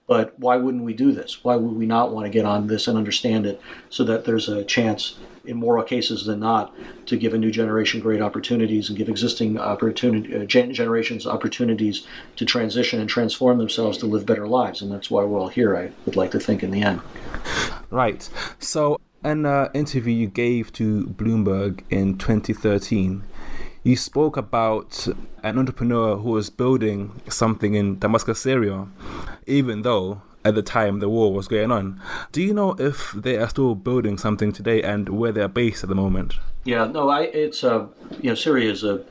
But 0.07 0.39
why 0.39 0.57
wouldn't 0.57 0.85
we 0.85 0.93
do 0.93 1.13
this? 1.13 1.45
Why 1.45 1.57
would 1.57 1.77
we 1.77 1.87
not 1.87 2.13
want 2.13 2.27
to 2.27 2.31
get 2.31 2.45
on 2.45 2.67
this 2.67 2.89
and 2.89 2.99
understand 2.99 3.47
it 3.47 3.61
so 3.89 4.05
that 4.05 4.25
there's 4.25 4.49
a 4.49 4.65
chance 4.65 5.17
in 5.51 5.57
more 5.57 5.83
cases 5.83 6.25
than 6.25 6.41
not, 6.41 6.75
to 7.07 7.17
give 7.17 7.35
a 7.35 7.39
new 7.39 7.51
generation 7.51 8.01
great 8.01 8.23
opportunities 8.23 8.89
and 8.89 8.97
give 8.97 9.09
existing 9.09 9.59
opportunity, 9.59 10.35
uh, 10.35 10.45
gen- 10.45 10.73
generations 10.73 11.27
opportunities 11.27 12.07
to 12.37 12.45
transition 12.45 13.01
and 13.01 13.11
transform 13.11 13.59
themselves 13.59 13.99
to 13.99 14.07
live 14.07 14.25
better 14.25 14.47
lives. 14.47 14.81
And 14.81 14.91
that's 14.91 15.11
why 15.11 15.25
we're 15.25 15.41
all 15.41 15.49
here, 15.49 15.77
I 15.77 15.91
would 16.07 16.17
like 16.17 16.31
to 16.31 16.41
think, 16.41 16.63
in 16.63 16.71
the 16.71 16.83
end. 16.83 17.01
Right. 17.91 18.29
So, 18.59 19.01
an 19.25 19.45
uh, 19.45 19.69
interview 19.75 20.15
you 20.15 20.29
gave 20.29 20.73
to 20.75 21.07
Bloomberg 21.07 21.83
in 21.91 22.17
2013, 22.17 23.25
you 23.83 23.97
spoke 23.97 24.37
about 24.37 25.09
an 25.43 25.59
entrepreneur 25.59 26.17
who 26.17 26.31
was 26.31 26.49
building 26.49 27.21
something 27.29 27.75
in 27.75 27.99
Damascus, 27.99 28.41
Syria, 28.41 28.87
even 29.47 29.83
though 29.83 30.23
at 30.45 30.55
the 30.55 30.63
time 30.63 31.01
the 31.01 31.09
war 31.09 31.33
was 31.33 31.49
going 31.49 31.71
on. 31.71 32.01
Do 32.33 32.43
you 32.43 32.55
know 32.55 32.75
if 32.79 33.13
they 33.13 33.37
are 33.37 33.49
still 33.49 33.75
building 33.75 34.19
something 34.19 34.53
today 34.53 34.83
and 34.83 35.09
where 35.09 35.33
they're 35.33 35.49
based 35.49 35.83
at 35.83 35.89
the 35.89 35.95
moment? 35.95 36.35
Yeah, 36.65 36.85
no, 36.87 37.09
I 37.09 37.23
it's 37.23 37.63
a 37.63 37.89
you 38.21 38.31
know 38.31 38.35
Syria 38.35 38.71
is 38.71 38.85
a, 38.85 39.03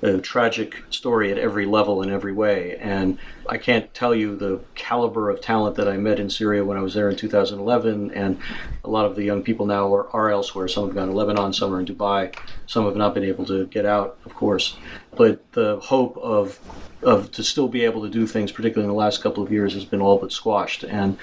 a 0.00 0.18
tragic 0.18 0.82
story 0.88 1.30
at 1.30 1.36
every 1.36 1.66
level 1.66 2.00
in 2.00 2.10
every 2.10 2.32
way, 2.32 2.76
and 2.78 3.18
I 3.50 3.58
can't 3.58 3.92
tell 3.92 4.14
you 4.14 4.34
the 4.34 4.60
caliber 4.76 5.28
of 5.28 5.42
talent 5.42 5.76
that 5.76 5.88
I 5.88 5.98
met 5.98 6.18
in 6.18 6.30
Syria 6.30 6.64
when 6.64 6.78
I 6.78 6.80
was 6.80 6.94
there 6.94 7.10
in 7.10 7.16
2011, 7.16 8.12
and 8.12 8.38
a 8.82 8.88
lot 8.88 9.04
of 9.04 9.14
the 9.14 9.24
young 9.24 9.42
people 9.42 9.66
now 9.66 9.92
are, 9.92 10.08
are 10.16 10.30
elsewhere. 10.30 10.68
Some 10.68 10.86
have 10.86 10.94
gone 10.94 11.08
to 11.08 11.14
Lebanon, 11.14 11.52
some 11.52 11.74
are 11.74 11.80
in 11.80 11.86
Dubai, 11.86 12.34
some 12.66 12.86
have 12.86 12.96
not 12.96 13.12
been 13.12 13.24
able 13.24 13.44
to 13.44 13.66
get 13.66 13.84
out, 13.84 14.16
of 14.24 14.34
course. 14.34 14.78
But 15.16 15.52
the 15.52 15.78
hope 15.80 16.16
of 16.16 16.58
of 17.06 17.30
to 17.30 17.44
still 17.44 17.68
be 17.68 17.84
able 17.84 18.02
to 18.02 18.10
do 18.10 18.26
things, 18.26 18.50
particularly 18.50 18.84
in 18.84 18.94
the 18.94 18.98
last 18.98 19.22
couple 19.22 19.40
of 19.40 19.52
years, 19.52 19.74
has 19.74 19.84
been 19.84 20.00
all 20.00 20.18
but 20.18 20.32
squashed. 20.32 20.82
And 20.82 21.16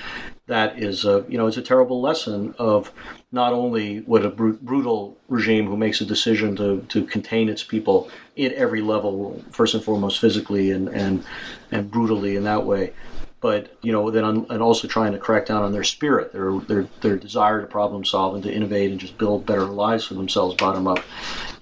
that 0.47 0.79
is 0.79 1.03
a 1.03 1.25
you 1.27 1.37
know 1.37 1.45
it's 1.45 1.57
a 1.57 1.61
terrible 1.61 2.01
lesson 2.01 2.55
of 2.57 2.91
not 3.33 3.51
only 3.51 3.99
what 3.99 4.25
a 4.25 4.29
br- 4.29 4.51
brutal 4.61 5.17
regime 5.27 5.67
who 5.67 5.75
makes 5.75 5.99
a 5.99 6.05
decision 6.05 6.55
to, 6.55 6.85
to 6.87 7.05
contain 7.05 7.49
its 7.49 7.63
people 7.63 8.09
at 8.37 8.53
every 8.53 8.81
level, 8.81 9.43
first 9.51 9.73
and 9.73 9.83
foremost 9.83 10.19
physically 10.19 10.71
and 10.71 10.87
and 10.87 11.25
and 11.69 11.91
brutally 11.91 12.37
in 12.37 12.45
that 12.45 12.65
way, 12.65 12.93
but 13.41 13.77
you 13.81 13.91
know 13.91 14.09
then 14.09 14.23
and 14.23 14.61
also 14.61 14.87
trying 14.87 15.11
to 15.11 15.19
crack 15.19 15.45
down 15.45 15.63
on 15.63 15.73
their 15.73 15.83
spirit, 15.83 16.31
their 16.31 16.59
their 16.59 16.87
their 17.01 17.17
desire 17.17 17.59
to 17.59 17.67
problem 17.67 18.05
solve 18.05 18.35
and 18.35 18.43
to 18.43 18.53
innovate 18.53 18.89
and 18.89 19.01
just 19.01 19.17
build 19.17 19.45
better 19.45 19.65
lives 19.65 20.05
for 20.05 20.13
themselves 20.13 20.55
bottom 20.55 20.87
up, 20.87 21.03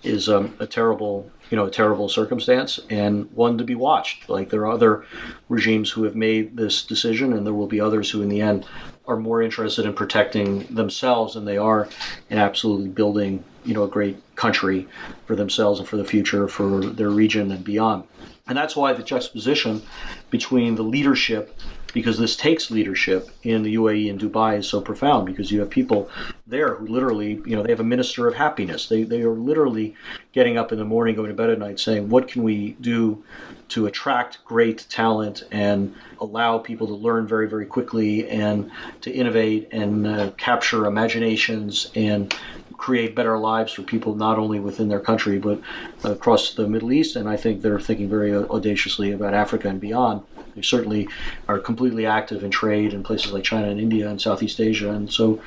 is 0.03 0.29
um, 0.29 0.55
a 0.59 0.67
terrible 0.67 1.31
you 1.51 1.57
know 1.57 1.65
a 1.65 1.71
terrible 1.71 2.09
circumstance 2.09 2.79
and 2.89 3.29
one 3.33 3.57
to 3.57 3.63
be 3.63 3.75
watched. 3.75 4.29
Like 4.29 4.49
there 4.49 4.61
are 4.61 4.71
other 4.71 5.05
regimes 5.49 5.91
who 5.91 6.03
have 6.03 6.15
made 6.15 6.57
this 6.57 6.83
decision, 6.83 7.33
and 7.33 7.45
there 7.45 7.53
will 7.53 7.67
be 7.67 7.81
others 7.81 8.09
who, 8.09 8.21
in 8.21 8.29
the 8.29 8.41
end, 8.41 8.65
are 9.05 9.17
more 9.17 9.41
interested 9.41 9.85
in 9.85 9.93
protecting 9.93 10.65
themselves 10.73 11.33
than 11.33 11.45
they 11.45 11.57
are 11.57 11.89
in 12.29 12.37
absolutely 12.37 12.87
building 12.87 13.43
you 13.65 13.73
know 13.73 13.83
a 13.83 13.89
great 13.89 14.17
country 14.35 14.87
for 15.27 15.35
themselves 15.35 15.79
and 15.79 15.87
for 15.87 15.97
the 15.97 16.05
future 16.05 16.47
for 16.47 16.79
their 16.79 17.09
region 17.09 17.51
and 17.51 17.63
beyond. 17.63 18.05
And 18.47 18.57
that's 18.57 18.75
why 18.75 18.93
the 18.93 19.03
juxtaposition 19.03 19.83
between 20.29 20.75
the 20.75 20.83
leadership 20.83 21.59
because 21.93 22.17
this 22.17 22.35
takes 22.37 22.71
leadership 22.71 23.29
in 23.43 23.63
the 23.63 23.75
UAE 23.75 24.09
and 24.09 24.19
Dubai 24.19 24.57
is 24.57 24.67
so 24.67 24.79
profound 24.79 25.25
because 25.25 25.51
you 25.51 25.59
have 25.59 25.69
people 25.69 26.09
there 26.47 26.75
who 26.75 26.87
literally, 26.87 27.41
you 27.45 27.55
know, 27.55 27.63
they 27.63 27.69
have 27.69 27.79
a 27.79 27.83
minister 27.83 28.27
of 28.27 28.35
happiness. 28.35 28.87
They, 28.87 29.03
they 29.03 29.21
are 29.21 29.33
literally 29.33 29.95
getting 30.33 30.57
up 30.57 30.71
in 30.71 30.79
the 30.79 30.85
morning, 30.85 31.15
going 31.15 31.29
to 31.29 31.33
bed 31.33 31.49
at 31.49 31.59
night 31.59 31.79
saying, 31.79 32.09
what 32.09 32.27
can 32.27 32.43
we 32.43 32.71
do 32.81 33.23
to 33.69 33.85
attract 33.85 34.43
great 34.43 34.85
talent 34.89 35.43
and 35.51 35.95
allow 36.19 36.57
people 36.57 36.87
to 36.87 36.93
learn 36.93 37.27
very, 37.27 37.47
very 37.47 37.65
quickly 37.65 38.27
and 38.29 38.69
to 39.01 39.11
innovate 39.11 39.69
and 39.71 40.07
uh, 40.07 40.31
capture 40.31 40.85
imaginations 40.85 41.89
and 41.95 42.35
create 42.77 43.15
better 43.15 43.37
lives 43.37 43.71
for 43.71 43.83
people 43.83 44.15
not 44.15 44.39
only 44.39 44.59
within 44.59 44.89
their 44.89 44.99
country 44.99 45.37
but 45.37 45.61
across 46.03 46.55
the 46.55 46.67
Middle 46.67 46.91
East. 46.91 47.15
And 47.15 47.29
I 47.29 47.37
think 47.37 47.61
they're 47.61 47.79
thinking 47.79 48.09
very 48.09 48.33
audaciously 48.35 49.11
about 49.11 49.35
Africa 49.35 49.69
and 49.69 49.79
beyond. 49.79 50.23
They 50.55 50.63
certainly 50.63 51.07
are 51.47 51.59
completely 51.59 52.05
active 52.05 52.43
in 52.43 52.51
trade 52.51 52.93
in 52.93 53.03
places 53.03 53.31
like 53.31 53.43
China 53.43 53.69
and 53.69 53.79
India 53.79 54.09
and 54.09 54.19
Southeast 54.19 54.59
Asia. 54.59 54.89
And 54.91 55.13
so 55.13 55.39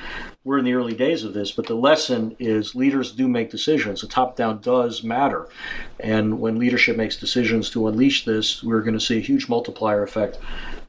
we're 0.45 0.59
in 0.59 0.63
the 0.63 0.75
early 0.75 0.93
days 0.93 1.23
of 1.23 1.33
this, 1.33 1.51
but 1.51 1.65
the 1.65 1.75
lesson 1.75 2.35
is 2.37 2.75
leaders 2.75 3.11
do 3.11 3.27
make 3.27 3.49
decisions. 3.49 4.01
The 4.01 4.07
top 4.07 4.35
down 4.35 4.61
does 4.61 5.03
matter. 5.03 5.49
And 5.99 6.39
when 6.39 6.59
leadership 6.59 6.95
makes 6.95 7.17
decisions 7.17 7.71
to 7.71 7.87
unleash 7.87 8.25
this, 8.25 8.63
we're 8.63 8.83
going 8.83 8.93
to 8.93 9.03
see 9.03 9.17
a 9.17 9.21
huge 9.21 9.49
multiplier 9.49 10.03
effect 10.03 10.37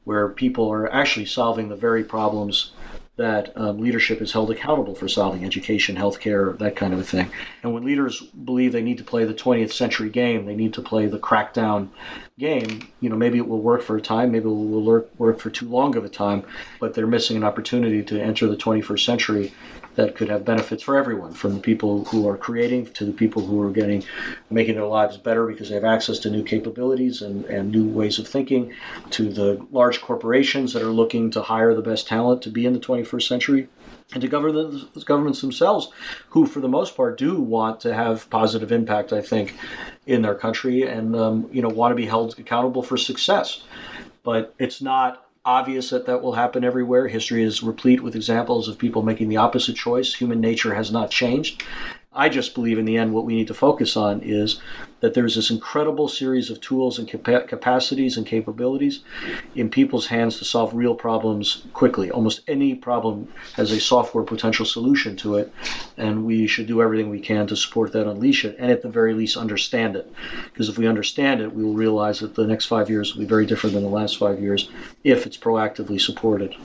where 0.03 0.29
people 0.29 0.71
are 0.71 0.93
actually 0.93 1.25
solving 1.25 1.69
the 1.69 1.75
very 1.75 2.03
problems 2.03 2.71
that 3.17 3.51
um, 3.57 3.79
leadership 3.79 4.21
is 4.21 4.31
held 4.31 4.51
accountable 4.51 4.93
for 4.93 5.07
solving 5.07 5.43
education, 5.43 5.95
healthcare, 5.95 6.57
that 6.59 6.75
kind 6.75 6.93
of 6.93 6.99
a 6.99 7.03
thing. 7.03 7.29
And 7.63 7.73
when 7.73 7.83
leaders 7.83 8.21
believe 8.21 8.71
they 8.71 8.83
need 8.83 8.99
to 8.99 9.03
play 9.03 9.25
the 9.25 9.33
20th 9.33 9.73
century 9.73 10.09
game, 10.09 10.45
they 10.45 10.55
need 10.55 10.73
to 10.75 10.81
play 10.81 11.07
the 11.07 11.17
crackdown 11.17 11.89
game, 12.37 12.87
you 13.01 13.09
know, 13.09 13.15
maybe 13.15 13.39
it 13.39 13.47
will 13.47 13.61
work 13.61 13.81
for 13.81 13.97
a 13.97 14.01
time, 14.01 14.31
maybe 14.31 14.45
it 14.45 14.49
will 14.49 15.07
work 15.17 15.39
for 15.39 15.49
too 15.49 15.67
long 15.67 15.97
of 15.97 16.05
a 16.05 16.09
time, 16.09 16.43
but 16.79 16.93
they're 16.93 17.07
missing 17.07 17.35
an 17.35 17.43
opportunity 17.43 18.03
to 18.03 18.21
enter 18.21 18.47
the 18.47 18.55
21st 18.55 19.03
century 19.03 19.53
that 19.97 20.15
could 20.15 20.29
have 20.29 20.45
benefits 20.45 20.83
for 20.83 20.95
everyone, 20.95 21.33
from 21.33 21.55
the 21.55 21.59
people 21.59 22.05
who 22.05 22.29
are 22.29 22.37
creating 22.37 22.85
to 22.93 23.03
the 23.03 23.11
people 23.11 23.43
who 23.43 23.59
are 23.61 23.71
getting 23.71 24.03
making 24.51 24.75
their 24.75 24.85
lives 24.85 25.17
better 25.17 25.47
because 25.47 25.69
they 25.69 25.75
have 25.75 25.83
access 25.83 26.19
to 26.19 26.29
new 26.29 26.43
capabilities 26.43 27.23
and, 27.23 27.43
and 27.45 27.71
new 27.71 27.87
ways 27.89 28.19
of 28.19 28.27
thinking, 28.27 28.71
to 29.09 29.27
the 29.27 29.65
large 29.71 29.99
corporations 30.01 30.71
that 30.73 30.83
are 30.83 30.85
looking 30.85 31.31
to 31.31 31.41
hire 31.41 31.73
the 31.73 31.81
best 31.81 32.07
talent 32.07 32.43
to 32.43 32.49
be 32.49 32.65
in 32.65 32.73
the 32.73 32.79
21st 32.79 33.27
century 33.27 33.67
and 34.13 34.21
to 34.21 34.27
governments, 34.27 35.03
governments 35.03 35.41
themselves, 35.41 35.89
who 36.29 36.45
for 36.45 36.59
the 36.59 36.69
most 36.69 36.95
part 36.95 37.17
do 37.17 37.41
want 37.41 37.79
to 37.79 37.93
have 37.93 38.29
positive 38.29 38.71
impact, 38.71 39.11
I 39.11 39.21
think, 39.21 39.55
in 40.05 40.21
their 40.21 40.35
country 40.35 40.83
and 40.83 41.15
um, 41.15 41.49
you 41.51 41.63
know 41.63 41.69
want 41.69 41.91
to 41.91 41.95
be 41.95 42.05
held 42.05 42.37
accountable 42.37 42.83
for 42.83 42.97
success. 42.97 43.63
But 44.21 44.53
it's 44.59 44.79
not 44.79 45.26
obvious 45.47 45.89
that 45.91 46.05
that 46.05 46.21
will 46.21 46.33
happen 46.33 46.65
everywhere. 46.65 47.07
History 47.07 47.41
is 47.41 47.63
replete 47.63 48.03
with 48.03 48.15
examples 48.15 48.67
of 48.67 48.77
people 48.77 49.01
making 49.01 49.29
the 49.29 49.37
opposite 49.37 49.77
choice. 49.77 50.13
Human 50.13 50.41
nature 50.41 50.75
has 50.75 50.91
not 50.91 51.09
changed. 51.09 51.63
I 52.17 52.29
just 52.29 52.55
believe 52.55 52.79
in 52.79 52.85
the 52.85 52.97
end 52.97 53.13
what 53.13 53.25
we 53.25 53.35
need 53.35 53.47
to 53.47 53.53
focus 53.53 53.95
on 53.95 54.21
is 54.21 54.59
that 55.01 55.13
there's 55.13 55.35
this 55.35 55.51
incredible 55.51 56.07
series 56.07 56.49
of 56.49 56.59
tools 56.59 56.97
and 56.97 57.07
capa- 57.07 57.45
capacities 57.47 58.17
and 58.17 58.25
capabilities 58.25 59.01
in 59.53 59.69
people's 59.69 60.07
hands 60.07 60.39
to 60.39 60.45
solve 60.45 60.73
real 60.73 60.95
problems 60.95 61.67
quickly. 61.73 62.09
Almost 62.09 62.41
any 62.47 62.73
problem 62.73 63.31
has 63.53 63.71
a 63.71 63.79
software 63.79 64.23
potential 64.23 64.65
solution 64.65 65.15
to 65.17 65.35
it, 65.35 65.53
and 65.95 66.25
we 66.25 66.47
should 66.47 66.65
do 66.65 66.81
everything 66.81 67.11
we 67.11 67.19
can 67.19 67.45
to 67.45 67.55
support 67.55 67.93
that, 67.93 68.09
unleash 68.09 68.43
it, 68.43 68.55
and 68.57 68.71
at 68.71 68.81
the 68.81 68.89
very 68.89 69.13
least 69.13 69.37
understand 69.37 69.95
it. 69.95 70.11
Because 70.45 70.69
if 70.69 70.79
we 70.79 70.87
understand 70.87 71.41
it, 71.41 71.53
we 71.53 71.63
will 71.63 71.75
realize 71.75 72.19
that 72.21 72.33
the 72.33 72.47
next 72.47 72.65
five 72.65 72.89
years 72.89 73.13
will 73.13 73.21
be 73.21 73.27
very 73.27 73.45
different 73.45 73.75
than 73.75 73.83
the 73.83 73.89
last 73.89 74.17
five 74.17 74.41
years 74.41 74.71
if 75.03 75.27
it's 75.27 75.37
proactively 75.37 76.01
supported. 76.01 76.55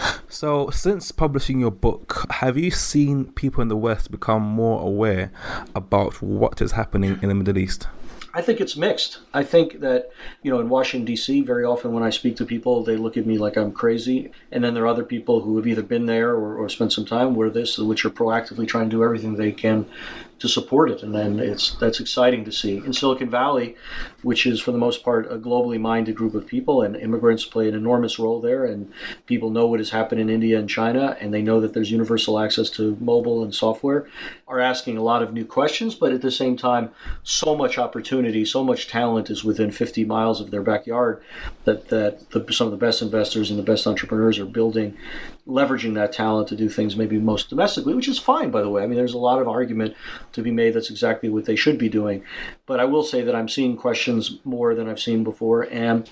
So, 0.32 0.70
since 0.70 1.10
publishing 1.10 1.60
your 1.60 1.72
book, 1.72 2.24
have 2.30 2.56
you 2.56 2.70
seen 2.70 3.32
people 3.32 3.62
in 3.62 3.68
the 3.68 3.76
West 3.76 4.10
become 4.10 4.42
more 4.42 4.80
aware 4.80 5.32
about 5.74 6.22
what 6.22 6.62
is 6.62 6.72
happening 6.72 7.18
in 7.20 7.28
the 7.28 7.34
Middle 7.34 7.58
East? 7.58 7.88
I 8.32 8.40
think 8.40 8.60
it's 8.60 8.76
mixed. 8.76 9.18
I 9.34 9.42
think 9.42 9.80
that, 9.80 10.10
you 10.42 10.52
know, 10.52 10.60
in 10.60 10.68
Washington, 10.68 11.04
D.C., 11.04 11.42
very 11.42 11.64
often 11.64 11.92
when 11.92 12.04
I 12.04 12.10
speak 12.10 12.36
to 12.36 12.46
people, 12.46 12.84
they 12.84 12.96
look 12.96 13.16
at 13.16 13.26
me 13.26 13.38
like 13.38 13.56
I'm 13.56 13.72
crazy. 13.72 14.30
And 14.52 14.62
then 14.62 14.72
there 14.72 14.84
are 14.84 14.88
other 14.94 15.02
people 15.02 15.40
who 15.40 15.56
have 15.56 15.66
either 15.66 15.82
been 15.82 16.06
there 16.06 16.30
or, 16.30 16.56
or 16.56 16.68
spent 16.68 16.92
some 16.92 17.04
time 17.04 17.34
where 17.34 17.50
this, 17.50 17.76
which 17.76 18.04
are 18.04 18.10
proactively 18.10 18.68
trying 18.68 18.88
to 18.88 18.96
do 18.96 19.02
everything 19.02 19.34
they 19.34 19.50
can 19.50 19.84
to 20.40 20.48
support 20.48 20.90
it, 20.90 21.02
and 21.02 21.14
then 21.14 21.38
it's 21.38 21.74
that's 21.74 22.00
exciting 22.00 22.44
to 22.46 22.52
see. 22.52 22.78
In 22.78 22.92
Silicon 22.94 23.30
Valley, 23.30 23.76
which 24.22 24.46
is 24.46 24.58
for 24.58 24.72
the 24.72 24.78
most 24.78 25.04
part 25.04 25.30
a 25.30 25.36
globally 25.36 25.78
minded 25.78 26.16
group 26.16 26.34
of 26.34 26.46
people, 26.46 26.82
and 26.82 26.96
immigrants 26.96 27.44
play 27.44 27.68
an 27.68 27.74
enormous 27.74 28.18
role 28.18 28.40
there, 28.40 28.64
and 28.64 28.90
people 29.26 29.50
know 29.50 29.66
what 29.66 29.80
has 29.80 29.90
happened 29.90 30.20
in 30.20 30.30
India 30.30 30.58
and 30.58 30.68
China, 30.68 31.16
and 31.20 31.32
they 31.32 31.42
know 31.42 31.60
that 31.60 31.74
there's 31.74 31.90
universal 31.90 32.38
access 32.38 32.70
to 32.70 32.96
mobile 33.00 33.44
and 33.44 33.54
software, 33.54 34.08
are 34.48 34.60
asking 34.60 34.96
a 34.96 35.02
lot 35.02 35.22
of 35.22 35.34
new 35.34 35.44
questions, 35.44 35.94
but 35.94 36.12
at 36.12 36.22
the 36.22 36.30
same 36.30 36.56
time, 36.56 36.90
so 37.22 37.54
much 37.54 37.76
opportunity, 37.76 38.44
so 38.44 38.64
much 38.64 38.88
talent 38.88 39.28
is 39.28 39.44
within 39.44 39.70
50 39.70 40.06
miles 40.06 40.40
of 40.40 40.50
their 40.50 40.62
backyard 40.62 41.22
that 41.64 41.88
that 41.88 42.30
the, 42.30 42.50
some 42.50 42.66
of 42.66 42.70
the 42.70 42.78
best 42.78 43.02
investors 43.02 43.50
and 43.50 43.58
the 43.58 43.62
best 43.62 43.86
entrepreneurs 43.86 44.38
are 44.38 44.46
building 44.46 44.96
leveraging 45.50 45.94
that 45.94 46.12
talent 46.12 46.48
to 46.48 46.56
do 46.56 46.68
things 46.68 46.96
maybe 46.96 47.18
most 47.18 47.50
domestically, 47.50 47.94
which 47.94 48.08
is 48.08 48.18
fine, 48.18 48.50
by 48.50 48.62
the 48.62 48.68
way. 48.68 48.82
I 48.82 48.86
mean, 48.86 48.96
there's 48.96 49.14
a 49.14 49.18
lot 49.18 49.40
of 49.40 49.48
argument 49.48 49.94
to 50.32 50.42
be 50.42 50.50
made 50.50 50.74
that's 50.74 50.90
exactly 50.90 51.28
what 51.28 51.44
they 51.44 51.56
should 51.56 51.78
be 51.78 51.88
doing. 51.88 52.22
But 52.66 52.80
I 52.80 52.84
will 52.84 53.02
say 53.02 53.22
that 53.22 53.34
I'm 53.34 53.48
seeing 53.48 53.76
questions 53.76 54.38
more 54.44 54.74
than 54.74 54.88
I've 54.88 55.00
seen 55.00 55.24
before, 55.24 55.62
and 55.62 56.08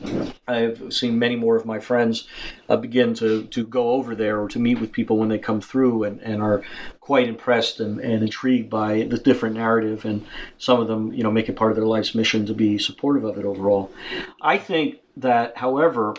I've 0.46 0.92
seen 0.92 1.18
many 1.18 1.36
more 1.36 1.56
of 1.56 1.66
my 1.66 1.78
friends 1.78 2.26
uh, 2.68 2.76
begin 2.76 3.14
to, 3.14 3.44
to 3.44 3.66
go 3.66 3.90
over 3.90 4.14
there 4.14 4.40
or 4.40 4.48
to 4.48 4.58
meet 4.58 4.80
with 4.80 4.92
people 4.92 5.18
when 5.18 5.28
they 5.28 5.38
come 5.38 5.60
through 5.60 6.04
and, 6.04 6.20
and 6.20 6.42
are 6.42 6.62
quite 7.00 7.28
impressed 7.28 7.80
and, 7.80 8.00
and 8.00 8.22
intrigued 8.22 8.68
by 8.68 9.04
the 9.04 9.18
different 9.18 9.56
narrative. 9.56 10.04
And 10.04 10.26
some 10.58 10.80
of 10.80 10.88
them, 10.88 11.12
you 11.12 11.22
know, 11.22 11.30
make 11.30 11.48
it 11.48 11.56
part 11.56 11.70
of 11.70 11.76
their 11.76 11.86
life's 11.86 12.14
mission 12.14 12.46
to 12.46 12.54
be 12.54 12.78
supportive 12.78 13.24
of 13.24 13.38
it 13.38 13.44
overall. 13.44 13.90
I 14.42 14.58
think 14.58 14.98
that, 15.16 15.56
however, 15.56 16.14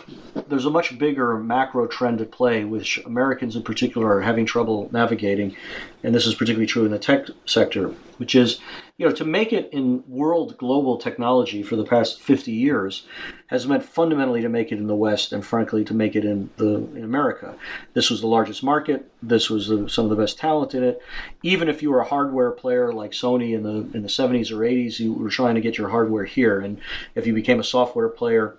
there's 0.48 0.66
a 0.66 0.70
much 0.70 0.98
bigger 0.98 1.38
macro 1.38 1.86
trend 1.86 2.20
at 2.20 2.30
play, 2.30 2.64
which 2.64 2.98
Americans 3.06 3.56
in 3.56 3.62
particular 3.62 4.16
are 4.16 4.20
having 4.20 4.44
trouble 4.44 4.90
navigating, 4.92 5.56
and 6.02 6.14
this 6.14 6.26
is 6.26 6.34
particularly 6.34 6.66
true 6.66 6.84
in 6.84 6.90
the 6.90 6.98
tech 6.98 7.26
sector, 7.46 7.88
which 8.16 8.34
is, 8.34 8.60
you 8.96 9.06
know, 9.06 9.12
to 9.14 9.24
make 9.24 9.52
it 9.52 9.68
in 9.72 10.02
world 10.08 10.56
global 10.56 10.96
technology 10.96 11.62
for 11.62 11.76
the 11.76 11.84
past 11.84 12.20
50 12.20 12.52
years 12.52 13.06
has 13.48 13.66
meant 13.66 13.82
fundamentally 13.82 14.42
to 14.42 14.48
make 14.48 14.70
it 14.70 14.78
in 14.78 14.86
the 14.86 14.94
West, 14.94 15.32
and 15.32 15.44
frankly, 15.44 15.84
to 15.84 15.94
make 15.94 16.14
it 16.14 16.24
in 16.24 16.48
the 16.56 16.76
in 16.76 17.04
America. 17.04 17.54
This 17.94 18.10
was 18.10 18.20
the 18.20 18.26
largest 18.26 18.62
market. 18.62 19.10
This 19.22 19.50
was 19.50 19.68
the, 19.68 19.88
some 19.88 20.04
of 20.04 20.10
the 20.10 20.16
best 20.16 20.38
talent 20.38 20.74
in 20.74 20.84
it. 20.84 21.02
Even 21.42 21.68
if 21.68 21.82
you 21.82 21.90
were 21.90 22.00
a 22.00 22.04
hardware 22.04 22.52
player 22.52 22.92
like 22.92 23.12
Sony 23.12 23.54
in 23.54 23.62
the 23.62 23.96
in 23.96 24.02
the 24.02 24.08
70s 24.08 24.50
or 24.50 24.58
80s, 24.58 24.98
you 25.00 25.12
were 25.12 25.30
trying 25.30 25.56
to 25.56 25.60
get 25.60 25.78
your 25.78 25.88
hardware 25.88 26.24
here, 26.24 26.60
and 26.60 26.80
if 27.14 27.26
you 27.26 27.34
became 27.34 27.60
a 27.60 27.64
software 27.64 28.08
player 28.08 28.56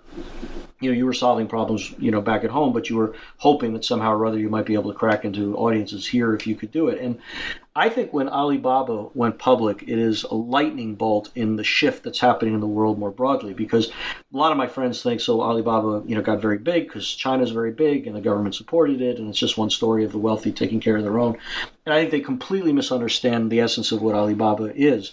you 0.82 0.90
know 0.90 0.96
you 0.96 1.06
were 1.06 1.12
solving 1.12 1.46
problems 1.46 1.94
you 1.98 2.10
know 2.10 2.20
back 2.20 2.44
at 2.44 2.50
home 2.50 2.72
but 2.72 2.90
you 2.90 2.96
were 2.96 3.14
hoping 3.38 3.72
that 3.72 3.84
somehow 3.84 4.12
or 4.12 4.26
other 4.26 4.38
you 4.38 4.48
might 4.48 4.66
be 4.66 4.74
able 4.74 4.92
to 4.92 4.98
crack 4.98 5.24
into 5.24 5.56
audiences 5.56 6.06
here 6.06 6.34
if 6.34 6.46
you 6.46 6.56
could 6.56 6.72
do 6.72 6.88
it 6.88 7.00
and 7.00 7.18
i 7.74 7.88
think 7.88 8.12
when 8.12 8.28
alibaba 8.28 9.08
went 9.14 9.38
public 9.38 9.82
it 9.82 9.98
is 9.98 10.24
a 10.24 10.34
lightning 10.34 10.94
bolt 10.94 11.30
in 11.34 11.56
the 11.56 11.64
shift 11.64 12.02
that's 12.02 12.20
happening 12.20 12.54
in 12.54 12.60
the 12.60 12.66
world 12.66 12.98
more 12.98 13.10
broadly 13.10 13.54
because 13.54 13.88
a 13.88 14.36
lot 14.36 14.52
of 14.52 14.58
my 14.58 14.66
friends 14.66 15.02
think 15.02 15.20
so 15.20 15.40
alibaba 15.42 16.02
you 16.06 16.14
know 16.14 16.22
got 16.22 16.40
very 16.40 16.58
big 16.58 16.86
because 16.86 17.08
china's 17.14 17.50
very 17.50 17.72
big 17.72 18.06
and 18.06 18.16
the 18.16 18.20
government 18.20 18.54
supported 18.54 19.00
it 19.00 19.18
and 19.18 19.28
it's 19.28 19.38
just 19.38 19.58
one 19.58 19.70
story 19.70 20.04
of 20.04 20.12
the 20.12 20.18
wealthy 20.18 20.52
taking 20.52 20.80
care 20.80 20.96
of 20.96 21.02
their 21.02 21.18
own. 21.18 21.36
And 21.86 21.94
i 21.94 22.00
think 22.00 22.10
they 22.10 22.20
completely 22.20 22.72
misunderstand 22.72 23.50
the 23.50 23.60
essence 23.60 23.92
of 23.92 24.02
what 24.02 24.14
alibaba 24.14 24.72
is 24.74 25.12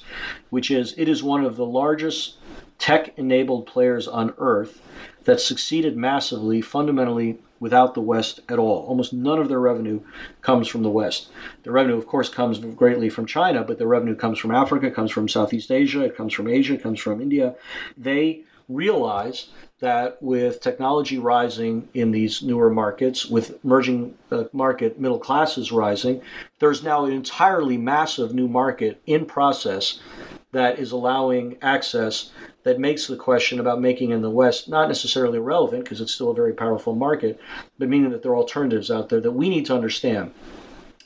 which 0.49 0.71
is 0.71 0.93
it 0.97 1.07
is 1.07 1.23
one 1.23 1.45
of 1.45 1.55
the 1.55 1.65
largest 1.65 2.35
tech 2.79 3.17
enabled 3.17 3.67
players 3.67 4.07
on 4.07 4.33
earth 4.37 4.81
that 5.25 5.39
succeeded 5.39 5.95
massively, 5.95 6.61
fundamentally 6.61 7.37
without 7.59 7.93
the 7.93 8.01
West 8.01 8.39
at 8.49 8.59
all. 8.59 8.85
Almost 8.87 9.13
none 9.13 9.39
of 9.39 9.49
their 9.49 9.59
revenue 9.59 10.01
comes 10.41 10.67
from 10.67 10.83
the 10.83 10.89
West. 10.89 11.29
The 11.63 11.71
revenue, 11.71 11.97
of 11.97 12.07
course, 12.07 12.29
comes 12.29 12.59
greatly 12.59 13.09
from 13.09 13.25
China, 13.25 13.63
but 13.63 13.77
the 13.77 13.87
revenue 13.87 14.15
comes 14.15 14.39
from 14.39 14.51
Africa, 14.51 14.91
comes 14.91 15.11
from 15.11 15.27
Southeast 15.27 15.71
Asia, 15.71 16.01
it 16.01 16.15
comes 16.15 16.33
from 16.33 16.47
Asia, 16.47 16.75
it 16.75 16.83
comes 16.83 16.99
from 16.99 17.21
India. 17.21 17.55
They 17.97 18.43
realize 18.69 19.49
that 19.79 20.21
with 20.21 20.61
technology 20.61 21.17
rising 21.17 21.87
in 21.93 22.11
these 22.11 22.43
newer 22.43 22.69
markets, 22.69 23.25
with 23.25 23.57
emerging 23.63 24.13
uh, 24.31 24.43
market 24.53 24.99
middle 24.99 25.19
classes 25.19 25.71
rising, 25.71 26.21
there's 26.59 26.83
now 26.83 27.05
an 27.05 27.13
entirely 27.13 27.77
massive 27.77 28.33
new 28.33 28.47
market 28.47 29.01
in 29.05 29.25
process 29.25 29.99
that 30.51 30.79
is 30.79 30.91
allowing 30.91 31.57
access 31.61 32.31
that 32.69 32.79
makes 32.79 33.07
the 33.07 33.15
question 33.15 33.59
about 33.59 33.81
making 33.81 34.11
in 34.11 34.21
the 34.21 34.29
West 34.29 34.69
not 34.69 34.87
necessarily 34.87 35.39
irrelevant 35.39 35.83
because 35.83 35.99
it's 35.99 36.13
still 36.13 36.29
a 36.29 36.35
very 36.35 36.53
powerful 36.53 36.93
market, 36.93 37.39
but 37.79 37.89
meaning 37.89 38.11
that 38.11 38.21
there 38.21 38.31
are 38.31 38.37
alternatives 38.37 38.91
out 38.91 39.09
there 39.09 39.19
that 39.19 39.31
we 39.31 39.49
need 39.49 39.65
to 39.65 39.73
understand 39.73 40.31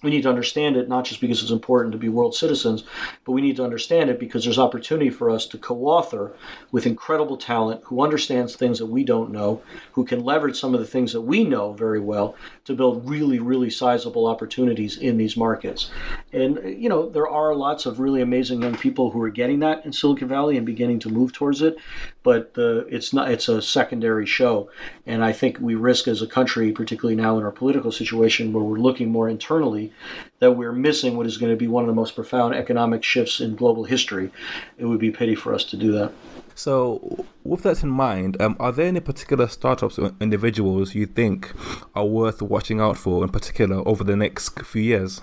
we 0.04 0.10
need 0.10 0.24
to 0.24 0.30
understand 0.30 0.76
it 0.76 0.90
not 0.90 1.06
just 1.06 1.22
because 1.22 1.42
it's 1.42 1.52
important 1.52 1.94
to 1.94 1.98
be 1.98 2.10
world 2.10 2.36
citizens, 2.36 2.84
but 3.26 3.32
we 3.32 3.42
need 3.42 3.56
to 3.56 3.64
understand 3.64 4.10
it 4.10 4.20
because 4.20 4.44
there's 4.44 4.60
opportunity 4.60 5.10
for 5.10 5.30
us 5.30 5.48
to 5.48 5.58
co 5.58 5.76
author 5.86 6.34
with 6.72 6.86
incredible 6.86 7.38
talent 7.38 7.82
who 7.86 8.02
understands 8.02 8.56
things 8.56 8.80
that 8.80 8.86
we 8.86 9.04
don't 9.04 9.32
know, 9.32 9.62
who 9.94 10.06
can 10.06 10.24
leverage 10.24 10.60
some 10.60 10.74
of 10.74 10.80
the 10.80 10.88
things 10.88 11.14
that 11.14 11.22
we 11.22 11.44
know 11.44 11.74
very 11.74 12.00
well 12.00 12.36
to 12.66 12.76
build 12.76 13.10
really, 13.10 13.40
really 13.40 13.70
sizable 13.70 14.28
opportunities 14.28 14.98
in 14.98 15.18
these 15.18 15.38
markets. 15.38 15.90
And, 16.32 16.60
you 16.64 16.90
know, 16.90 17.10
there 17.10 17.28
are 17.28 17.56
lots 17.56 17.86
of 17.86 18.00
really 18.00 18.22
amazing 18.22 18.62
young 18.62 18.76
people 18.76 19.12
who 19.12 19.22
are 19.22 19.30
getting 19.30 19.60
that 19.60 19.86
in 19.86 19.94
Silicon 19.94 20.28
Valley 20.28 20.58
and 20.58 20.66
beginning 20.66 21.00
to 21.00 21.10
move 21.10 21.34
towards 21.34 21.62
it, 21.62 21.78
but 22.24 22.54
uh, 22.58 22.86
it's 22.86 23.14
not, 23.14 23.30
it's 23.30 23.50
a 23.50 23.62
secondary 23.62 24.26
show. 24.26 24.70
And 25.06 25.24
I 25.24 25.34
think 25.34 25.60
we 25.60 25.76
risk 25.76 26.08
as 26.08 26.22
a 26.22 26.28
country, 26.28 26.72
particularly 26.72 27.16
now 27.16 27.38
in 27.38 27.44
our 27.44 27.52
political 27.52 27.92
situation 27.92 28.54
where 28.54 28.64
we're 28.64 28.80
looking 28.80 29.10
more 29.10 29.30
internally, 29.30 29.92
that 30.40 30.54
we're 30.54 30.72
missing 30.72 31.18
what 31.18 31.26
is 31.26 31.38
going 31.38 31.52
to 31.52 31.58
be 31.58 31.68
one 31.68 31.84
of 31.84 31.88
the 31.88 31.94
most 31.94 32.16
profound 32.16 32.56
economic 32.56 33.04
shifts 33.04 33.42
in 33.42 33.56
global 33.56 33.84
history. 33.84 34.32
It 34.78 34.86
would 34.86 35.00
be 35.00 35.12
pity 35.12 35.36
for 35.36 35.54
us 35.54 35.66
to 35.66 35.78
do 35.78 35.92
that. 35.92 36.14
So, 36.56 37.26
with 37.44 37.64
that 37.64 37.84
in 37.84 37.90
mind, 37.90 38.40
um, 38.42 38.56
are 38.60 38.72
there 38.72 38.86
any 38.86 39.00
particular 39.00 39.48
startups 39.48 39.98
or 39.98 40.12
individuals 40.22 40.94
you 40.94 41.08
think 41.08 41.52
are 41.96 42.06
worth 42.06 42.42
watching 42.42 42.80
out 42.80 42.98
for, 42.98 43.24
in 43.24 43.32
particular, 43.32 43.86
over 43.88 44.04
the 44.04 44.16
next 44.16 44.60
few 44.62 44.84
years? 44.84 45.22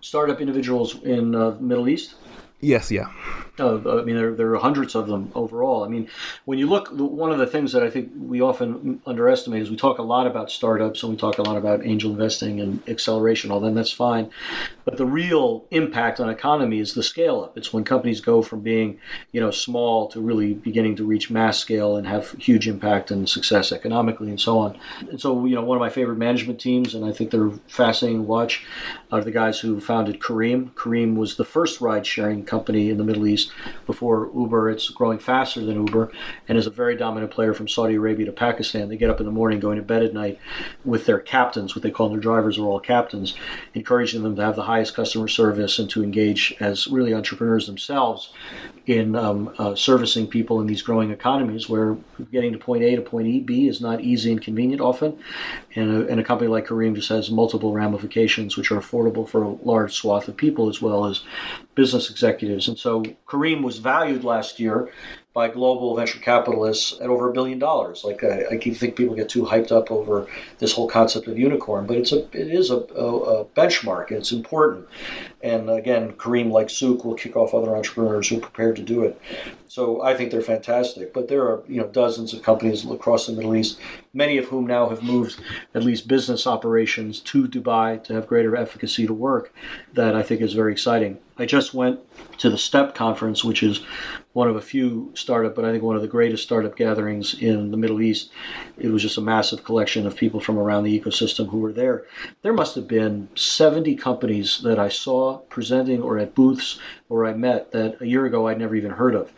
Startup 0.00 0.40
individuals 0.40 1.00
in 1.02 1.34
uh, 1.34 1.56
Middle 1.60 1.88
East. 1.88 2.16
Yes, 2.60 2.90
yeah. 2.90 3.08
Uh, 3.58 4.00
I 4.00 4.02
mean, 4.02 4.16
there, 4.16 4.34
there 4.34 4.52
are 4.52 4.58
hundreds 4.58 4.96
of 4.96 5.06
them 5.06 5.30
overall. 5.36 5.84
I 5.84 5.88
mean, 5.88 6.08
when 6.44 6.58
you 6.58 6.68
look, 6.68 6.88
one 6.90 7.30
of 7.30 7.38
the 7.38 7.46
things 7.46 7.70
that 7.72 7.84
I 7.84 7.90
think 7.90 8.10
we 8.16 8.40
often 8.40 9.00
underestimate 9.06 9.62
is 9.62 9.70
we 9.70 9.76
talk 9.76 9.98
a 9.98 10.02
lot 10.02 10.26
about 10.26 10.50
startups 10.50 11.04
and 11.04 11.12
we 11.12 11.16
talk 11.16 11.38
a 11.38 11.42
lot 11.42 11.56
about 11.56 11.86
angel 11.86 12.10
investing 12.10 12.60
and 12.60 12.82
acceleration, 12.88 13.52
all 13.52 13.60
then 13.60 13.74
that's 13.74 13.92
fine. 13.92 14.28
But 14.84 14.96
the 14.96 15.06
real 15.06 15.66
impact 15.70 16.18
on 16.18 16.28
economy 16.28 16.80
is 16.80 16.94
the 16.94 17.02
scale 17.02 17.42
up. 17.42 17.56
It's 17.56 17.72
when 17.72 17.84
companies 17.84 18.20
go 18.20 18.42
from 18.42 18.60
being, 18.60 18.98
you 19.30 19.40
know, 19.40 19.52
small 19.52 20.08
to 20.08 20.20
really 20.20 20.54
beginning 20.54 20.96
to 20.96 21.04
reach 21.04 21.30
mass 21.30 21.58
scale 21.58 21.96
and 21.96 22.08
have 22.08 22.32
huge 22.32 22.66
impact 22.66 23.12
and 23.12 23.28
success 23.28 23.70
economically 23.70 24.30
and 24.30 24.40
so 24.40 24.58
on. 24.58 24.76
And 25.10 25.20
so, 25.20 25.44
you 25.46 25.54
know, 25.54 25.62
one 25.62 25.76
of 25.76 25.80
my 25.80 25.90
favorite 25.90 26.18
management 26.18 26.60
teams, 26.60 26.92
and 26.94 27.04
I 27.04 27.12
think 27.12 27.30
they're 27.30 27.50
fascinating 27.68 28.22
to 28.22 28.26
watch, 28.26 28.64
are 29.12 29.22
the 29.22 29.30
guys 29.30 29.60
who 29.60 29.80
founded 29.80 30.18
Careem. 30.18 30.72
Careem 30.72 31.14
was 31.14 31.36
the 31.36 31.44
first 31.44 31.80
ride 31.80 32.04
sharing 32.04 32.44
company 32.44 32.90
in 32.90 32.98
the 32.98 33.04
Middle 33.04 33.28
East 33.28 33.43
Before 33.86 34.30
Uber. 34.34 34.70
It's 34.70 34.88
growing 34.90 35.18
faster 35.18 35.64
than 35.64 35.86
Uber 35.86 36.10
and 36.48 36.58
is 36.58 36.66
a 36.66 36.70
very 36.70 36.96
dominant 36.96 37.32
player 37.32 37.54
from 37.54 37.68
Saudi 37.68 37.94
Arabia 37.94 38.26
to 38.26 38.32
Pakistan. 38.32 38.88
They 38.88 38.96
get 38.96 39.10
up 39.10 39.20
in 39.20 39.26
the 39.26 39.32
morning, 39.32 39.60
going 39.60 39.76
to 39.76 39.82
bed 39.82 40.02
at 40.02 40.14
night 40.14 40.38
with 40.84 41.06
their 41.06 41.20
captains, 41.20 41.74
what 41.74 41.82
they 41.82 41.90
call 41.90 42.08
their 42.08 42.20
drivers 42.20 42.58
are 42.58 42.64
all 42.64 42.80
captains, 42.80 43.34
encouraging 43.74 44.22
them 44.22 44.36
to 44.36 44.42
have 44.42 44.56
the 44.56 44.62
highest 44.62 44.94
customer 44.94 45.28
service 45.28 45.78
and 45.78 45.90
to 45.90 46.02
engage 46.02 46.54
as 46.60 46.86
really 46.88 47.14
entrepreneurs 47.14 47.66
themselves 47.66 48.32
in 48.86 49.16
um, 49.16 49.54
uh, 49.58 49.74
servicing 49.74 50.26
people 50.26 50.60
in 50.60 50.66
these 50.66 50.82
growing 50.82 51.10
economies 51.10 51.68
where 51.68 51.96
getting 52.30 52.52
to 52.52 52.58
point 52.58 52.82
A 52.82 52.96
to 52.96 53.02
point 53.02 53.46
B 53.46 53.66
is 53.66 53.80
not 53.80 54.02
easy 54.02 54.30
and 54.30 54.42
convenient 54.42 54.82
often. 54.82 55.18
And 55.74 55.90
a, 55.90 56.08
and 56.08 56.20
a 56.20 56.24
company 56.24 56.48
like 56.48 56.66
Careem 56.66 56.94
just 56.94 57.08
has 57.08 57.30
multiple 57.30 57.72
ramifications 57.72 58.56
which 58.56 58.70
are 58.70 58.78
affordable 58.78 59.26
for 59.26 59.42
a 59.42 59.48
large 59.48 59.94
swath 59.94 60.28
of 60.28 60.36
people 60.36 60.68
as 60.68 60.82
well 60.82 61.06
as 61.06 61.22
business 61.74 62.10
executives. 62.10 62.68
And 62.68 62.78
so 62.78 63.02
Careem 63.26 63.62
was 63.62 63.78
valued 63.78 64.22
last 64.22 64.60
year 64.60 64.90
by 65.34 65.48
global 65.48 65.96
venture 65.96 66.20
capitalists 66.20 66.92
at 67.00 67.08
over 67.08 67.28
a 67.28 67.32
billion 67.32 67.58
dollars. 67.58 68.04
Like 68.04 68.22
I, 68.22 68.44
I 68.52 68.58
think 68.58 68.94
people 68.94 69.16
get 69.16 69.28
too 69.28 69.42
hyped 69.42 69.72
up 69.72 69.90
over 69.90 70.28
this 70.58 70.72
whole 70.72 70.88
concept 70.88 71.26
of 71.26 71.36
unicorn, 71.36 71.86
but 71.86 71.96
it's 71.96 72.12
a 72.12 72.24
it 72.26 72.48
is 72.48 72.70
a, 72.70 72.76
a, 72.76 73.40
a 73.40 73.44
benchmark 73.46 74.12
it's 74.12 74.30
important. 74.30 74.86
And 75.44 75.68
again, 75.68 76.12
Careem, 76.12 76.50
like 76.50 76.68
Souq, 76.68 77.04
will 77.04 77.14
kick 77.14 77.36
off 77.36 77.52
other 77.52 77.76
entrepreneurs 77.76 78.28
who 78.28 78.38
are 78.38 78.40
prepared 78.40 78.76
to 78.76 78.82
do 78.82 79.02
it. 79.02 79.20
So 79.68 80.00
I 80.00 80.16
think 80.16 80.30
they're 80.30 80.40
fantastic. 80.40 81.12
But 81.12 81.28
there 81.28 81.42
are 81.42 81.62
you 81.68 81.82
know 81.82 81.86
dozens 81.86 82.32
of 82.32 82.42
companies 82.42 82.90
across 82.90 83.26
the 83.26 83.34
Middle 83.34 83.54
East, 83.54 83.78
many 84.14 84.38
of 84.38 84.46
whom 84.46 84.66
now 84.66 84.88
have 84.88 85.02
moved 85.02 85.38
at 85.74 85.84
least 85.84 86.08
business 86.08 86.46
operations 86.46 87.20
to 87.20 87.46
Dubai 87.46 88.02
to 88.04 88.14
have 88.14 88.26
greater 88.26 88.56
efficacy 88.56 89.06
to 89.06 89.12
work. 89.12 89.52
That 89.92 90.16
I 90.16 90.22
think 90.22 90.40
is 90.40 90.54
very 90.54 90.72
exciting. 90.72 91.18
I 91.36 91.44
just 91.44 91.74
went 91.74 92.00
to 92.38 92.48
the 92.48 92.56
STEP 92.56 92.94
conference, 92.94 93.44
which 93.44 93.62
is 93.62 93.80
one 94.34 94.48
of 94.48 94.56
a 94.56 94.60
few 94.60 95.10
startup, 95.14 95.54
but 95.54 95.64
I 95.64 95.72
think 95.72 95.82
one 95.82 95.96
of 95.96 96.02
the 96.02 96.08
greatest 96.08 96.44
startup 96.44 96.76
gatherings 96.76 97.34
in 97.34 97.70
the 97.70 97.76
Middle 97.76 98.00
East. 98.00 98.30
It 98.78 98.88
was 98.88 99.02
just 99.02 99.18
a 99.18 99.20
massive 99.20 99.64
collection 99.64 100.06
of 100.06 100.16
people 100.16 100.40
from 100.40 100.58
around 100.58 100.84
the 100.84 101.00
ecosystem 101.00 101.48
who 101.48 101.58
were 101.58 101.72
there. 101.72 102.04
There 102.42 102.52
must 102.52 102.76
have 102.76 102.86
been 102.86 103.28
70 103.34 103.96
companies 103.96 104.60
that 104.62 104.78
I 104.78 104.88
saw 104.88 105.33
presenting 105.48 106.02
or 106.02 106.18
at 106.18 106.34
booths 106.34 106.78
or 107.08 107.26
I 107.26 107.34
met 107.34 107.72
that 107.72 108.00
a 108.00 108.06
year 108.06 108.26
ago 108.26 108.48
I'd 108.48 108.58
never 108.58 108.74
even 108.74 108.92
heard 108.92 109.14
of. 109.14 109.32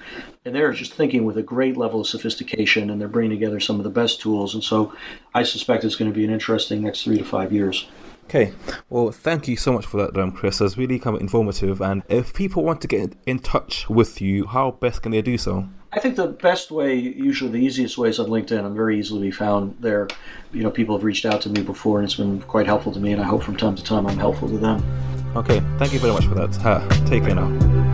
And 0.44 0.54
they're 0.54 0.72
just 0.72 0.94
thinking 0.94 1.24
with 1.24 1.36
a 1.38 1.42
great 1.42 1.76
level 1.76 2.00
of 2.00 2.06
sophistication 2.06 2.90
and 2.90 3.00
they're 3.00 3.08
bringing 3.08 3.38
together 3.38 3.60
some 3.60 3.76
of 3.76 3.84
the 3.84 3.90
best 3.90 4.20
tools. 4.20 4.54
And 4.54 4.62
so 4.62 4.94
I 5.34 5.42
suspect 5.42 5.84
it's 5.84 5.96
going 5.96 6.10
to 6.10 6.16
be 6.16 6.24
an 6.24 6.30
interesting 6.30 6.82
next 6.82 7.04
three 7.04 7.18
to 7.18 7.24
five 7.24 7.52
years. 7.52 7.88
Okay, 8.26 8.52
well, 8.90 9.12
thank 9.12 9.46
you 9.46 9.56
so 9.56 9.72
much 9.72 9.86
for 9.86 9.98
that, 9.98 10.16
um, 10.20 10.32
Chris. 10.32 10.58
That's 10.58 10.76
really 10.76 10.98
kind 10.98 11.14
of 11.14 11.22
informative. 11.22 11.80
And 11.80 12.02
if 12.08 12.34
people 12.34 12.64
want 12.64 12.80
to 12.80 12.88
get 12.88 13.12
in 13.24 13.38
touch 13.38 13.88
with 13.88 14.20
you, 14.20 14.46
how 14.46 14.72
best 14.72 15.02
can 15.02 15.12
they 15.12 15.22
do 15.22 15.38
so? 15.38 15.68
I 15.92 16.00
think 16.00 16.16
the 16.16 16.26
best 16.26 16.72
way, 16.72 16.96
usually 16.96 17.52
the 17.52 17.64
easiest 17.64 17.96
way, 17.96 18.08
is 18.08 18.18
on 18.18 18.26
LinkedIn. 18.26 18.64
I'm 18.64 18.74
very 18.74 18.98
easily 18.98 19.20
to 19.20 19.24
be 19.26 19.30
found 19.30 19.76
there. 19.78 20.08
You 20.52 20.64
know, 20.64 20.70
people 20.72 20.96
have 20.96 21.04
reached 21.04 21.24
out 21.24 21.40
to 21.42 21.50
me 21.50 21.62
before, 21.62 22.00
and 22.00 22.04
it's 22.04 22.16
been 22.16 22.42
quite 22.42 22.66
helpful 22.66 22.90
to 22.92 22.98
me. 22.98 23.12
And 23.12 23.22
I 23.22 23.24
hope 23.24 23.44
from 23.44 23.56
time 23.56 23.76
to 23.76 23.84
time 23.84 24.08
I'm 24.08 24.18
helpful 24.18 24.48
to 24.48 24.58
them. 24.58 24.84
Okay, 25.36 25.60
thank 25.78 25.92
you 25.92 26.00
very 26.00 26.12
much 26.12 26.26
for 26.26 26.34
that. 26.34 26.54
Ha, 26.56 26.86
take 27.06 27.22
care 27.22 27.36
now. 27.36 27.85